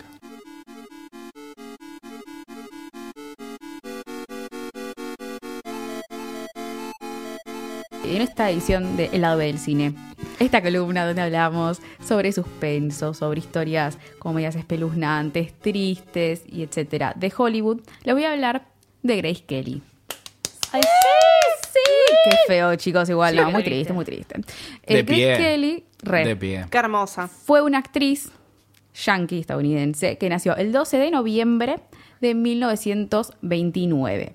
En 8.08 8.22
esta 8.22 8.50
edición 8.50 8.96
de 8.98 9.10
El 9.12 9.22
lado 9.22 9.38
B 9.38 9.46
del 9.48 9.58
cine, 9.60 9.94
esta 10.40 10.62
columna 10.62 11.06
donde 11.06 11.22
hablamos 11.22 11.82
sobre 12.06 12.32
suspenso, 12.32 13.14
sobre 13.14 13.40
historias 13.40 13.98
comedias 14.20 14.56
espeluznantes, 14.56 15.54
tristes 15.60 16.44
y 16.48 16.64
etcétera 16.64 17.14
de 17.16 17.32
Hollywood, 17.36 17.82
les 18.04 18.16
voy 18.16 18.24
a 18.24 18.32
hablar 18.34 18.66
de 19.04 19.18
Grace 19.18 19.44
Kelly. 19.46 19.82
¡Ay, 20.72 20.82
sí! 20.82 21.70
sí! 21.74 21.80
Qué 22.30 22.36
feo, 22.48 22.76
chicos, 22.76 23.10
igual, 23.10 23.34
Sí, 23.36 23.42
no, 23.42 23.52
muy 23.52 23.64
triste, 23.64 23.94
muy 23.94 24.06
triste. 24.06 24.38
De 24.38 24.44
Eh, 25.00 25.04
Grace 25.04 25.04
pie. 25.04 25.38
Kelly, 25.38 25.84
re, 26.04 26.26
De 26.26 26.36
pie. 26.36 26.66
Qué 26.70 26.78
hermosa. 26.78 27.28
fue 27.28 27.62
una 27.62 27.80
actriz 27.80 28.30
yankee 29.04 29.40
estadounidense 29.40 30.18
que 30.18 30.30
nació 30.30 30.56
el 30.56 30.72
12 30.72 30.98
de 31.00 31.12
noviembre 31.12 31.80
de 32.22 32.34
1929. 32.34 34.34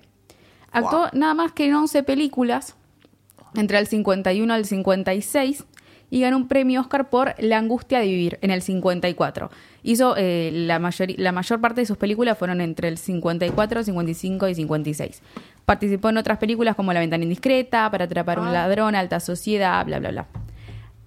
Actuó 0.71 1.07
nada 1.13 1.33
más 1.33 1.51
que 1.53 1.65
en 1.65 1.73
11 1.73 2.03
películas 2.03 2.75
entre 3.55 3.79
el 3.79 3.87
51 3.87 4.53
al 4.53 4.65
56 4.65 5.65
y 6.11 6.19
ganó 6.19 6.37
un 6.37 6.47
premio 6.47 6.81
Oscar 6.81 7.09
por 7.09 7.33
La 7.39 7.57
angustia 7.57 7.99
de 7.99 8.05
vivir 8.05 8.37
en 8.41 8.51
el 8.51 8.61
54. 8.61 9.49
Hizo 9.81 10.15
eh, 10.17 10.51
la, 10.53 10.77
mayor, 10.77 11.07
la 11.17 11.31
mayor 11.31 11.61
parte 11.61 11.81
de 11.81 11.87
sus 11.87 11.97
películas 11.97 12.37
fueron 12.37 12.61
entre 12.61 12.89
el 12.89 12.97
54, 12.97 13.83
55 13.83 14.47
y 14.49 14.55
56. 14.55 15.21
Participó 15.65 16.09
en 16.09 16.17
otras 16.17 16.37
películas 16.37 16.75
como 16.75 16.91
La 16.93 16.99
ventana 16.99 17.23
indiscreta, 17.23 17.89
Para 17.89 18.05
atrapar 18.05 18.39
a 18.39 18.41
un 18.41 18.51
ladrón, 18.51 18.93
Alta 18.93 19.19
sociedad, 19.21 19.83
bla, 19.85 19.99
bla, 19.99 20.11
bla. 20.11 20.27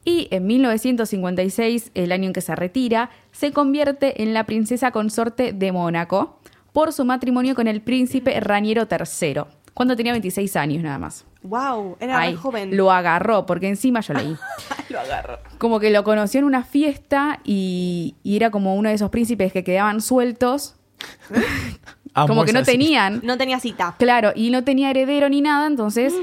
Y 0.07 0.28
en 0.30 0.46
1956, 0.46 1.90
el 1.94 2.12
año 2.12 2.26
en 2.26 2.33
que 2.33 2.40
se 2.40 2.54
retira, 2.57 3.11
se 3.30 3.52
convierte 3.52 4.22
en 4.22 4.35
la 4.35 4.44
princesa 4.44 4.90
consorte 4.90 5.52
de 5.52 5.72
Mónaco 5.72 6.40
por 6.72 6.92
su 6.92 7.04
matrimonio 7.04 7.54
con 7.54 7.68
el 7.68 7.83
príncipe 7.83 8.38
Raniero 8.40 8.87
III, 8.90 9.42
cuando 9.74 9.96
tenía 9.96 10.12
26 10.12 10.57
años 10.57 10.83
nada 10.83 10.98
más. 10.98 11.24
Wow, 11.44 11.98
era 12.00 12.18
Ay, 12.18 12.33
re 12.33 12.37
joven. 12.38 12.76
lo 12.76 12.90
agarró, 12.90 13.44
porque 13.46 13.68
encima 13.68 14.00
yo 14.00 14.14
leí. 14.14 14.37
lo 14.88 14.98
agarró. 15.00 15.38
Como 15.59 15.78
que 15.78 15.90
lo 15.90 16.02
conoció 16.02 16.40
en 16.40 16.46
una 16.46 16.64
fiesta 16.64 17.40
y, 17.44 18.16
y 18.22 18.37
era 18.37 18.50
como 18.50 18.74
uno 18.76 18.88
de 18.88 18.94
esos 18.94 19.11
príncipes 19.11 19.52
que 19.52 19.62
quedaban 19.62 20.00
sueltos, 20.00 20.76
Amo 22.14 22.26
como 22.28 22.44
que 22.44 22.52
no 22.54 22.62
tenían. 22.62 23.20
No 23.22 23.37
tenía 23.37 23.61
cita. 23.61 23.94
Claro, 23.98 24.33
y 24.35 24.50
no 24.50 24.64
tenía 24.64 24.90
heredero 24.90 25.28
ni 25.28 25.40
nada, 25.42 25.66
entonces, 25.66 26.14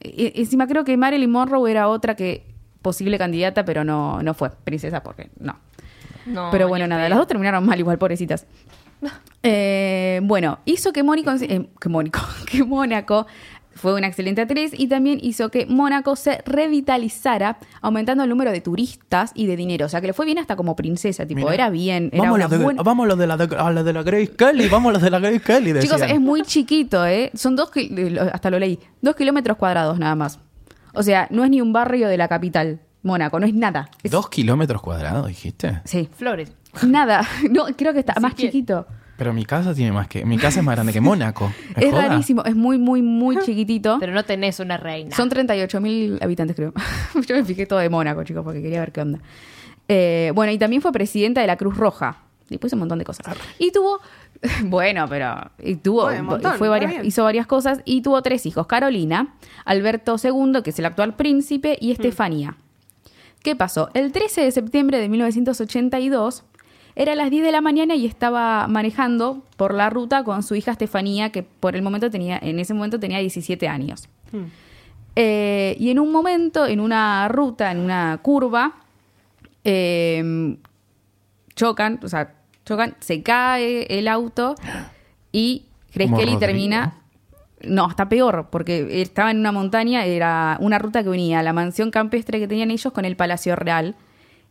e- 0.00 0.32
encima 0.36 0.66
creo 0.66 0.84
que 0.84 0.96
Marilyn 0.96 1.30
Monroe 1.30 1.70
era 1.70 1.88
otra 1.88 2.16
que 2.16 2.46
posible 2.80 3.18
candidata, 3.18 3.64
pero 3.66 3.84
no, 3.84 4.22
no 4.22 4.32
fue 4.32 4.50
princesa 4.64 5.02
porque 5.02 5.30
no. 5.38 5.58
No, 6.26 6.48
pero 6.50 6.68
bueno, 6.68 6.86
nada, 6.86 7.08
las 7.08 7.18
dos 7.18 7.26
terminaron 7.26 7.64
mal 7.66 7.78
igual, 7.78 7.98
pobrecitas. 7.98 8.46
Eh, 9.42 10.20
bueno, 10.22 10.58
hizo 10.66 10.92
que 10.92 11.02
Mónico, 11.02 11.30
eh, 11.32 11.70
que 11.80 11.88
Mónico, 11.88 12.20
que 12.46 12.62
Mónaco 12.62 13.26
fue 13.74 13.94
una 13.94 14.06
excelente 14.08 14.40
actriz 14.42 14.72
y 14.76 14.88
también 14.88 15.18
hizo 15.22 15.48
que 15.50 15.64
Mónaco 15.66 16.16
se 16.16 16.42
revitalizara, 16.44 17.58
aumentando 17.80 18.24
el 18.24 18.30
número 18.30 18.50
de 18.52 18.60
turistas 18.60 19.30
y 19.34 19.46
de 19.46 19.56
dinero. 19.56 19.86
O 19.86 19.88
sea, 19.88 20.00
que 20.00 20.08
le 20.08 20.12
fue 20.12 20.26
bien 20.26 20.38
hasta 20.38 20.56
como 20.56 20.76
princesa, 20.76 21.26
tipo, 21.26 21.40
Mira. 21.42 21.54
era 21.54 21.70
bien. 21.70 22.10
Era 22.12 22.24
Vamos, 22.24 22.38
los 22.40 22.50
de, 22.50 22.58
buena- 22.58 22.82
vamos 22.82 23.04
a 23.04 23.08
los 23.08 23.18
de 23.18 23.26
la, 23.26 23.34
a 23.34 23.70
los 23.70 23.84
de 23.84 23.92
la 23.92 24.02
Grace 24.02 24.32
Kelly, 24.36 24.68
vamos 24.68 24.90
a 24.90 24.92
los 24.94 25.02
de 25.02 25.10
la 25.10 25.18
Grace 25.18 25.40
Kelly. 25.40 25.72
Chicos, 25.80 26.00
decían. 26.00 26.10
es 26.16 26.20
muy 26.20 26.42
chiquito, 26.42 27.04
¿eh? 27.06 27.30
Son 27.34 27.56
dos, 27.56 27.70
hasta 28.32 28.50
lo 28.50 28.58
leí, 28.58 28.78
dos 29.00 29.14
kilómetros 29.16 29.56
cuadrados 29.56 29.98
nada 29.98 30.14
más. 30.14 30.38
O 30.92 31.02
sea, 31.02 31.28
no 31.30 31.44
es 31.44 31.50
ni 31.50 31.60
un 31.60 31.72
barrio 31.72 32.08
de 32.08 32.16
la 32.16 32.28
capital, 32.28 32.80
Mónaco, 33.02 33.38
no 33.40 33.46
es 33.46 33.54
nada. 33.54 33.88
Es- 34.02 34.10
¿Dos 34.10 34.28
kilómetros 34.28 34.82
cuadrados, 34.82 35.26
dijiste? 35.28 35.80
Sí, 35.84 36.08
Flores. 36.16 36.52
nada. 36.86 37.26
No, 37.50 37.64
creo 37.76 37.92
que 37.92 38.00
está 38.00 38.18
más 38.20 38.34
chiquito. 38.34 38.86
Pero 39.20 39.34
mi 39.34 39.44
casa 39.44 39.74
tiene 39.74 39.92
más 39.92 40.08
que... 40.08 40.24
Mi 40.24 40.38
casa 40.38 40.60
es 40.60 40.64
más 40.64 40.74
grande 40.76 40.94
que 40.94 41.00
Mónaco. 41.02 41.52
¿Me 41.76 41.84
Es 41.84 41.90
joda? 41.92 42.08
rarísimo, 42.08 42.42
es 42.42 42.56
muy, 42.56 42.78
muy, 42.78 43.02
muy 43.02 43.36
chiquitito. 43.44 43.98
Pero 44.00 44.14
no 44.14 44.24
tenés 44.24 44.60
una 44.60 44.78
reina. 44.78 45.14
Son 45.14 45.28
38 45.28 45.78
mil 45.82 46.18
habitantes, 46.22 46.56
creo. 46.56 46.72
Yo 47.28 47.36
me 47.36 47.44
fijé 47.44 47.66
todo 47.66 47.80
de 47.80 47.90
Mónaco, 47.90 48.24
chicos, 48.24 48.42
porque 48.42 48.62
quería 48.62 48.80
ver 48.80 48.92
qué 48.92 49.02
onda. 49.02 49.18
Eh, 49.88 50.32
bueno, 50.34 50.52
y 50.52 50.56
también 50.58 50.80
fue 50.80 50.90
presidenta 50.90 51.42
de 51.42 51.46
la 51.48 51.58
Cruz 51.58 51.76
Roja. 51.76 52.16
Después 52.48 52.72
un 52.72 52.78
montón 52.78 52.98
de 52.98 53.04
cosas. 53.04 53.26
Y 53.58 53.72
tuvo, 53.72 54.00
bueno, 54.64 55.06
pero 55.06 55.50
y 55.62 55.76
tuvo, 55.76 56.04
Bueno, 56.04 56.20
un 56.22 56.26
montón, 56.26 56.52
fue 56.56 56.68
está 56.68 56.70
varias, 56.70 56.90
bien. 56.92 57.04
hizo 57.04 57.22
varias 57.22 57.46
cosas 57.46 57.82
y 57.84 58.00
tuvo 58.00 58.22
tres 58.22 58.46
hijos: 58.46 58.66
Carolina, 58.66 59.34
Alberto 59.66 60.16
II, 60.22 60.62
que 60.64 60.70
es 60.70 60.78
el 60.78 60.86
actual 60.86 61.14
príncipe, 61.14 61.76
y 61.78 61.90
Estefanía. 61.92 62.56
¿Qué 63.42 63.54
pasó? 63.54 63.90
El 63.92 64.12
13 64.12 64.40
de 64.40 64.50
septiembre 64.50 64.98
de 64.98 65.08
1982 65.10 66.44
era 67.00 67.14
las 67.14 67.30
10 67.30 67.44
de 67.44 67.50
la 67.50 67.62
mañana 67.62 67.94
y 67.94 68.04
estaba 68.04 68.68
manejando 68.68 69.42
por 69.56 69.72
la 69.72 69.88
ruta 69.88 70.22
con 70.22 70.42
su 70.42 70.54
hija 70.54 70.72
Estefanía, 70.72 71.32
que 71.32 71.42
por 71.42 71.74
el 71.74 71.80
momento 71.80 72.10
tenía, 72.10 72.38
en 72.42 72.58
ese 72.58 72.74
momento 72.74 73.00
tenía 73.00 73.20
17 73.20 73.68
años. 73.68 74.06
Eh, 75.16 75.76
y 75.80 75.88
en 75.88 75.98
un 75.98 76.12
momento, 76.12 76.66
en 76.66 76.78
una 76.78 77.26
ruta, 77.28 77.72
en 77.72 77.78
una 77.78 78.18
curva, 78.20 78.74
eh, 79.64 80.58
chocan, 81.56 82.00
o 82.02 82.08
sea, 82.08 82.34
chocan, 82.66 82.94
se 83.00 83.22
cae 83.22 83.86
el 83.98 84.06
auto 84.06 84.54
y 85.32 85.64
Rodrigo. 85.94 86.38
termina. 86.38 86.98
No, 87.62 87.88
está 87.88 88.10
peor, 88.10 88.48
porque 88.50 89.00
estaba 89.00 89.30
en 89.30 89.38
una 89.38 89.52
montaña, 89.52 90.04
era 90.04 90.58
una 90.60 90.78
ruta 90.78 91.02
que 91.02 91.08
unía 91.08 91.42
la 91.42 91.54
mansión 91.54 91.90
campestre 91.90 92.38
que 92.38 92.46
tenían 92.46 92.70
ellos 92.70 92.92
con 92.92 93.06
el 93.06 93.16
Palacio 93.16 93.56
Real. 93.56 93.96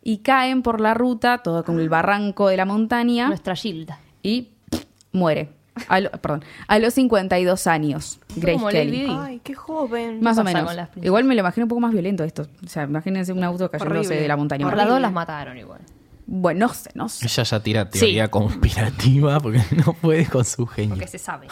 Y 0.03 0.19
caen 0.19 0.61
por 0.61 0.79
la 0.81 0.93
ruta, 0.93 1.39
todo 1.39 1.63
con 1.63 1.79
el 1.79 1.89
barranco 1.89 2.47
de 2.47 2.57
la 2.57 2.65
montaña, 2.65 3.27
Nuestra 3.27 3.55
Gilda. 3.55 3.99
y 4.23 4.49
pff, 4.69 4.83
muere. 5.11 5.49
A 5.87 6.01
lo- 6.01 6.11
perdón, 6.11 6.43
a 6.67 6.77
los 6.79 6.93
52 6.93 7.65
años, 7.67 8.19
Grace 8.35 8.53
como 8.57 8.67
Kelly. 8.67 9.07
Lady. 9.07 9.17
Ay, 9.17 9.41
qué 9.43 9.53
joven. 9.55 10.19
Más 10.21 10.37
o 10.37 10.43
menos. 10.43 10.69
Igual 11.01 11.23
me 11.23 11.35
lo 11.35 11.39
imagino 11.41 11.65
un 11.65 11.69
poco 11.69 11.79
más 11.79 11.93
violento 11.93 12.23
esto. 12.25 12.47
O 12.65 12.67
sea, 12.67 12.83
imagínense 12.83 13.31
un 13.31 13.43
auto 13.43 13.69
cayéndose 13.71 13.99
Horrible. 13.99 14.21
de 14.21 14.27
la 14.27 14.35
montaña. 14.35 14.65
Por 14.65 14.75
las 14.75 14.87
dos 14.89 14.99
las 14.99 15.11
mataron 15.13 15.57
igual. 15.57 15.79
Bueno, 16.27 16.67
no 16.67 16.73
sé, 16.73 16.91
no 16.95 17.07
sé. 17.09 17.25
Ella 17.25 17.43
ya 17.43 17.59
tira 17.63 17.89
teoría 17.89 18.29
conspirativa 18.29 19.39
porque 19.39 19.61
no 19.85 19.93
puede 19.93 20.25
con 20.27 20.43
su 20.43 20.65
genio. 20.67 20.95
Porque 20.95 21.07
se 21.07 21.17
sabe. 21.17 21.47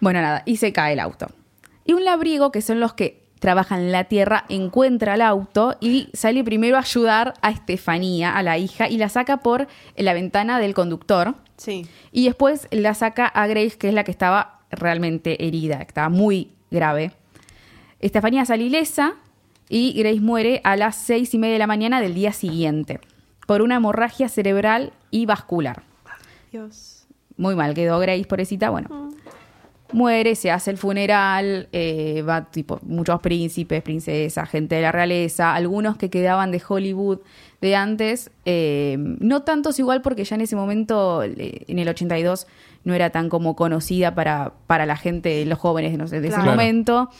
Bueno, 0.00 0.20
nada, 0.20 0.42
y 0.44 0.56
se 0.56 0.72
cae 0.72 0.94
el 0.94 1.00
auto. 1.00 1.28
Y 1.84 1.92
un 1.92 2.04
labriego, 2.04 2.50
que 2.50 2.60
son 2.60 2.80
los 2.80 2.92
que 2.94 3.21
trabaja 3.42 3.76
en 3.76 3.90
la 3.90 4.04
tierra, 4.04 4.44
encuentra 4.48 5.14
el 5.14 5.20
auto 5.20 5.76
y 5.80 6.08
sale 6.12 6.44
primero 6.44 6.76
a 6.76 6.80
ayudar 6.80 7.34
a 7.42 7.50
Estefanía, 7.50 8.36
a 8.36 8.42
la 8.44 8.56
hija, 8.56 8.88
y 8.88 8.98
la 8.98 9.08
saca 9.08 9.38
por 9.38 9.66
la 9.96 10.14
ventana 10.14 10.60
del 10.60 10.74
conductor. 10.74 11.34
Sí. 11.56 11.88
Y 12.12 12.26
después 12.26 12.68
la 12.70 12.94
saca 12.94 13.26
a 13.26 13.48
Grace, 13.48 13.76
que 13.76 13.88
es 13.88 13.94
la 13.94 14.04
que 14.04 14.12
estaba 14.12 14.60
realmente 14.70 15.44
herida, 15.44 15.78
que 15.78 15.88
estaba 15.88 16.08
muy 16.08 16.52
grave. 16.70 17.14
Estefanía 17.98 18.44
sale 18.44 18.62
ilesa 18.62 19.14
y 19.68 19.92
Grace 19.94 20.20
muere 20.20 20.60
a 20.62 20.76
las 20.76 20.94
seis 20.94 21.34
y 21.34 21.38
media 21.38 21.54
de 21.54 21.58
la 21.58 21.66
mañana 21.66 22.00
del 22.00 22.14
día 22.14 22.32
siguiente 22.32 23.00
por 23.48 23.60
una 23.60 23.74
hemorragia 23.74 24.28
cerebral 24.28 24.92
y 25.10 25.26
vascular. 25.26 25.82
Dios. 26.52 27.08
Muy 27.36 27.56
mal 27.56 27.74
quedó 27.74 27.98
Grace, 27.98 28.24
pobrecita. 28.24 28.70
Bueno, 28.70 29.11
muere, 29.92 30.34
se 30.34 30.50
hace 30.50 30.70
el 30.70 30.78
funeral, 30.78 31.68
eh, 31.72 32.22
va 32.28 32.44
tipo 32.50 32.78
muchos 32.82 33.20
príncipes, 33.20 33.82
princesas, 33.82 34.48
gente 34.48 34.74
de 34.76 34.82
la 34.82 34.92
realeza, 34.92 35.54
algunos 35.54 35.96
que 35.96 36.10
quedaban 36.10 36.50
de 36.50 36.62
Hollywood 36.66 37.18
de 37.60 37.76
antes, 37.76 38.30
eh, 38.44 38.96
no 38.98 39.42
tantos 39.42 39.78
igual 39.78 40.02
porque 40.02 40.24
ya 40.24 40.34
en 40.36 40.40
ese 40.42 40.56
momento, 40.56 41.22
eh, 41.22 41.64
en 41.68 41.78
el 41.78 41.88
82, 41.88 42.46
no 42.84 42.94
era 42.94 43.10
tan 43.10 43.28
como 43.28 43.54
conocida 43.54 44.14
para, 44.14 44.52
para 44.66 44.84
la 44.86 44.96
gente, 44.96 45.44
los 45.46 45.58
jóvenes 45.58 45.96
no 45.96 46.08
sé, 46.08 46.20
de 46.20 46.28
ese 46.28 46.36
momento. 46.50 47.10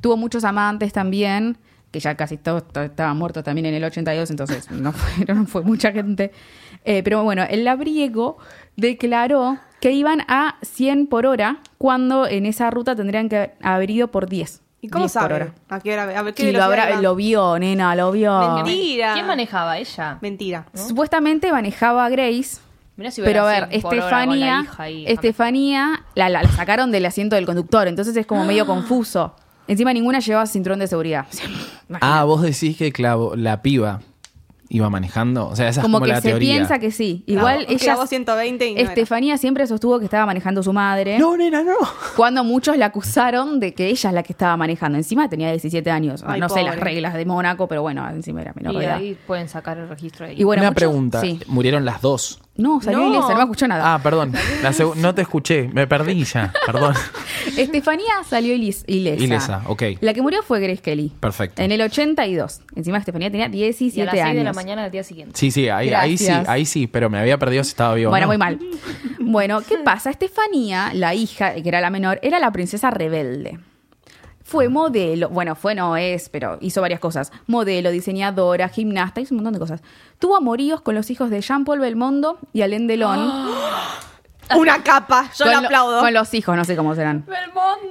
Tuvo 0.00 0.16
muchos 0.16 0.44
amantes 0.44 0.92
también, 0.94 1.58
que 1.90 2.00
ya 2.00 2.14
casi 2.14 2.38
todos 2.38 2.66
to- 2.72 2.82
estaban 2.84 3.18
muertos 3.18 3.44
también 3.44 3.66
en 3.66 3.74
el 3.74 3.84
82, 3.84 4.30
entonces 4.30 4.70
no 4.70 4.92
fue, 4.94 5.26
no 5.34 5.44
fue 5.46 5.60
mucha 5.62 5.92
gente. 5.92 6.32
Eh, 6.86 7.02
pero 7.04 7.22
bueno, 7.22 7.44
el 7.48 7.64
labriego 7.64 8.38
declaró 8.76 9.58
que 9.80 9.92
iban 9.92 10.22
a 10.28 10.56
100 10.62 11.06
por 11.06 11.26
hora 11.26 11.58
cuando 11.78 12.26
en 12.26 12.46
esa 12.46 12.70
ruta 12.70 12.94
tendrían 12.94 13.28
que 13.28 13.52
haber 13.62 13.90
ido 13.90 14.08
por 14.08 14.28
10. 14.28 14.60
¿Y 14.80 14.88
cómo 14.88 15.04
10 15.04 15.12
por 15.12 15.22
sabe? 15.22 15.34
hora. 15.34 15.52
¿A 15.68 15.80
qué 15.80 15.92
hora? 15.92 16.18
A 16.18 16.22
ver, 16.22 16.34
¿qué 16.34 16.48
Y 16.50 16.52
lo, 16.52 16.62
habrá- 16.62 17.00
lo 17.00 17.14
vio, 17.14 17.58
nena, 17.58 17.94
lo 17.94 18.10
vio. 18.12 18.54
Mentira. 18.64 19.14
¿Quién 19.14 19.26
manejaba? 19.26 19.78
¿Ella? 19.78 20.18
Mentira. 20.20 20.66
Supuestamente 20.74 21.50
manejaba 21.52 22.04
a 22.04 22.08
Grace, 22.08 22.58
si 23.10 23.22
pero 23.22 23.42
a 23.42 23.46
hubiera 23.48 23.66
ver, 23.66 23.80
por 23.82 23.94
Estefanía, 23.94 24.60
hija 24.64 24.82
ahí. 24.82 25.04
Estefanía 25.06 26.04
la, 26.14 26.28
la- 26.28 26.42
la 26.42 26.48
sacaron 26.50 26.90
del 26.92 27.06
asiento 27.06 27.36
del 27.36 27.46
conductor, 27.46 27.86
entonces 27.88 28.16
es 28.16 28.26
como 28.26 28.44
medio 28.44 28.66
confuso. 28.66 29.34
Encima 29.68 29.92
ninguna 29.92 30.18
llevaba 30.18 30.46
cinturón 30.46 30.78
de 30.80 30.86
seguridad. 30.88 31.26
Ah, 32.00 32.24
vos 32.24 32.40
decís 32.40 32.76
que 32.78 32.90
clavo, 32.90 33.36
la 33.36 33.60
piba 33.60 34.00
iba 34.74 34.88
manejando. 34.88 35.48
O 35.48 35.54
sea, 35.54 35.68
esa 35.68 35.82
como 35.82 35.98
es 35.98 36.00
como 36.00 36.06
que 36.06 36.12
la 36.12 36.20
se 36.22 36.28
teoría. 36.30 36.54
piensa 36.54 36.78
que 36.78 36.90
sí. 36.90 37.24
Igual 37.26 37.58
Claro, 37.58 37.70
ella, 37.72 37.78
clavó 37.84 38.06
120 38.06 38.66
y 38.68 38.74
no 38.74 38.80
era. 38.80 38.88
Estefanía 38.88 39.36
siempre 39.36 39.66
sostuvo 39.66 39.98
que 39.98 40.06
estaba 40.06 40.24
manejando 40.24 40.62
su 40.62 40.72
madre. 40.72 41.18
No, 41.18 41.36
nena, 41.36 41.62
no. 41.62 41.74
Cuando 42.16 42.42
muchos 42.42 42.76
la 42.78 42.86
acusaron 42.86 43.60
de 43.60 43.74
que 43.74 43.88
ella 43.88 44.08
es 44.10 44.14
la 44.14 44.22
que 44.22 44.32
estaba 44.32 44.56
manejando. 44.56 44.96
Encima 44.96 45.28
tenía 45.28 45.50
17 45.50 45.90
años. 45.90 46.24
Ay, 46.26 46.40
no 46.40 46.48
sé 46.48 46.62
las 46.62 46.78
reglas 46.80 47.12
de 47.14 47.24
Mónaco, 47.26 47.68
pero 47.68 47.82
bueno, 47.82 48.08
encima 48.08 48.40
era 48.40 48.52
menor 48.54 48.74
Y 48.74 48.78
de 48.78 48.84
edad. 48.84 48.96
ahí 48.96 49.16
pueden 49.26 49.48
sacar 49.48 49.76
el 49.76 49.88
registro 49.88 50.24
de 50.24 50.32
ahí. 50.32 50.40
Y 50.40 50.44
bueno, 50.44 50.62
Una 50.62 50.70
muchos- 50.70 50.80
pregunta. 50.80 51.20
Sí. 51.20 51.38
Murieron 51.48 51.84
las 51.84 52.00
dos. 52.00 52.40
No, 52.54 52.80
salió 52.82 53.00
No. 53.00 53.08
ilesa, 53.08 53.28
no 53.30 53.36
me 53.36 53.42
escuchó 53.42 53.66
nada. 53.66 53.94
Ah, 53.94 53.98
perdón. 54.02 54.32
La 54.62 54.72
no 54.96 55.14
te 55.14 55.22
escuché. 55.22 55.70
Me 55.72 55.86
perdí 55.86 56.22
ya. 56.24 56.52
Perdón. 56.66 56.94
Estefanía 57.56 58.12
salió 58.28 58.54
ilesa. 58.54 58.84
Ilesa, 58.86 59.62
ok. 59.66 59.82
La 60.00 60.12
que 60.12 60.20
murió 60.20 60.42
fue 60.42 60.60
Grace 60.60 60.82
Kelly. 60.82 61.12
Perfecto. 61.18 61.62
En 61.62 61.72
el 61.72 61.80
82. 61.80 62.60
Encima 62.76 62.98
Estefanía 62.98 63.30
tenía 63.30 63.48
17 63.48 63.98
y 63.98 64.02
a 64.02 64.04
las 64.04 64.12
6 64.12 64.24
años. 64.24 64.36
de 64.36 64.44
la 64.44 64.52
mañana 64.52 64.82
del 64.82 64.92
día 64.92 65.02
siguiente. 65.02 65.38
Sí, 65.38 65.50
sí, 65.50 65.68
ahí, 65.68 65.90
ahí 65.90 66.18
sí, 66.18 66.30
ahí 66.46 66.66
sí, 66.66 66.86
pero 66.86 67.08
me 67.08 67.18
había 67.18 67.38
perdido 67.38 67.64
si 67.64 67.70
estaba 67.70 67.94
vivo. 67.94 68.10
Bueno, 68.10 68.24
¿no? 68.26 68.28
muy 68.28 68.38
mal. 68.38 68.58
Bueno, 69.24 69.62
¿qué 69.66 69.78
pasa? 69.78 70.10
Estefanía, 70.10 70.90
la 70.92 71.14
hija, 71.14 71.54
que 71.54 71.66
era 71.66 71.80
la 71.80 71.88
menor, 71.88 72.18
era 72.22 72.38
la 72.38 72.50
princesa 72.52 72.90
rebelde. 72.90 73.58
Fue 74.44 74.68
modelo, 74.68 75.28
bueno, 75.28 75.54
fue 75.54 75.74
no 75.74 75.96
es, 75.96 76.28
pero 76.28 76.58
hizo 76.60 76.80
varias 76.80 77.00
cosas. 77.00 77.32
Modelo, 77.46 77.90
diseñadora, 77.90 78.68
gimnasta, 78.68 79.20
hizo 79.20 79.34
un 79.34 79.38
montón 79.38 79.54
de 79.54 79.58
cosas. 79.60 79.82
Tuvo 80.18 80.36
amoríos 80.36 80.80
con 80.80 80.94
los 80.94 81.10
hijos 81.10 81.30
de 81.30 81.40
Jean-Paul 81.40 81.78
Belmondo 81.80 82.38
y 82.52 82.62
Alain 82.62 82.86
Delon. 82.86 83.50
Una 84.56 84.82
capa. 84.82 85.30
Yo 85.38 85.46
la 85.46 85.60
lo- 85.60 85.66
aplaudo. 85.66 86.00
Con 86.00 86.12
los 86.12 86.34
hijos, 86.34 86.56
no 86.56 86.64
sé 86.64 86.76
cómo 86.76 86.94
serán. 86.94 87.24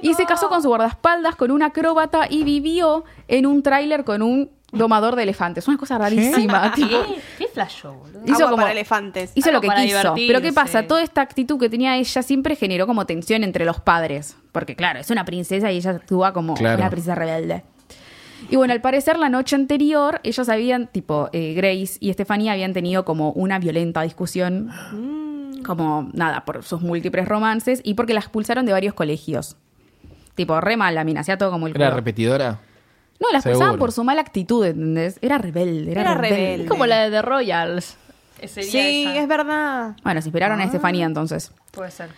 Y 0.02 0.14
se 0.14 0.26
casó 0.26 0.48
con 0.48 0.62
su 0.62 0.68
guardaespaldas, 0.68 1.34
con 1.34 1.50
un 1.50 1.62
acróbata 1.62 2.26
y 2.28 2.44
vivió 2.44 3.04
en 3.26 3.46
un 3.46 3.62
tráiler 3.62 4.04
con 4.04 4.22
un 4.22 4.50
domador 4.72 5.14
de 5.16 5.22
elefantes. 5.22 5.68
Una 5.68 5.76
cosa 5.76 5.98
rarísima. 5.98 6.72
tipo, 6.74 6.88
¿Qué? 6.88 7.20
¿Qué 7.38 7.46
flash 7.48 7.82
boludo? 7.84 8.20
hizo 8.24 8.34
Agua 8.36 8.50
como- 8.50 8.56
para 8.62 8.72
elefantes. 8.72 9.30
Hizo 9.34 9.52
lo 9.52 9.60
que 9.60 9.66
para 9.68 9.82
quiso. 9.82 9.98
divertirse. 9.98 10.26
Pero 10.26 10.40
¿qué 10.42 10.52
pasa? 10.52 10.86
Toda 10.86 11.02
esta 11.02 11.20
actitud 11.20 11.58
que 11.60 11.68
tenía 11.68 11.96
ella 11.96 12.22
siempre 12.22 12.56
generó 12.56 12.86
como 12.86 13.06
tensión 13.06 13.44
entre 13.44 13.64
los 13.64 13.80
padres. 13.80 14.36
Porque 14.50 14.74
claro, 14.74 14.98
es 15.00 15.10
una 15.10 15.24
princesa 15.24 15.70
y 15.70 15.76
ella 15.76 15.90
actúa 15.92 16.32
como 16.32 16.54
Claro. 16.54 16.78
una 16.80 16.90
princesa 16.90 17.14
rebelde. 17.14 17.62
Y 18.50 18.56
bueno, 18.56 18.72
al 18.72 18.80
parecer 18.80 19.18
la 19.18 19.28
noche 19.28 19.54
anterior 19.54 20.20
ellos 20.24 20.48
habían, 20.48 20.88
tipo, 20.88 21.28
eh, 21.32 21.54
Grace 21.54 21.96
y 22.00 22.10
Estefanía 22.10 22.52
habían 22.52 22.72
tenido 22.72 23.04
como 23.04 23.30
una 23.32 23.58
violenta 23.60 24.02
discusión. 24.02 24.70
Como, 25.64 26.10
nada, 26.12 26.44
por 26.44 26.64
sus 26.64 26.80
múltiples 26.82 27.28
romances 27.28 27.80
y 27.84 27.94
porque 27.94 28.14
la 28.14 28.20
expulsaron 28.20 28.66
de 28.66 28.72
varios 28.72 28.94
colegios. 28.94 29.56
Tipo, 30.34 30.60
re 30.60 30.76
mal 30.76 30.94
la 30.94 31.04
mina, 31.04 31.20
hacía 31.20 31.38
todo 31.38 31.50
como 31.52 31.68
el 31.68 31.76
¿Era 31.76 31.86
culo. 31.86 31.96
repetidora? 31.98 32.58
No, 33.22 33.28
la 33.32 33.38
expulsaban 33.38 33.68
Seguro. 33.68 33.78
por 33.78 33.92
su 33.92 34.04
mala 34.04 34.20
actitud, 34.20 34.64
¿entendés? 34.66 35.18
Era 35.22 35.38
rebelde, 35.38 35.92
era, 35.92 36.00
Era 36.02 36.14
rebelde. 36.14 36.36
rebelde. 36.36 36.64
Es 36.64 36.68
como 36.70 36.86
la 36.86 37.02
de 37.04 37.10
The 37.10 37.22
Royals. 37.22 37.96
Ese 38.40 38.60
día 38.62 38.70
Sí, 38.70 39.04
esa. 39.06 39.18
es 39.22 39.28
verdad. 39.28 39.96
Bueno, 40.02 40.20
se 40.20 40.28
inspiraron 40.28 40.58
Ah. 40.60 40.62
a 40.64 40.66
Estefanía 40.66 41.06
entonces. 41.06 41.52
Puede 41.70 41.90
ser. 41.92 42.10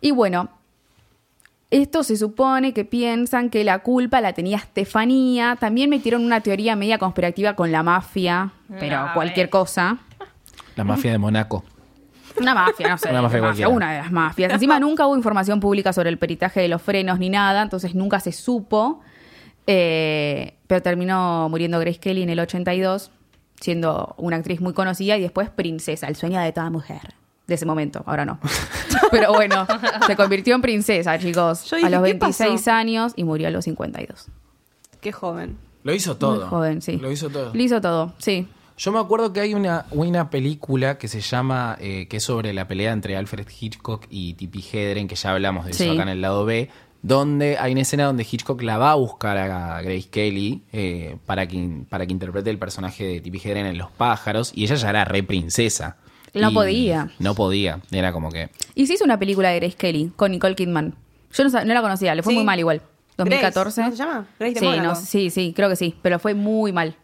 Y 0.00 0.10
bueno, 0.12 0.48
esto 1.70 2.02
se 2.04 2.16
supone 2.16 2.72
que 2.72 2.84
piensan 2.84 3.50
que 3.50 3.64
la 3.64 3.80
culpa 3.80 4.20
la 4.20 4.32
tenía 4.32 4.56
Estefanía. 4.56 5.56
También 5.60 5.90
metieron 5.90 6.24
una 6.24 6.40
teoría 6.40 6.76
media 6.76 6.98
conspirativa 6.98 7.54
con 7.54 7.72
la 7.72 7.82
mafia, 7.82 8.52
pero 8.80 9.06
No, 9.06 9.14
cualquier 9.14 9.50
cosa. 9.50 9.98
La 10.76 10.84
mafia 10.84 11.10
de 11.12 11.18
Monaco. 11.18 11.64
Una 12.40 12.54
mafia, 12.54 12.88
no 12.90 12.98
sé. 12.98 13.08
Una 13.10 13.22
mafia 13.22 13.40
cualquiera. 13.40 13.68
una 13.68 13.92
de 13.92 13.98
las 13.98 14.12
mafias. 14.12 14.52
Encima 14.52 14.78
nunca 14.78 15.06
hubo 15.06 15.16
información 15.16 15.58
pública 15.58 15.92
sobre 15.92 16.10
el 16.10 16.18
peritaje 16.18 16.60
de 16.60 16.68
los 16.68 16.82
frenos 16.82 17.18
ni 17.18 17.30
nada, 17.30 17.62
entonces 17.62 17.94
nunca 17.94 18.20
se 18.20 18.30
supo. 18.32 19.00
Eh, 19.66 20.54
pero 20.66 20.82
terminó 20.82 21.48
muriendo 21.48 21.78
Grace 21.80 21.98
Kelly 21.98 22.22
en 22.22 22.30
el 22.30 22.38
82, 22.40 23.10
siendo 23.60 24.14
una 24.18 24.36
actriz 24.36 24.60
muy 24.60 24.72
conocida 24.74 25.16
y 25.16 25.22
después 25.22 25.50
princesa, 25.50 26.06
el 26.08 26.16
sueño 26.16 26.40
de 26.40 26.52
toda 26.52 26.70
mujer. 26.70 27.14
De 27.46 27.54
ese 27.54 27.64
momento, 27.64 28.02
ahora 28.06 28.24
no. 28.24 28.40
Pero 29.12 29.32
bueno, 29.32 29.68
se 30.08 30.16
convirtió 30.16 30.56
en 30.56 30.62
princesa, 30.62 31.16
chicos. 31.16 31.64
Yo 31.70 31.76
dije, 31.76 31.86
a 31.86 31.90
los 31.90 32.02
¿qué 32.02 32.14
26 32.14 32.50
pasó? 32.60 32.70
años 32.72 33.12
y 33.14 33.22
murió 33.22 33.46
a 33.46 33.50
los 33.52 33.64
52. 33.66 34.26
Qué 35.00 35.12
joven. 35.12 35.56
Lo 35.84 35.94
hizo 35.94 36.16
todo. 36.16 36.40
Muy 36.40 36.48
joven, 36.48 36.82
sí. 36.82 36.96
Lo 36.96 37.08
hizo 37.12 37.30
todo. 37.30 37.54
Lo 37.54 37.62
hizo 37.62 37.80
todo, 37.80 38.14
sí. 38.18 38.48
Yo 38.78 38.90
me 38.90 38.98
acuerdo 38.98 39.32
que 39.32 39.38
hay 39.40 39.54
una, 39.54 39.86
una 39.92 40.28
película 40.28 40.98
que 40.98 41.06
se 41.06 41.20
llama, 41.20 41.76
eh, 41.80 42.08
que 42.08 42.16
es 42.16 42.24
sobre 42.24 42.52
la 42.52 42.66
pelea 42.66 42.90
entre 42.92 43.16
Alfred 43.16 43.46
Hitchcock 43.60 44.06
y 44.10 44.34
Tippi 44.34 44.64
Hedren, 44.72 45.06
que 45.06 45.14
ya 45.14 45.30
hablamos 45.30 45.66
de 45.66 45.70
eso 45.70 45.84
Sí. 45.84 45.90
acá 45.90 46.02
en 46.02 46.08
el 46.08 46.20
lado 46.20 46.44
B, 46.44 46.68
donde 47.06 47.56
hay 47.58 47.70
una 47.70 47.82
escena 47.82 48.04
donde 48.06 48.26
Hitchcock 48.28 48.60
la 48.62 48.78
va 48.78 48.90
a 48.90 48.94
buscar 48.96 49.36
a 49.38 49.80
Grace 49.80 50.08
Kelly 50.10 50.64
eh, 50.72 51.16
para, 51.24 51.46
que, 51.46 51.84
para 51.88 52.04
que 52.04 52.12
interprete 52.12 52.50
el 52.50 52.58
personaje 52.58 53.04
de 53.04 53.20
Tippi 53.20 53.38
Hedren 53.38 53.66
en 53.66 53.78
Los 53.78 53.92
pájaros, 53.92 54.50
y 54.54 54.64
ella 54.64 54.74
ya 54.74 54.90
era 54.90 55.04
re 55.04 55.22
princesa. 55.22 55.98
No 56.34 56.52
podía. 56.52 57.10
No 57.20 57.36
podía, 57.36 57.80
era 57.92 58.12
como 58.12 58.30
que... 58.32 58.50
Y 58.74 58.88
se 58.88 58.94
hizo 58.94 59.04
una 59.04 59.18
película 59.20 59.50
de 59.50 59.60
Grace 59.60 59.76
Kelly 59.76 60.12
con 60.16 60.32
Nicole 60.32 60.56
Kidman. 60.56 60.94
Yo 61.32 61.44
no, 61.44 61.64
la 61.64 61.80
conocía, 61.80 62.12
le 62.16 62.24
fue 62.24 62.32
Sí. 62.32 62.36
muy 62.38 62.44
mal 62.44 62.58
igual. 62.58 62.82
2014. 63.16 63.80
Grace, 63.80 63.90
¿no 63.90 63.96
se 63.96 64.02
llama? 64.02 64.26
Grace 64.40 64.54
de 64.54 64.60
sí, 64.60 64.66
Mónaco. 64.66 64.84
no, 64.88 64.94
sí, 64.96 65.30
sí, 65.30 65.52
creo 65.54 65.68
que 65.68 65.76
sí, 65.76 65.94
pero 66.02 66.18
fue 66.18 66.34
muy 66.34 66.72
mal. 66.72 66.96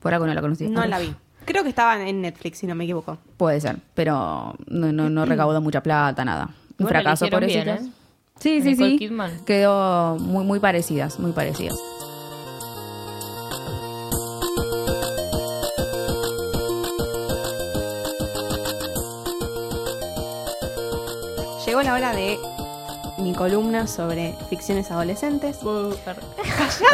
Por 0.00 0.12
algo 0.12 0.26
no 0.26 0.34
la 0.34 0.40
conocí. 0.40 0.66
No 0.68 0.84
la 0.84 0.98
vi. 0.98 1.14
Creo 1.44 1.62
que 1.62 1.68
estaba 1.68 2.02
en 2.08 2.20
Netflix, 2.20 2.58
si 2.58 2.66
no 2.66 2.74
me 2.74 2.82
equivoco. 2.82 3.16
Puede 3.36 3.60
ser, 3.60 3.76
pero 3.94 4.56
no, 4.66 4.92
no, 4.92 5.08
no 5.08 5.24
recaudó 5.26 5.60
mucha 5.60 5.82
plata, 5.84 6.24
nada. 6.24 6.50
Un 6.78 6.88
fracaso, 6.88 7.24
bien, 7.26 7.30
pobrecitas. 7.32 7.82
¿eh? 7.82 7.90
Sí, 8.38 8.60
sí, 8.62 8.70
Nicole 8.70 8.90
sí. 8.90 8.98
Kidman. 8.98 9.44
Quedó 9.44 10.16
muy, 10.18 10.44
muy 10.44 10.60
parecidas, 10.60 11.18
muy 11.18 11.32
parecidas. 11.32 11.76
Llegó 21.66 21.82
la 21.82 21.94
hora 21.94 22.12
de 22.14 22.38
mi 23.18 23.34
columna 23.34 23.86
sobre 23.86 24.34
ficciones 24.48 24.90
adolescentes. 24.90 25.58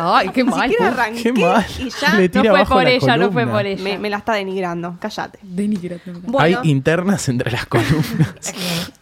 Ay, 0.00 0.28
qué 0.30 0.44
Ni 0.44 0.50
mal. 0.50 0.70
siquiera 0.70 0.92
arranqué 0.92 1.22
Qué 1.22 1.32
mal. 1.32 1.66
y 1.78 1.90
ya 1.90 2.14
Le 2.14 2.28
No 2.28 2.42
fue 2.64 2.66
por 2.66 2.84
la 2.84 2.90
ella, 2.90 3.16
no 3.16 3.32
fue 3.32 3.46
por 3.46 3.66
ella. 3.66 3.82
me, 3.82 3.98
me 3.98 4.08
la 4.10 4.18
está 4.18 4.34
denigrando. 4.34 4.96
Cállate. 4.98 5.38
Bueno, 5.42 6.38
Hay 6.38 6.56
internas 6.70 7.28
entre 7.28 7.50
las 7.50 7.66
columnas. 7.66 8.34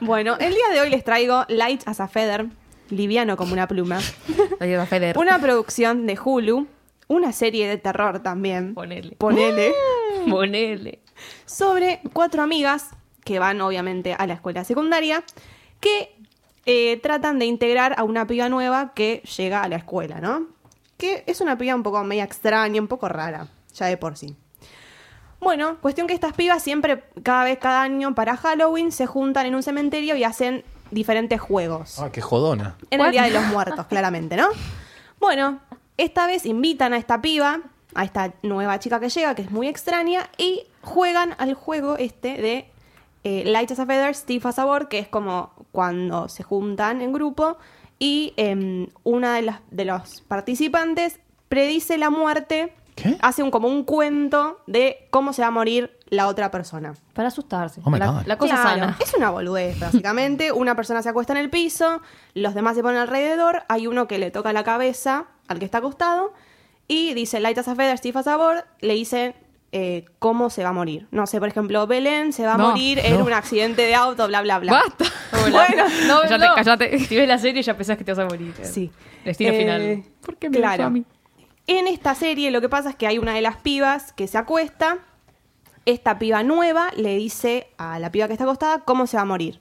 bueno, 0.00 0.36
el 0.38 0.54
día 0.54 0.68
de 0.72 0.80
hoy 0.80 0.90
les 0.90 1.04
traigo 1.04 1.44
Light 1.48 1.82
as 1.86 2.00
a 2.00 2.08
Feather, 2.08 2.46
liviano 2.90 3.36
como 3.36 3.52
una 3.52 3.66
pluma. 3.66 4.00
Ayuda, 4.60 4.86
Feder. 4.86 5.18
Una 5.18 5.38
producción 5.38 6.06
de 6.06 6.18
Hulu, 6.22 6.66
una 7.08 7.32
serie 7.32 7.68
de 7.68 7.76
terror 7.78 8.22
también. 8.22 8.74
Ponele. 8.74 9.16
Ponele. 9.16 9.72
Ponele. 10.28 11.00
sobre 11.44 12.00
cuatro 12.12 12.42
amigas 12.42 12.90
que 13.24 13.38
van 13.38 13.60
obviamente 13.60 14.14
a 14.14 14.26
la 14.26 14.34
escuela 14.34 14.64
secundaria 14.64 15.24
que 15.80 16.14
eh, 16.64 16.98
tratan 17.02 17.38
de 17.38 17.46
integrar 17.46 17.94
a 17.98 18.04
una 18.04 18.26
piba 18.26 18.48
nueva 18.48 18.92
que 18.94 19.22
llega 19.36 19.62
a 19.62 19.68
la 19.68 19.76
escuela, 19.76 20.20
¿no? 20.20 20.56
que 20.96 21.24
es 21.26 21.40
una 21.40 21.58
piba 21.58 21.74
un 21.74 21.82
poco 21.82 22.02
media 22.04 22.24
extraña, 22.24 22.80
un 22.80 22.88
poco 22.88 23.08
rara, 23.08 23.48
ya 23.74 23.86
de 23.86 23.96
por 23.96 24.16
sí. 24.16 24.36
Bueno, 25.40 25.76
cuestión 25.80 26.06
que 26.06 26.14
estas 26.14 26.32
pibas 26.32 26.62
siempre, 26.62 27.04
cada 27.22 27.44
vez, 27.44 27.58
cada 27.58 27.82
año, 27.82 28.14
para 28.14 28.36
Halloween, 28.36 28.92
se 28.92 29.06
juntan 29.06 29.46
en 29.46 29.54
un 29.54 29.62
cementerio 29.62 30.16
y 30.16 30.24
hacen 30.24 30.64
diferentes 30.90 31.40
juegos. 31.40 31.98
Ah, 31.98 32.10
qué 32.10 32.20
jodona. 32.20 32.76
En 32.90 33.00
el 33.00 33.10
Día 33.10 33.24
de 33.24 33.30
los 33.30 33.44
Muertos, 33.46 33.86
claramente, 33.86 34.36
¿no? 34.36 34.48
Bueno, 35.20 35.60
esta 35.96 36.26
vez 36.26 36.46
invitan 36.46 36.92
a 36.92 36.96
esta 36.96 37.20
piba, 37.20 37.60
a 37.94 38.04
esta 38.04 38.32
nueva 38.42 38.78
chica 38.78 39.00
que 39.00 39.08
llega, 39.08 39.34
que 39.34 39.42
es 39.42 39.50
muy 39.50 39.68
extraña, 39.68 40.28
y 40.38 40.64
juegan 40.82 41.34
al 41.38 41.54
juego 41.54 41.96
este 41.96 42.40
de 42.40 42.70
eh, 43.24 43.44
Light 43.44 43.70
as 43.72 43.80
a 43.80 43.86
Feather, 43.86 44.14
Steve 44.14 44.48
as 44.48 44.58
a 44.58 44.64
Board, 44.64 44.88
que 44.88 44.98
es 44.98 45.08
como 45.08 45.52
cuando 45.72 46.28
se 46.28 46.42
juntan 46.42 47.00
en 47.00 47.12
grupo 47.12 47.58
y 47.98 48.34
em, 48.36 48.88
una 49.04 49.34
de, 49.34 49.42
las, 49.42 49.60
de 49.70 49.84
los 49.84 50.20
participantes 50.22 51.18
predice 51.48 51.98
la 51.98 52.10
muerte, 52.10 52.72
¿Qué? 52.96 53.16
hace 53.20 53.42
un, 53.44 53.50
como 53.52 53.68
un 53.68 53.84
cuento 53.84 54.62
de 54.66 55.06
cómo 55.10 55.32
se 55.32 55.42
va 55.42 55.48
a 55.48 55.50
morir 55.52 55.96
la 56.08 56.26
otra 56.28 56.50
persona. 56.50 56.94
Para 57.12 57.28
asustarse. 57.28 57.80
Oh 57.84 57.90
my 57.90 57.98
la, 57.98 58.06
God. 58.06 58.22
la 58.26 58.38
cosa 58.38 58.54
Claro, 58.54 58.68
sana. 58.80 58.96
Es 59.00 59.14
una 59.14 59.30
boludez, 59.30 59.78
básicamente. 59.78 60.50
una 60.52 60.74
persona 60.74 61.02
se 61.02 61.08
acuesta 61.10 61.32
en 61.34 61.38
el 61.38 61.50
piso, 61.50 62.00
los 62.34 62.54
demás 62.54 62.74
se 62.74 62.82
ponen 62.82 62.98
alrededor, 62.98 63.62
hay 63.68 63.86
uno 63.86 64.08
que 64.08 64.18
le 64.18 64.30
toca 64.30 64.52
la 64.52 64.64
cabeza 64.64 65.26
al 65.46 65.58
que 65.58 65.64
está 65.66 65.78
acostado 65.78 66.32
y 66.88 67.14
dice 67.14 67.38
Light 67.40 67.58
as 67.58 67.68
a 67.68 67.74
feather, 67.76 67.98
stiff 67.98 68.16
as 68.16 68.26
a 68.28 68.36
board, 68.36 68.64
le 68.80 68.94
dice 68.94 69.34
eh, 69.72 70.06
cómo 70.18 70.48
se 70.48 70.62
va 70.62 70.70
a 70.70 70.72
morir. 70.72 71.06
No 71.10 71.26
sé, 71.26 71.38
por 71.40 71.48
ejemplo, 71.48 71.86
Belén 71.86 72.32
se 72.32 72.46
va 72.46 72.54
a 72.54 72.56
No, 72.58 72.70
morir 72.70 72.98
en 73.00 73.20
un 73.20 73.32
accidente 73.32 73.82
de 73.82 73.94
auto, 73.94 74.26
bla, 74.28 74.40
bla, 74.40 74.58
bla. 74.60 74.72
¡Basta! 74.72 75.04
Bueno, 75.50 75.84
No, 76.06 76.20
Cállate, 76.22 76.46
no. 76.46 76.54
cállate. 76.54 76.98
Si 77.00 77.14
ves 77.16 77.28
la 77.28 77.36
serie 77.38 77.62
ya 77.62 77.76
pensás 77.76 77.98
que 77.98 78.04
te 78.04 78.12
vas 78.12 78.20
a 78.20 78.24
morir. 78.26 78.54
sí. 78.62 78.90
Destino 79.24 79.50
Eh, 79.52 79.58
final. 79.58 80.04
¿Por 80.24 80.36
qué 80.36 80.48
me 80.48 80.56
claro. 80.58 80.84
a 80.84 80.90
mí? 80.90 81.04
En 81.66 81.86
esta 81.88 82.14
serie 82.14 82.50
lo 82.50 82.60
que 82.60 82.68
pasa 82.68 82.90
es 82.90 82.96
que 82.96 83.06
hay 83.06 83.18
una 83.18 83.34
de 83.34 83.40
las 83.42 83.56
pibas 83.56 84.12
que 84.12 84.26
se 84.28 84.38
acuesta. 84.38 84.98
Esta 85.84 86.18
piba 86.18 86.42
nueva 86.42 86.90
le 86.96 87.16
dice 87.16 87.68
a 87.78 87.98
la 87.98 88.10
piba 88.10 88.26
que 88.26 88.32
está 88.34 88.44
acostada 88.44 88.80
cómo 88.80 89.06
se 89.06 89.16
va 89.16 89.22
a 89.22 89.26
morir. 89.26 89.60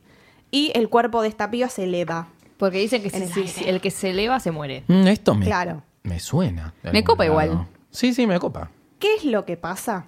Y 0.52 0.72
el 0.76 0.90
cuerpo 0.90 1.22
de 1.22 1.28
esta 1.30 1.50
piba 1.52 1.70
se 1.70 1.84
eleva. 1.86 2.28
Porque 2.58 2.78
dicen 2.80 3.02
que 3.04 3.10
si- 3.10 3.18
el 3.18 3.28
si- 3.30 3.40
aire. 3.42 3.52
si 3.52 3.64
el 3.70 3.82
que 3.82 3.92
se 3.92 4.12
eleva 4.12 4.40
se 4.40 4.52
muere. 4.52 4.84
Mm, 4.88 5.08
esto 5.08 5.36
me, 5.36 5.46
Claro. 5.46 5.84
me 6.04 6.20
suena. 6.20 6.74
de 6.84 6.92
Me 6.92 7.00
algún 7.00 7.04
copa 7.04 7.26
igual. 7.26 7.68
Sí, 7.90 8.14
sí, 8.14 8.28
me 8.28 8.40
copa. 8.40 8.70
¿Qué 9.00 9.16
es 9.16 9.26
lo 9.26 9.46
que 9.46 9.58
pasa? 9.58 10.08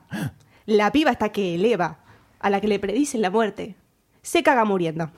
La 0.66 0.92
piba 0.92 1.12
está 1.12 1.30
que 1.30 1.56
eleva, 1.56 2.00
a 2.40 2.50
la 2.50 2.62
que 2.62 2.68
le 2.68 2.80
predicen 2.80 3.22
la 3.22 3.30
muerte, 3.30 3.76
se 4.22 4.44
caga 4.44 4.66
muriendo. 4.66 5.10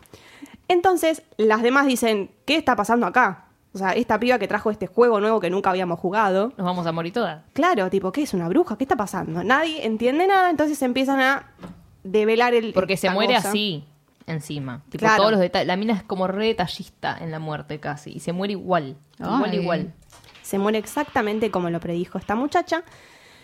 Entonces, 0.67 1.23
las 1.37 1.61
demás 1.61 1.85
dicen, 1.87 2.31
¿qué 2.45 2.55
está 2.55 2.75
pasando 2.75 3.05
acá? 3.05 3.45
O 3.73 3.77
sea, 3.77 3.91
esta 3.91 4.19
piba 4.19 4.39
que 4.39 4.47
trajo 4.47 4.71
este 4.71 4.87
juego 4.87 5.19
nuevo 5.19 5.39
que 5.39 5.49
nunca 5.49 5.69
habíamos 5.69 5.99
jugado. 5.99 6.53
Nos 6.57 6.65
vamos 6.65 6.85
a 6.87 6.91
morir 6.91 7.13
todas. 7.13 7.43
Claro, 7.53 7.89
tipo, 7.89 8.11
¿qué 8.11 8.23
es 8.23 8.33
una 8.33 8.47
bruja? 8.49 8.77
¿Qué 8.77 8.83
está 8.83 8.95
pasando? 8.95 9.43
Nadie 9.43 9.85
entiende 9.85 10.25
nada, 10.25 10.49
entonces 10.49 10.81
empiezan 10.81 11.19
a 11.19 11.51
develar 12.03 12.53
el... 12.55 12.73
Porque 12.73 12.97
se 12.97 13.09
muere 13.11 13.35
cosa. 13.35 13.49
así, 13.49 13.83
encima. 14.25 14.81
Tipo, 14.89 14.99
Claro. 14.99 15.17
todos 15.17 15.31
los 15.33 15.39
detalles. 15.39 15.67
La 15.67 15.75
mina 15.75 15.93
es 15.93 16.01
como 16.03 16.25
re 16.27 16.47
detallista 16.47 17.15
en 17.21 17.29
la 17.29 17.37
muerte 17.39 17.79
casi. 17.79 18.11
Y 18.11 18.19
se 18.21 18.33
muere 18.33 18.53
igual. 18.53 18.95
Igual, 19.19 19.49
Ay. 19.51 19.59
igual. 19.59 19.93
Se 20.41 20.57
muere 20.57 20.79
exactamente 20.79 21.51
como 21.51 21.69
lo 21.69 21.79
predijo 21.79 22.17
esta 22.17 22.33
muchacha. 22.33 22.83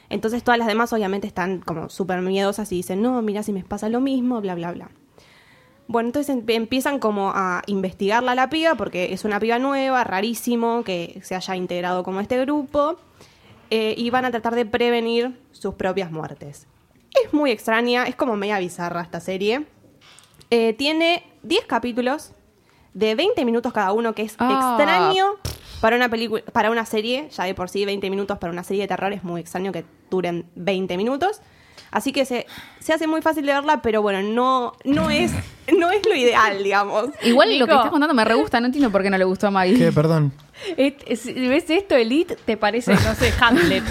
Entonces 0.09 0.43
todas 0.43 0.57
las 0.57 0.67
demás 0.67 0.91
obviamente 0.93 1.28
están 1.28 1.59
como 1.59 1.89
súper 1.89 2.21
miedosas 2.21 2.71
y 2.71 2.76
dicen, 2.78 3.01
no, 3.01 3.21
mira 3.21 3.43
si 3.43 3.53
me 3.53 3.63
pasa 3.63 3.89
lo 3.89 3.99
mismo, 4.01 4.41
bla, 4.41 4.55
bla, 4.55 4.71
bla. 4.71 4.89
Bueno, 5.88 6.07
entonces 6.09 6.36
em- 6.36 6.43
empiezan 6.47 6.99
como 6.99 7.31
a 7.36 7.61
investigarla 7.67 8.31
a 8.31 8.36
la 8.36 8.49
piba 8.49 8.75
porque 8.75 9.13
es 9.13 9.23
una 9.25 9.39
piba 9.39 9.59
nueva, 9.59 10.03
rarísimo 10.03 10.83
que 10.83 11.19
se 11.23 11.36
haya 11.36 11.55
integrado 11.55 12.03
como 12.03 12.19
este 12.21 12.39
grupo 12.41 12.97
eh, 13.69 13.93
y 13.97 14.09
van 14.09 14.25
a 14.25 14.31
tratar 14.31 14.55
de 14.55 14.65
prevenir 14.65 15.39
sus 15.51 15.75
propias 15.75 16.11
muertes. 16.11 16.67
Es 17.23 17.33
muy 17.33 17.51
extraña, 17.51 18.03
es 18.05 18.15
como 18.15 18.36
media 18.36 18.59
bizarra 18.59 19.01
esta 19.01 19.19
serie. 19.19 19.65
Eh, 20.49 20.73
tiene 20.73 21.23
10 21.43 21.65
capítulos 21.65 22.31
de 22.93 23.15
20 23.15 23.45
minutos 23.45 23.73
cada 23.73 23.91
uno, 23.93 24.13
que 24.13 24.23
es 24.23 24.36
Ah. 24.39 24.75
extraño 24.77 25.25
para 25.81 25.95
una 25.97 26.09
película, 26.09 26.41
para 26.51 26.71
una 26.71 26.86
serie, 26.86 27.29
ya 27.29 27.43
de 27.43 27.53
por 27.53 27.69
sí 27.69 27.86
20 27.86 28.09
minutos 28.09 28.38
para 28.38 28.51
una 28.51 28.63
serie 28.63 28.83
de 28.83 28.88
terror 28.88 29.11
es 29.13 29.23
muy 29.23 29.41
extraño 29.41 29.71
que 29.71 29.86
duren 30.09 30.45
20 30.55 30.97
minutos. 30.97 31.41
Así 31.95 32.11
que 32.11 32.25
se, 32.25 32.45
se 32.79 32.91
hace 32.91 33.07
muy 33.07 33.21
fácil 33.21 33.45
de 33.45 33.53
verla, 33.53 33.81
pero 33.81 34.01
bueno, 34.01 34.21
no, 34.21 34.73
no, 34.83 35.09
es, 35.09 35.31
no 35.79 35.91
es 35.91 36.05
lo 36.05 36.13
ideal, 36.13 36.61
digamos. 36.61 37.05
Igual 37.23 37.57
lo 37.57 37.65
que 37.67 37.71
estás 37.73 37.89
contando 37.89 38.13
me 38.13 38.25
re 38.25 38.33
gusta, 38.33 38.59
no 38.59 38.65
entiendo 38.65 38.91
por 38.91 39.01
qué 39.01 39.09
no 39.09 39.17
le 39.17 39.23
gustó 39.23 39.47
a 39.47 39.51
Maggie. 39.51 39.77
¿Qué? 39.77 39.91
Perdón. 39.93 40.33
Es- 40.75 41.25
¿Ves 41.33 41.69
esto, 41.69 41.95
Elite? 41.95 42.35
¿Te 42.35 42.57
parece, 42.57 42.93
no 42.95 43.15
sé, 43.15 43.33
Hamlet? 43.39 43.83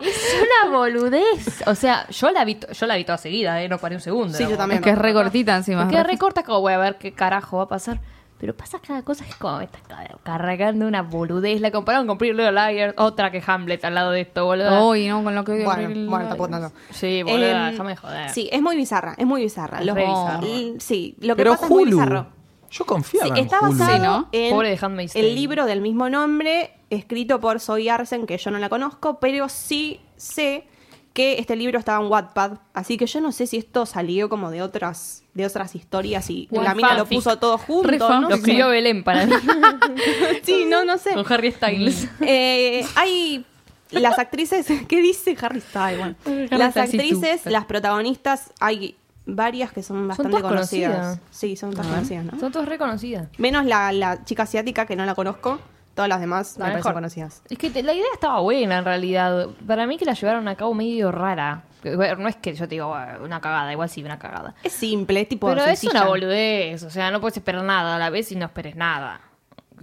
es 0.00 0.34
una 0.66 0.70
boludez. 0.76 1.62
O 1.66 1.74
sea, 1.74 2.06
yo 2.08 2.30
la 2.30 2.44
vi, 2.44 2.56
to- 2.56 2.70
yo 2.72 2.86
la 2.86 2.96
vi 2.96 3.04
toda 3.04 3.18
seguida, 3.18 3.62
¿eh? 3.62 3.68
No 3.68 3.78
paré 3.78 3.94
un 3.96 4.00
segundo. 4.02 4.36
Sí, 4.36 4.44
yo 4.48 4.56
también. 4.56 4.80
Es 4.80 4.84
que 4.84 4.90
es 4.90 4.98
re 4.98 5.12
cortita 5.12 5.56
encima. 5.56 5.82
Porque 5.84 6.02
recorta 6.02 6.42
como 6.42 6.60
voy 6.60 6.72
a 6.74 6.78
ver 6.78 6.96
qué 6.96 7.12
carajo 7.12 7.56
va 7.58 7.64
a 7.64 7.68
pasar. 7.68 8.00
Pero 8.42 8.56
pasa 8.56 8.80
cada 8.84 9.02
cosa 9.02 9.22
que 9.24 9.30
es 9.30 9.36
como 9.36 9.58
me 9.58 9.64
estás 9.66 9.82
ca- 9.82 10.18
cargando 10.24 10.88
una 10.88 11.02
boludez. 11.02 11.60
La 11.60 11.70
compararon 11.70 12.08
con 12.08 12.18
Pretty 12.18 12.34
Little 12.36 12.50
Liars, 12.50 12.92
otra 12.98 13.30
que 13.30 13.40
Hamlet 13.46 13.84
al 13.84 13.94
lado 13.94 14.10
de 14.10 14.22
esto, 14.22 14.44
boludo. 14.46 14.88
Uy, 14.88 15.06
no, 15.06 15.22
con 15.22 15.32
lo 15.36 15.44
que... 15.44 15.64
Bueno, 15.64 15.88
bueno, 16.10 16.22
está 16.24 16.34
apuntando. 16.34 16.72
Sí, 16.90 17.22
boluda, 17.22 17.66
Em, 17.68 17.70
déjame 17.70 17.90
de 17.92 17.96
joder. 17.96 18.30
Sí, 18.30 18.48
es 18.50 18.60
muy 18.60 18.74
bizarra, 18.74 19.14
es 19.16 19.26
muy 19.26 19.42
bizarra. 19.42 19.78
Es 19.78 19.86
Los- 19.86 19.94
bizarro. 19.94 20.46
sí, 20.80 21.14
lo 21.20 21.36
que 21.36 21.40
Pero 21.44 21.52
pasa 21.52 21.66
es 21.66 21.70
muy 21.70 21.84
bizarro. 21.84 22.26
Yo 22.68 22.84
confiaba 22.84 23.26
Sí, 23.26 23.32
en 23.32 23.38
está 23.44 23.60
Hulu. 23.60 23.70
basado 23.78 23.92
Sí, 23.94 24.00
¿no? 24.02 24.28
en 24.32 24.50
Pobre 24.54 24.70
de 24.76 25.10
el 25.14 25.34
libro 25.36 25.64
del 25.66 25.80
mismo 25.80 26.08
nombre, 26.08 26.72
escrito 26.90 27.38
por 27.38 27.60
Zoe 27.60 27.88
Arsen, 27.90 28.26
que 28.26 28.38
yo 28.38 28.50
no 28.50 28.58
la 28.58 28.68
conozco, 28.68 29.20
pero 29.20 29.48
sí 29.48 30.00
sé 30.16 30.64
que 31.12 31.38
este 31.38 31.56
libro 31.56 31.78
estaba 31.78 32.02
en 32.04 32.10
Wattpad, 32.10 32.58
así 32.72 32.96
que 32.96 33.06
yo 33.06 33.20
no 33.20 33.32
sé 33.32 33.46
si 33.46 33.58
esto 33.58 33.86
salió 33.86 34.28
como 34.28 34.50
de 34.50 34.62
otras 34.62 35.22
de 35.34 35.46
otras 35.46 35.74
historias 35.74 36.28
y 36.30 36.48
la 36.50 36.74
mina 36.74 36.94
lo 36.94 37.06
puso 37.06 37.38
todo 37.38 37.56
junto, 37.58 38.20
no 38.20 38.28
Lo 38.28 38.34
escribió 38.34 38.68
Belén 38.68 39.02
para 39.02 39.26
mí. 39.26 39.32
Sí, 40.42 40.66
no, 40.68 40.84
no 40.84 40.98
sé. 40.98 41.14
con 41.14 41.30
Harry 41.32 41.52
Styles. 41.52 42.08
Eh, 42.20 42.84
hay 42.94 43.44
las 43.90 44.18
actrices, 44.18 44.66
¿qué 44.88 45.00
dice 45.00 45.36
Harry 45.40 45.60
Styles? 45.60 45.98
Bueno, 45.98 46.14
Harry 46.24 46.58
las 46.58 46.76
actrices, 46.76 47.46
las 47.46 47.64
protagonistas, 47.64 48.50
hay 48.60 48.96
varias 49.24 49.72
que 49.72 49.82
son 49.82 50.08
bastante 50.08 50.30
todas 50.30 50.50
conocidas. 50.50 50.94
conocidas. 50.94 51.20
Sí, 51.30 51.56
son 51.56 51.70
todas 51.72 51.86
conocidas, 51.86 52.24
¿no? 52.24 52.40
Son 52.40 52.52
todas 52.52 52.68
reconocidas. 52.68 53.28
Menos 53.38 53.64
la, 53.64 53.92
la 53.92 54.24
chica 54.24 54.42
asiática 54.44 54.86
que 54.86 54.96
no 54.96 55.06
la 55.06 55.14
conozco. 55.14 55.60
Todas 55.94 56.08
las 56.08 56.20
demás 56.20 56.56
La 56.58 56.66
me 56.66 56.70
parecen 56.72 56.78
mejor. 56.78 56.94
conocidas. 56.94 57.42
Es 57.50 57.58
que 57.58 57.68
te- 57.70 57.82
la 57.82 57.92
idea 57.92 58.06
estaba 58.14 58.40
buena 58.40 58.78
en 58.78 58.84
realidad. 58.84 59.48
Para 59.66 59.86
mí 59.86 59.98
que 59.98 60.04
la 60.06 60.14
llevaron 60.14 60.48
a 60.48 60.54
cabo 60.56 60.72
medio 60.74 61.12
rara. 61.12 61.64
Bueno, 61.84 62.16
No 62.16 62.28
es 62.28 62.36
que 62.36 62.54
yo 62.54 62.66
te 62.68 62.76
digo 62.76 62.88
"Bueno, 62.88 63.24
una 63.24 63.40
cagada, 63.40 63.70
igual 63.72 63.88
sí, 63.90 64.02
una 64.04 64.18
cagada. 64.18 64.54
Es 64.62 64.72
simple, 64.72 65.20
es 65.22 65.28
tipo 65.28 65.48
Pero 65.48 65.60
es 65.64 65.78
sencilla. 65.80 66.00
una 66.02 66.08
boludez, 66.08 66.82
o 66.84 66.90
sea, 66.90 67.10
no 67.10 67.20
puedes 67.20 67.36
esperar 67.36 67.62
nada 67.64 67.96
a 67.96 67.98
la 67.98 68.08
vez 68.08 68.30
y 68.32 68.36
no 68.36 68.46
esperes 68.46 68.76
nada 68.76 69.20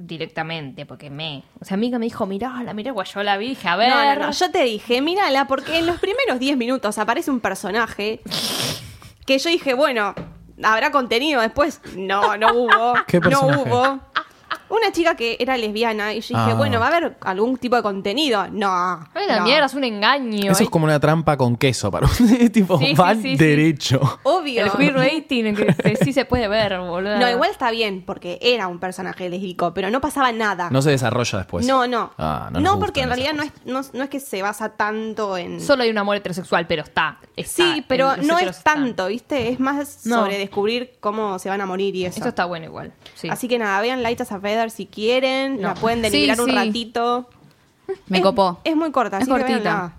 directamente, 0.01 0.85
porque 0.85 1.09
me... 1.09 1.43
O 1.61 1.65
sea, 1.65 1.75
amiga 1.75 1.99
me 1.99 2.05
dijo, 2.05 2.25
mirá, 2.25 2.63
la 2.63 2.73
miré, 2.73 2.93
yo 3.13 3.23
la 3.23 3.35
vi, 3.37 3.49
dije, 3.49 3.67
a 3.67 3.75
ver... 3.75 3.89
No, 3.89 4.15
no, 4.15 4.27
no, 4.27 4.31
yo 4.31 4.49
te 4.49 4.63
dije, 4.63 5.01
mírala, 5.01 5.45
porque 5.45 5.77
en 5.79 5.85
los 5.87 5.99
primeros 5.99 6.39
10 6.39 6.55
minutos 6.57 6.97
aparece 6.97 7.29
un 7.31 7.41
personaje 7.41 8.21
que 9.25 9.37
yo 9.37 9.49
dije, 9.49 9.73
bueno, 9.73 10.15
habrá 10.63 10.91
contenido 10.91 11.41
después. 11.41 11.81
No, 11.97 12.37
no 12.37 12.53
hubo. 12.53 12.93
¿Qué 13.07 13.19
no 13.19 13.29
personaje? 13.29 13.61
hubo. 13.69 13.99
Una 14.69 14.91
chica 14.91 15.15
que 15.15 15.35
era 15.39 15.57
lesbiana 15.57 16.13
y 16.13 16.21
yo 16.21 16.37
dije, 16.37 16.51
Ah. 16.51 16.55
bueno, 16.55 16.79
va 16.79 16.85
a 16.87 16.89
haber 16.97 17.17
algún 17.21 17.57
tipo 17.57 17.75
de 17.75 17.81
contenido. 17.81 18.47
No. 18.51 18.69
Ay, 19.13 19.25
la 19.27 19.37
no. 19.39 19.43
mierda, 19.45 19.65
es 19.65 19.73
un 19.73 19.83
engaño. 19.83 20.51
Eso 20.51 20.61
es 20.63 20.67
¿eh? 20.67 20.71
como 20.71 20.85
una 20.85 20.99
trampa 20.99 21.37
con 21.37 21.55
queso 21.57 21.89
para 21.91 22.07
un 22.07 22.49
tipo, 22.51 22.77
Sí, 22.77 22.87
sí, 22.87 22.93
va 22.93 23.15
sí, 23.15 23.21
sí. 23.21 23.35
derecho. 23.35 24.19
Obvio. 24.23 24.65
El 24.65 24.71
queer 24.71 24.93
rating, 24.95 25.55
que 25.55 25.73
se- 25.73 25.95
sí 26.05 26.13
se 26.13 26.25
puede 26.25 26.47
ver, 26.47 26.77
boludo. 26.79 27.17
No, 27.17 27.29
igual 27.29 27.49
está 27.51 27.71
bien, 27.71 28.03
porque 28.05 28.37
era 28.41 28.67
un 28.67 28.79
personaje 28.79 29.29
lésbico, 29.29 29.73
pero 29.73 29.89
no 29.89 30.01
pasaba 30.01 30.31
nada. 30.31 30.69
No 30.69 30.81
se 30.81 30.91
desarrolla 30.91 31.39
después. 31.39 31.65
no, 31.65 31.87
no. 31.87 32.11
Ah, 32.17 32.49
no, 32.51 32.79
porque 32.79 33.01
en 33.01 33.09
gustan 33.09 33.23
realidad 33.25 33.33
no 33.33 33.43
esas 33.43 33.55
es, 33.83 33.91
no, 33.93 33.97
no 33.99 34.03
es 34.03 34.09
que 34.09 34.19
se 34.19 34.41
basa 34.41 34.69
tanto 34.69 35.37
en... 35.37 35.59
Solo 35.61 35.83
hay 35.83 35.89
un 35.89 35.97
amor 35.97 36.15
heterosexual, 36.17 36.67
pero 36.67 36.83
está. 36.83 37.19
está. 37.35 37.63
Sí, 37.63 37.85
pero 37.87 38.15
Los 38.17 38.25
no 38.27 38.35
heteros 38.35 38.51
es 38.55 38.57
están. 38.57 38.83
tanto, 38.83 39.07
¿viste? 39.07 39.49
Es 39.49 39.59
más 39.59 40.05
No. 40.05 40.17
sobre 40.21 40.37
descubrir 40.37 40.93
cómo 40.99 41.39
se 41.39 41.49
van 41.49 41.61
a 41.61 41.65
morir 41.65 41.95
y 41.95 42.05
eso. 42.05 42.19
Eso 42.19 42.29
está 42.29 42.45
bueno 42.45 42.65
igual. 42.65 42.93
Sí. 43.15 43.29
Así 43.29 43.47
que 43.47 43.57
nada, 43.57 43.79
vean 43.81 44.03
Light 44.03 44.19
as 44.21 44.31
a 44.31 44.39
Feather 44.39 44.58
si 44.69 44.85
quieren, 44.85 45.61
No. 45.61 45.69
la 45.69 45.73
pueden 45.75 46.03
Sí, 46.05 46.09
denigrar 46.11 46.41
un 46.41 46.49
sí. 46.49 46.55
ratito. 46.55 47.29
Me 48.07 48.17
Es- 48.19 48.23
copó. 48.23 48.59
Es 48.63 48.75
muy 48.75 48.91
corta, 48.91 49.17
Es 49.17 49.23
así 49.23 49.31
que 49.31 49.37
cortita. 49.39 49.59
véanla. 49.59 49.93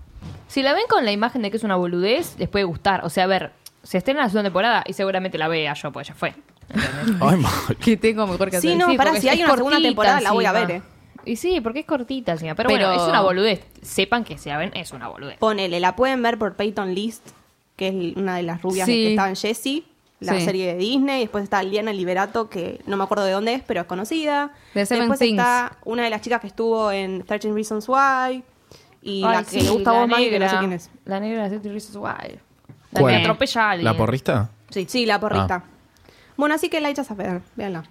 Si 0.47 0.61
la 0.63 0.73
ven 0.73 0.83
con 0.89 1.03
la 1.05 1.11
imagen 1.11 1.41
de 1.41 1.49
que 1.51 1.57
es 1.57 1.63
una 1.63 1.75
boludez, 1.75 2.35
les 2.37 2.47
puede 2.49 2.65
gustar. 2.65 3.03
O 3.05 3.09
sea, 3.09 3.23
a 3.23 3.27
ver, 3.27 3.51
se 3.83 3.97
estrena 3.97 4.21
la 4.21 4.27
segunda 4.29 4.43
temporada 4.49 4.83
y 4.85 4.93
seguramente 4.93 5.37
la 5.37 5.47
vea 5.47 5.73
yo, 5.73 5.91
pues 5.91 6.07
ya 6.07 6.13
fue. 6.13 6.33
Ay, 7.19 7.37
mal. 7.37 7.51
Que 7.83 7.97
tengo 7.97 8.27
mejor 8.27 8.49
que 8.51 8.61
Sí, 8.61 8.67
hacer. 8.69 8.79
no, 8.79 8.87
pará, 8.95 9.11
porque 9.11 9.21
si 9.21 9.29
hay 9.29 9.39
es 9.39 9.45
una 9.45 9.55
segunda 9.55 9.75
cortita 9.77 9.89
temporada, 9.89 10.21
la 10.21 10.31
voy 10.31 10.45
a 10.45 10.51
ver, 10.51 10.71
eh. 10.71 10.81
Y 11.25 11.35
sí, 11.35 11.61
porque 11.61 11.79
es 11.81 11.85
cortita 11.85 12.31
encima. 12.31 12.55
Pero, 12.55 12.69
Pero- 12.69 12.87
bueno, 12.87 13.01
es 13.03 13.07
una 13.09 13.21
boludez. 13.21 13.63
Sepan 13.81 14.23
que 14.23 14.37
si 14.37 14.49
la 14.49 14.57
ven, 14.57 14.71
es 14.73 14.91
una 14.91 15.07
boludez. 15.07 15.37
Ponele, 15.37 15.79
la 15.79 15.95
pueden 15.95 16.21
ver 16.23 16.37
por 16.37 16.55
Peyton 16.55 16.93
List, 16.95 17.27
que 17.75 17.89
es 17.89 18.17
una 18.17 18.35
de 18.37 18.43
las 18.43 18.61
rubias 18.61 18.85
Sí. 18.87 18.93
que 18.93 19.09
estaba 19.11 19.29
en 19.29 19.35
Jessie. 19.35 19.85
La 20.21 20.35
Sí. 20.35 20.45
serie 20.45 20.67
de 20.67 20.75
Disney. 20.79 21.19
Después 21.21 21.43
está 21.43 21.61
Liana 21.63 21.91
Liberato, 21.91 22.49
que 22.49 22.81
no 22.87 22.95
me 22.95 23.03
acuerdo 23.03 23.25
de 23.25 23.33
dónde 23.33 23.53
es, 23.55 23.63
pero 23.63 23.81
es 23.81 23.87
conocida. 23.87 24.51
De 24.73 24.85
Seven 24.85 25.01
Después 25.09 25.19
Things. 25.19 25.37
está 25.39 25.77
una 25.83 26.03
de 26.05 26.09
las 26.09 26.21
chicas 26.21 26.39
que 26.39 26.47
estuvo 26.47 26.91
en 26.91 27.23
13 27.25 27.51
Reasons 27.51 27.89
Why. 27.89 28.43
Y 29.01 29.23
Ay, 29.25 29.35
la 29.35 29.43
que 29.43 29.49
sí, 29.49 29.61
le 29.61 29.69
gusta 29.71 29.89
a 29.91 29.93
la 29.93 29.99
vos, 30.05 30.07
que 30.15 30.15
no 30.15 30.21
sé 30.31 30.39
negra. 30.39 30.59
quién 30.59 30.73
es. 30.73 30.89
La 31.05 31.19
negra 31.19 31.43
de 31.49 31.57
Thirty 31.57 31.69
Reasons 31.69 31.95
Why. 31.97 32.39
La 32.91 32.99
¿Cuál? 33.01 33.13
que 33.15 33.19
atropella 33.21 33.61
a 33.61 33.71
alguien. 33.71 33.85
¿La 33.85 33.97
porrista? 33.97 34.49
Sí, 34.69 34.85
sí, 34.87 35.05
la 35.05 35.19
porrista. 35.19 35.63
Bueno, 36.37 36.55
así 36.55 36.69
que 36.69 36.79
la 36.81 36.89
echas 36.89 37.09
a 37.11 37.15
ver, 37.15 37.41
véanla. 37.55 37.83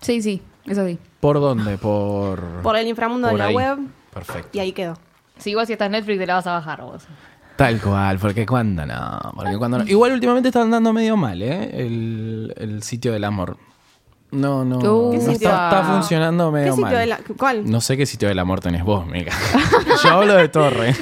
Sí, 0.00 0.22
sí, 0.22 0.40
eso 0.66 0.86
sí. 0.86 0.98
¿Por 1.20 1.40
dónde? 1.40 1.78
Por... 1.78 2.62
Por 2.62 2.76
el 2.76 2.86
inframundo 2.88 3.28
por 3.28 3.32
de 3.36 3.38
la 3.38 3.48
ahí. 3.48 3.54
web. 3.54 3.78
Perfecto. 4.12 4.50
Y 4.52 4.60
ahí 4.60 4.72
quedó. 4.72 4.96
Si 5.38 5.50
igual 5.50 5.66
si 5.66 5.72
estás 5.72 5.86
en 5.86 5.92
Netflix 5.92 6.18
te 6.20 6.26
la 6.26 6.34
vas 6.34 6.46
a 6.46 6.52
bajar 6.52 6.82
vos. 6.82 7.04
Tal 7.64 7.80
cual, 7.80 8.18
porque 8.18 8.44
cuando 8.46 8.84
no, 8.86 9.32
porque 9.34 9.56
cuando 9.56 9.78
no. 9.78 9.84
Igual 9.86 10.12
últimamente 10.12 10.48
está 10.48 10.62
andando 10.62 10.92
medio 10.92 11.16
mal, 11.16 11.40
¿eh? 11.42 11.70
El, 11.72 12.52
el 12.56 12.82
sitio 12.82 13.12
del 13.12 13.24
amor. 13.24 13.56
No, 14.32 14.64
no. 14.64 14.78
Uh, 14.78 15.12
no 15.14 15.26
¿Qué 15.26 15.32
está, 15.32 15.84
funcionando 15.86 16.46
¿Qué 16.50 16.58
medio 16.60 16.72
sitio 16.72 16.86
mal. 16.86 16.96
de 16.96 17.06
la.? 17.06 17.20
¿Cuál? 17.36 17.70
No 17.70 17.80
sé 17.80 17.96
qué 17.96 18.06
sitio 18.06 18.28
del 18.28 18.38
amor 18.38 18.60
tenés 18.60 18.82
vos, 18.82 19.06
Mica. 19.06 19.32
Yo 20.04 20.10
hablo 20.10 20.34
de 20.34 20.48
Torre. 20.48 20.94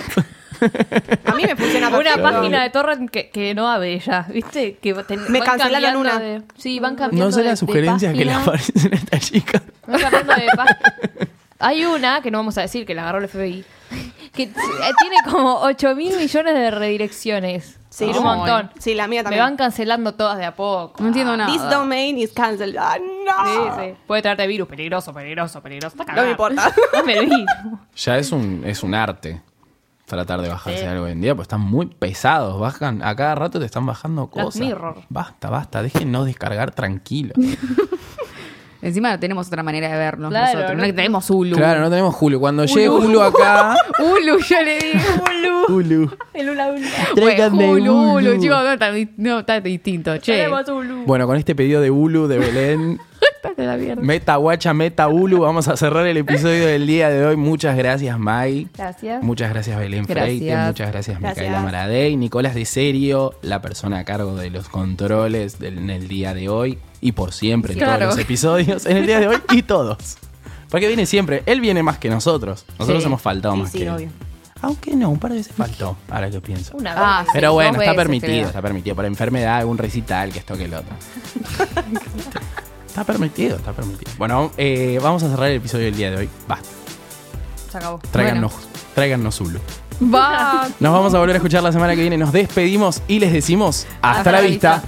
A 1.24 1.34
mí 1.34 1.42
me 1.44 1.56
funciona 1.56 1.88
Una 1.88 2.16
página 2.22 2.62
de 2.62 2.70
torrent 2.70 3.10
que, 3.10 3.30
que 3.30 3.54
no 3.54 3.68
abre 3.68 3.98
ya, 3.98 4.26
¿viste? 4.28 4.76
Que 4.76 4.92
te- 5.04 5.16
Me 5.16 5.40
cancelaron 5.40 5.96
una. 5.96 6.18
de- 6.18 6.42
sí, 6.58 6.78
van 6.80 6.96
cambiando 6.96 7.26
No 7.26 7.32
sé 7.32 7.42
las 7.44 7.58
sugerencias 7.58 8.12
que 8.14 8.24
le 8.24 8.32
aparecen 8.32 8.92
a 8.92 8.96
esta 8.96 9.18
chica. 9.18 9.62
Van 9.86 10.00
cambiando 10.00 10.34
de 10.34 10.46
página. 10.54 10.78
Hay 11.60 11.84
una, 11.84 12.20
que 12.20 12.30
no 12.30 12.38
vamos 12.38 12.58
a 12.58 12.62
decir, 12.62 12.84
que 12.84 12.94
la 12.94 13.02
agarró 13.02 13.18
el 13.18 13.28
FBI, 13.28 13.64
que 14.32 14.44
eh, 14.44 14.52
tiene 14.98 15.16
como 15.30 15.60
8 15.60 15.94
mil 15.96 16.16
millones 16.16 16.54
de 16.54 16.70
redirecciones. 16.70 17.76
Sí, 17.90 18.04
Sí, 18.12 18.18
un 18.18 18.22
montón. 18.22 18.70
Sí, 18.78 18.94
la 18.94 19.08
mía 19.08 19.20
Me 19.20 19.24
también. 19.24 19.42
van 19.44 19.56
cancelando 19.56 20.14
todas 20.14 20.38
de 20.38 20.44
a 20.44 20.54
poco. 20.54 21.02
No 21.02 21.08
entiendo 21.08 21.36
nada. 21.36 21.50
This 21.52 21.60
domain 21.68 22.16
is 22.18 22.32
cancelled. 22.32 22.76
Ah, 22.78 22.94
Sí, 22.96 23.02
no. 23.26 23.76
sí. 23.82 23.94
Puede 24.06 24.22
traerte 24.22 24.46
virus, 24.46 24.68
peligroso, 24.68 25.12
peligroso, 25.12 25.60
peligroso. 25.60 25.96
Está 26.00 26.12
No 26.12 26.22
me 26.22 26.30
importa. 26.30 26.72
Virus. 27.04 27.44
Ya 27.96 28.16
es 28.18 28.30
un, 28.30 28.62
es 28.64 28.82
un 28.84 28.94
arte 28.94 29.42
tratar 30.06 30.40
de 30.40 30.48
bajarse 30.48 30.80
Sí. 30.80 30.86
algo 30.86 31.04
hoy 31.04 31.12
en 31.12 31.20
día, 31.20 31.34
pues 31.36 31.44
están 31.46 31.60
muy 31.60 31.86
pesados. 31.86 32.58
Bajan, 32.60 33.02
a 33.02 33.14
cada 33.16 33.34
rato 33.36 33.58
te 33.60 33.66
están 33.66 33.86
bajando 33.86 34.28
cosas. 34.28 34.60
Mirror. 34.60 35.02
Basta, 35.08 35.50
basta, 35.50 35.82
déjenos 35.82 36.26
descargar 36.26 36.70
tranquilo. 36.72 37.32
Encima 38.82 39.10
no 39.10 39.18
tenemos 39.20 39.46
otra 39.48 39.62
manera 39.62 39.88
de 39.88 39.96
vernos 39.98 40.30
Claro, 40.30 40.46
nosotros. 40.58 40.76
No, 40.78 40.86
no- 40.86 40.94
tenemos 40.94 41.30
Hulu. 41.30 41.56
claro, 41.56 41.80
no 41.80 41.90
tenemos 41.90 42.14
Julio. 42.14 42.40
Cuando 42.40 42.64
llegue 42.64 42.88
Julio 42.88 43.22
acá. 43.22 43.76
Hulu, 43.98 44.38
yo 44.38 44.62
le 44.62 44.78
digo. 44.78 45.00
Hulu. 45.68 45.74
Hulu. 45.74 46.10
El 46.34 46.50
hula 46.50 46.68
hula. 46.72 46.88
Tráiganme 47.14 47.70
Hulu, 47.70 47.92
Hulu. 47.92 48.12
Hulu, 48.30 48.40
chicos, 48.40 48.62
no 48.64 48.72
está, 48.72 48.90
di- 48.92 49.08
no 49.16 49.38
está 49.40 49.60
distinto. 49.60 50.16
Che, 50.18 50.32
Tenemos 50.32 50.68
Hulu. 50.68 51.04
Bueno, 51.04 51.26
con 51.26 51.36
este 51.36 51.54
pedido 51.54 51.80
de 51.80 51.90
Hulu 51.90 52.26
de 52.26 52.38
Belén, 52.38 52.98
la. 53.56 53.76
Meta 53.96 54.36
Guacha, 54.36 54.72
Meta 54.72 55.08
Hulu, 55.08 55.40
vamos 55.40 55.68
a 55.68 55.76
cerrar 55.76 56.06
el 56.06 56.16
episodio 56.16 56.66
del 56.66 56.86
día 56.86 57.10
de 57.10 57.24
hoy. 57.26 57.36
Muchas 57.36 57.76
gracias, 57.76 58.18
Mai. 58.18 58.68
Gracias. 58.76 59.22
Muchas 59.22 59.50
gracias, 59.50 59.78
Belén 59.78 60.04
Gracias. 60.06 60.38
Freite. 60.38 60.56
Muchas 60.56 60.90
gracias, 60.92 61.20
Gracias. 61.20 61.46
Micaela 61.46 61.62
Maradei. 61.62 62.16
Nicolás 62.16 62.54
de 62.54 62.64
Serio, 62.64 63.34
la 63.42 63.60
persona 63.60 63.98
a 63.98 64.04
cargo 64.04 64.34
de 64.36 64.50
los 64.50 64.68
controles 64.68 65.58
del- 65.58 65.78
en 65.78 65.90
el 65.90 66.08
día 66.08 66.32
de 66.34 66.48
hoy. 66.48 66.78
Y 67.00 67.12
por 67.12 67.32
siempre, 67.32 67.72
en 67.72 67.78
Claro. 67.78 68.00
todos 68.06 68.16
los 68.16 68.18
episodios, 68.24 68.86
en 68.86 68.96
el 68.98 69.06
día 69.06 69.20
de 69.20 69.28
hoy 69.28 69.38
y 69.52 69.62
todos. 69.62 70.18
Porque 70.68 70.86
viene 70.86 71.06
siempre. 71.06 71.42
Él 71.46 71.60
viene 71.60 71.82
más 71.82 71.98
que 71.98 72.08
nosotros. 72.10 72.64
Nosotros 72.78 73.02
Sí. 73.02 73.06
hemos 73.08 73.22
faltado 73.22 73.54
Sí, 73.54 73.60
más 73.60 73.72
sí, 73.72 73.78
que 73.78 73.84
él. 73.84 73.90
obvio. 73.90 74.08
Aunque 74.62 74.94
no, 74.94 75.08
un 75.08 75.18
par 75.18 75.30
de 75.32 75.38
veces 75.38 75.54
faltó, 75.56 75.96
ahora 76.10 76.30
que 76.30 76.38
pienso. 76.42 76.76
Una 76.76 76.90
vez. 76.92 77.02
Ah, 77.02 77.24
Pero 77.32 77.48
sí, 77.50 77.54
bueno, 77.54 77.70
está 77.72 77.80
veces, 77.80 77.96
permitido, 77.96 78.32
creo. 78.32 78.46
está 78.48 78.62
permitido. 78.62 78.96
Por 78.96 79.04
enfermedad, 79.06 79.56
algún 79.56 79.78
recital, 79.78 80.30
que 80.32 80.38
esto, 80.40 80.54
que 80.56 80.64
el 80.66 80.74
otro. 80.74 80.94
está 82.86 83.04
permitido, 83.04 83.56
está 83.56 83.72
permitido. 83.72 84.12
Bueno, 84.18 84.52
eh, 84.56 84.98
vamos 85.02 85.22
a 85.22 85.30
cerrar 85.30 85.48
el 85.48 85.56
episodio 85.56 85.86
del 85.86 85.96
día 85.96 86.10
de 86.10 86.16
hoy. 86.18 86.28
Basta, 86.46 86.68
Se 87.70 87.78
acabó. 87.78 88.00
tráiganos, 88.10 88.52
tráiganos 88.94 89.36
Zulu. 89.36 89.60
Va. 90.14 90.68
Nos 90.80 90.92
vamos 90.92 91.14
a 91.14 91.18
volver 91.18 91.36
a 91.36 91.38
escuchar 91.38 91.62
la 91.62 91.72
semana 91.72 91.94
que 91.94 92.00
viene. 92.02 92.16
Nos 92.18 92.32
despedimos 92.32 93.02
y 93.08 93.18
les 93.18 93.32
decimos 93.32 93.86
hasta, 94.02 94.32
la 94.32 94.40
vista. 94.40 94.82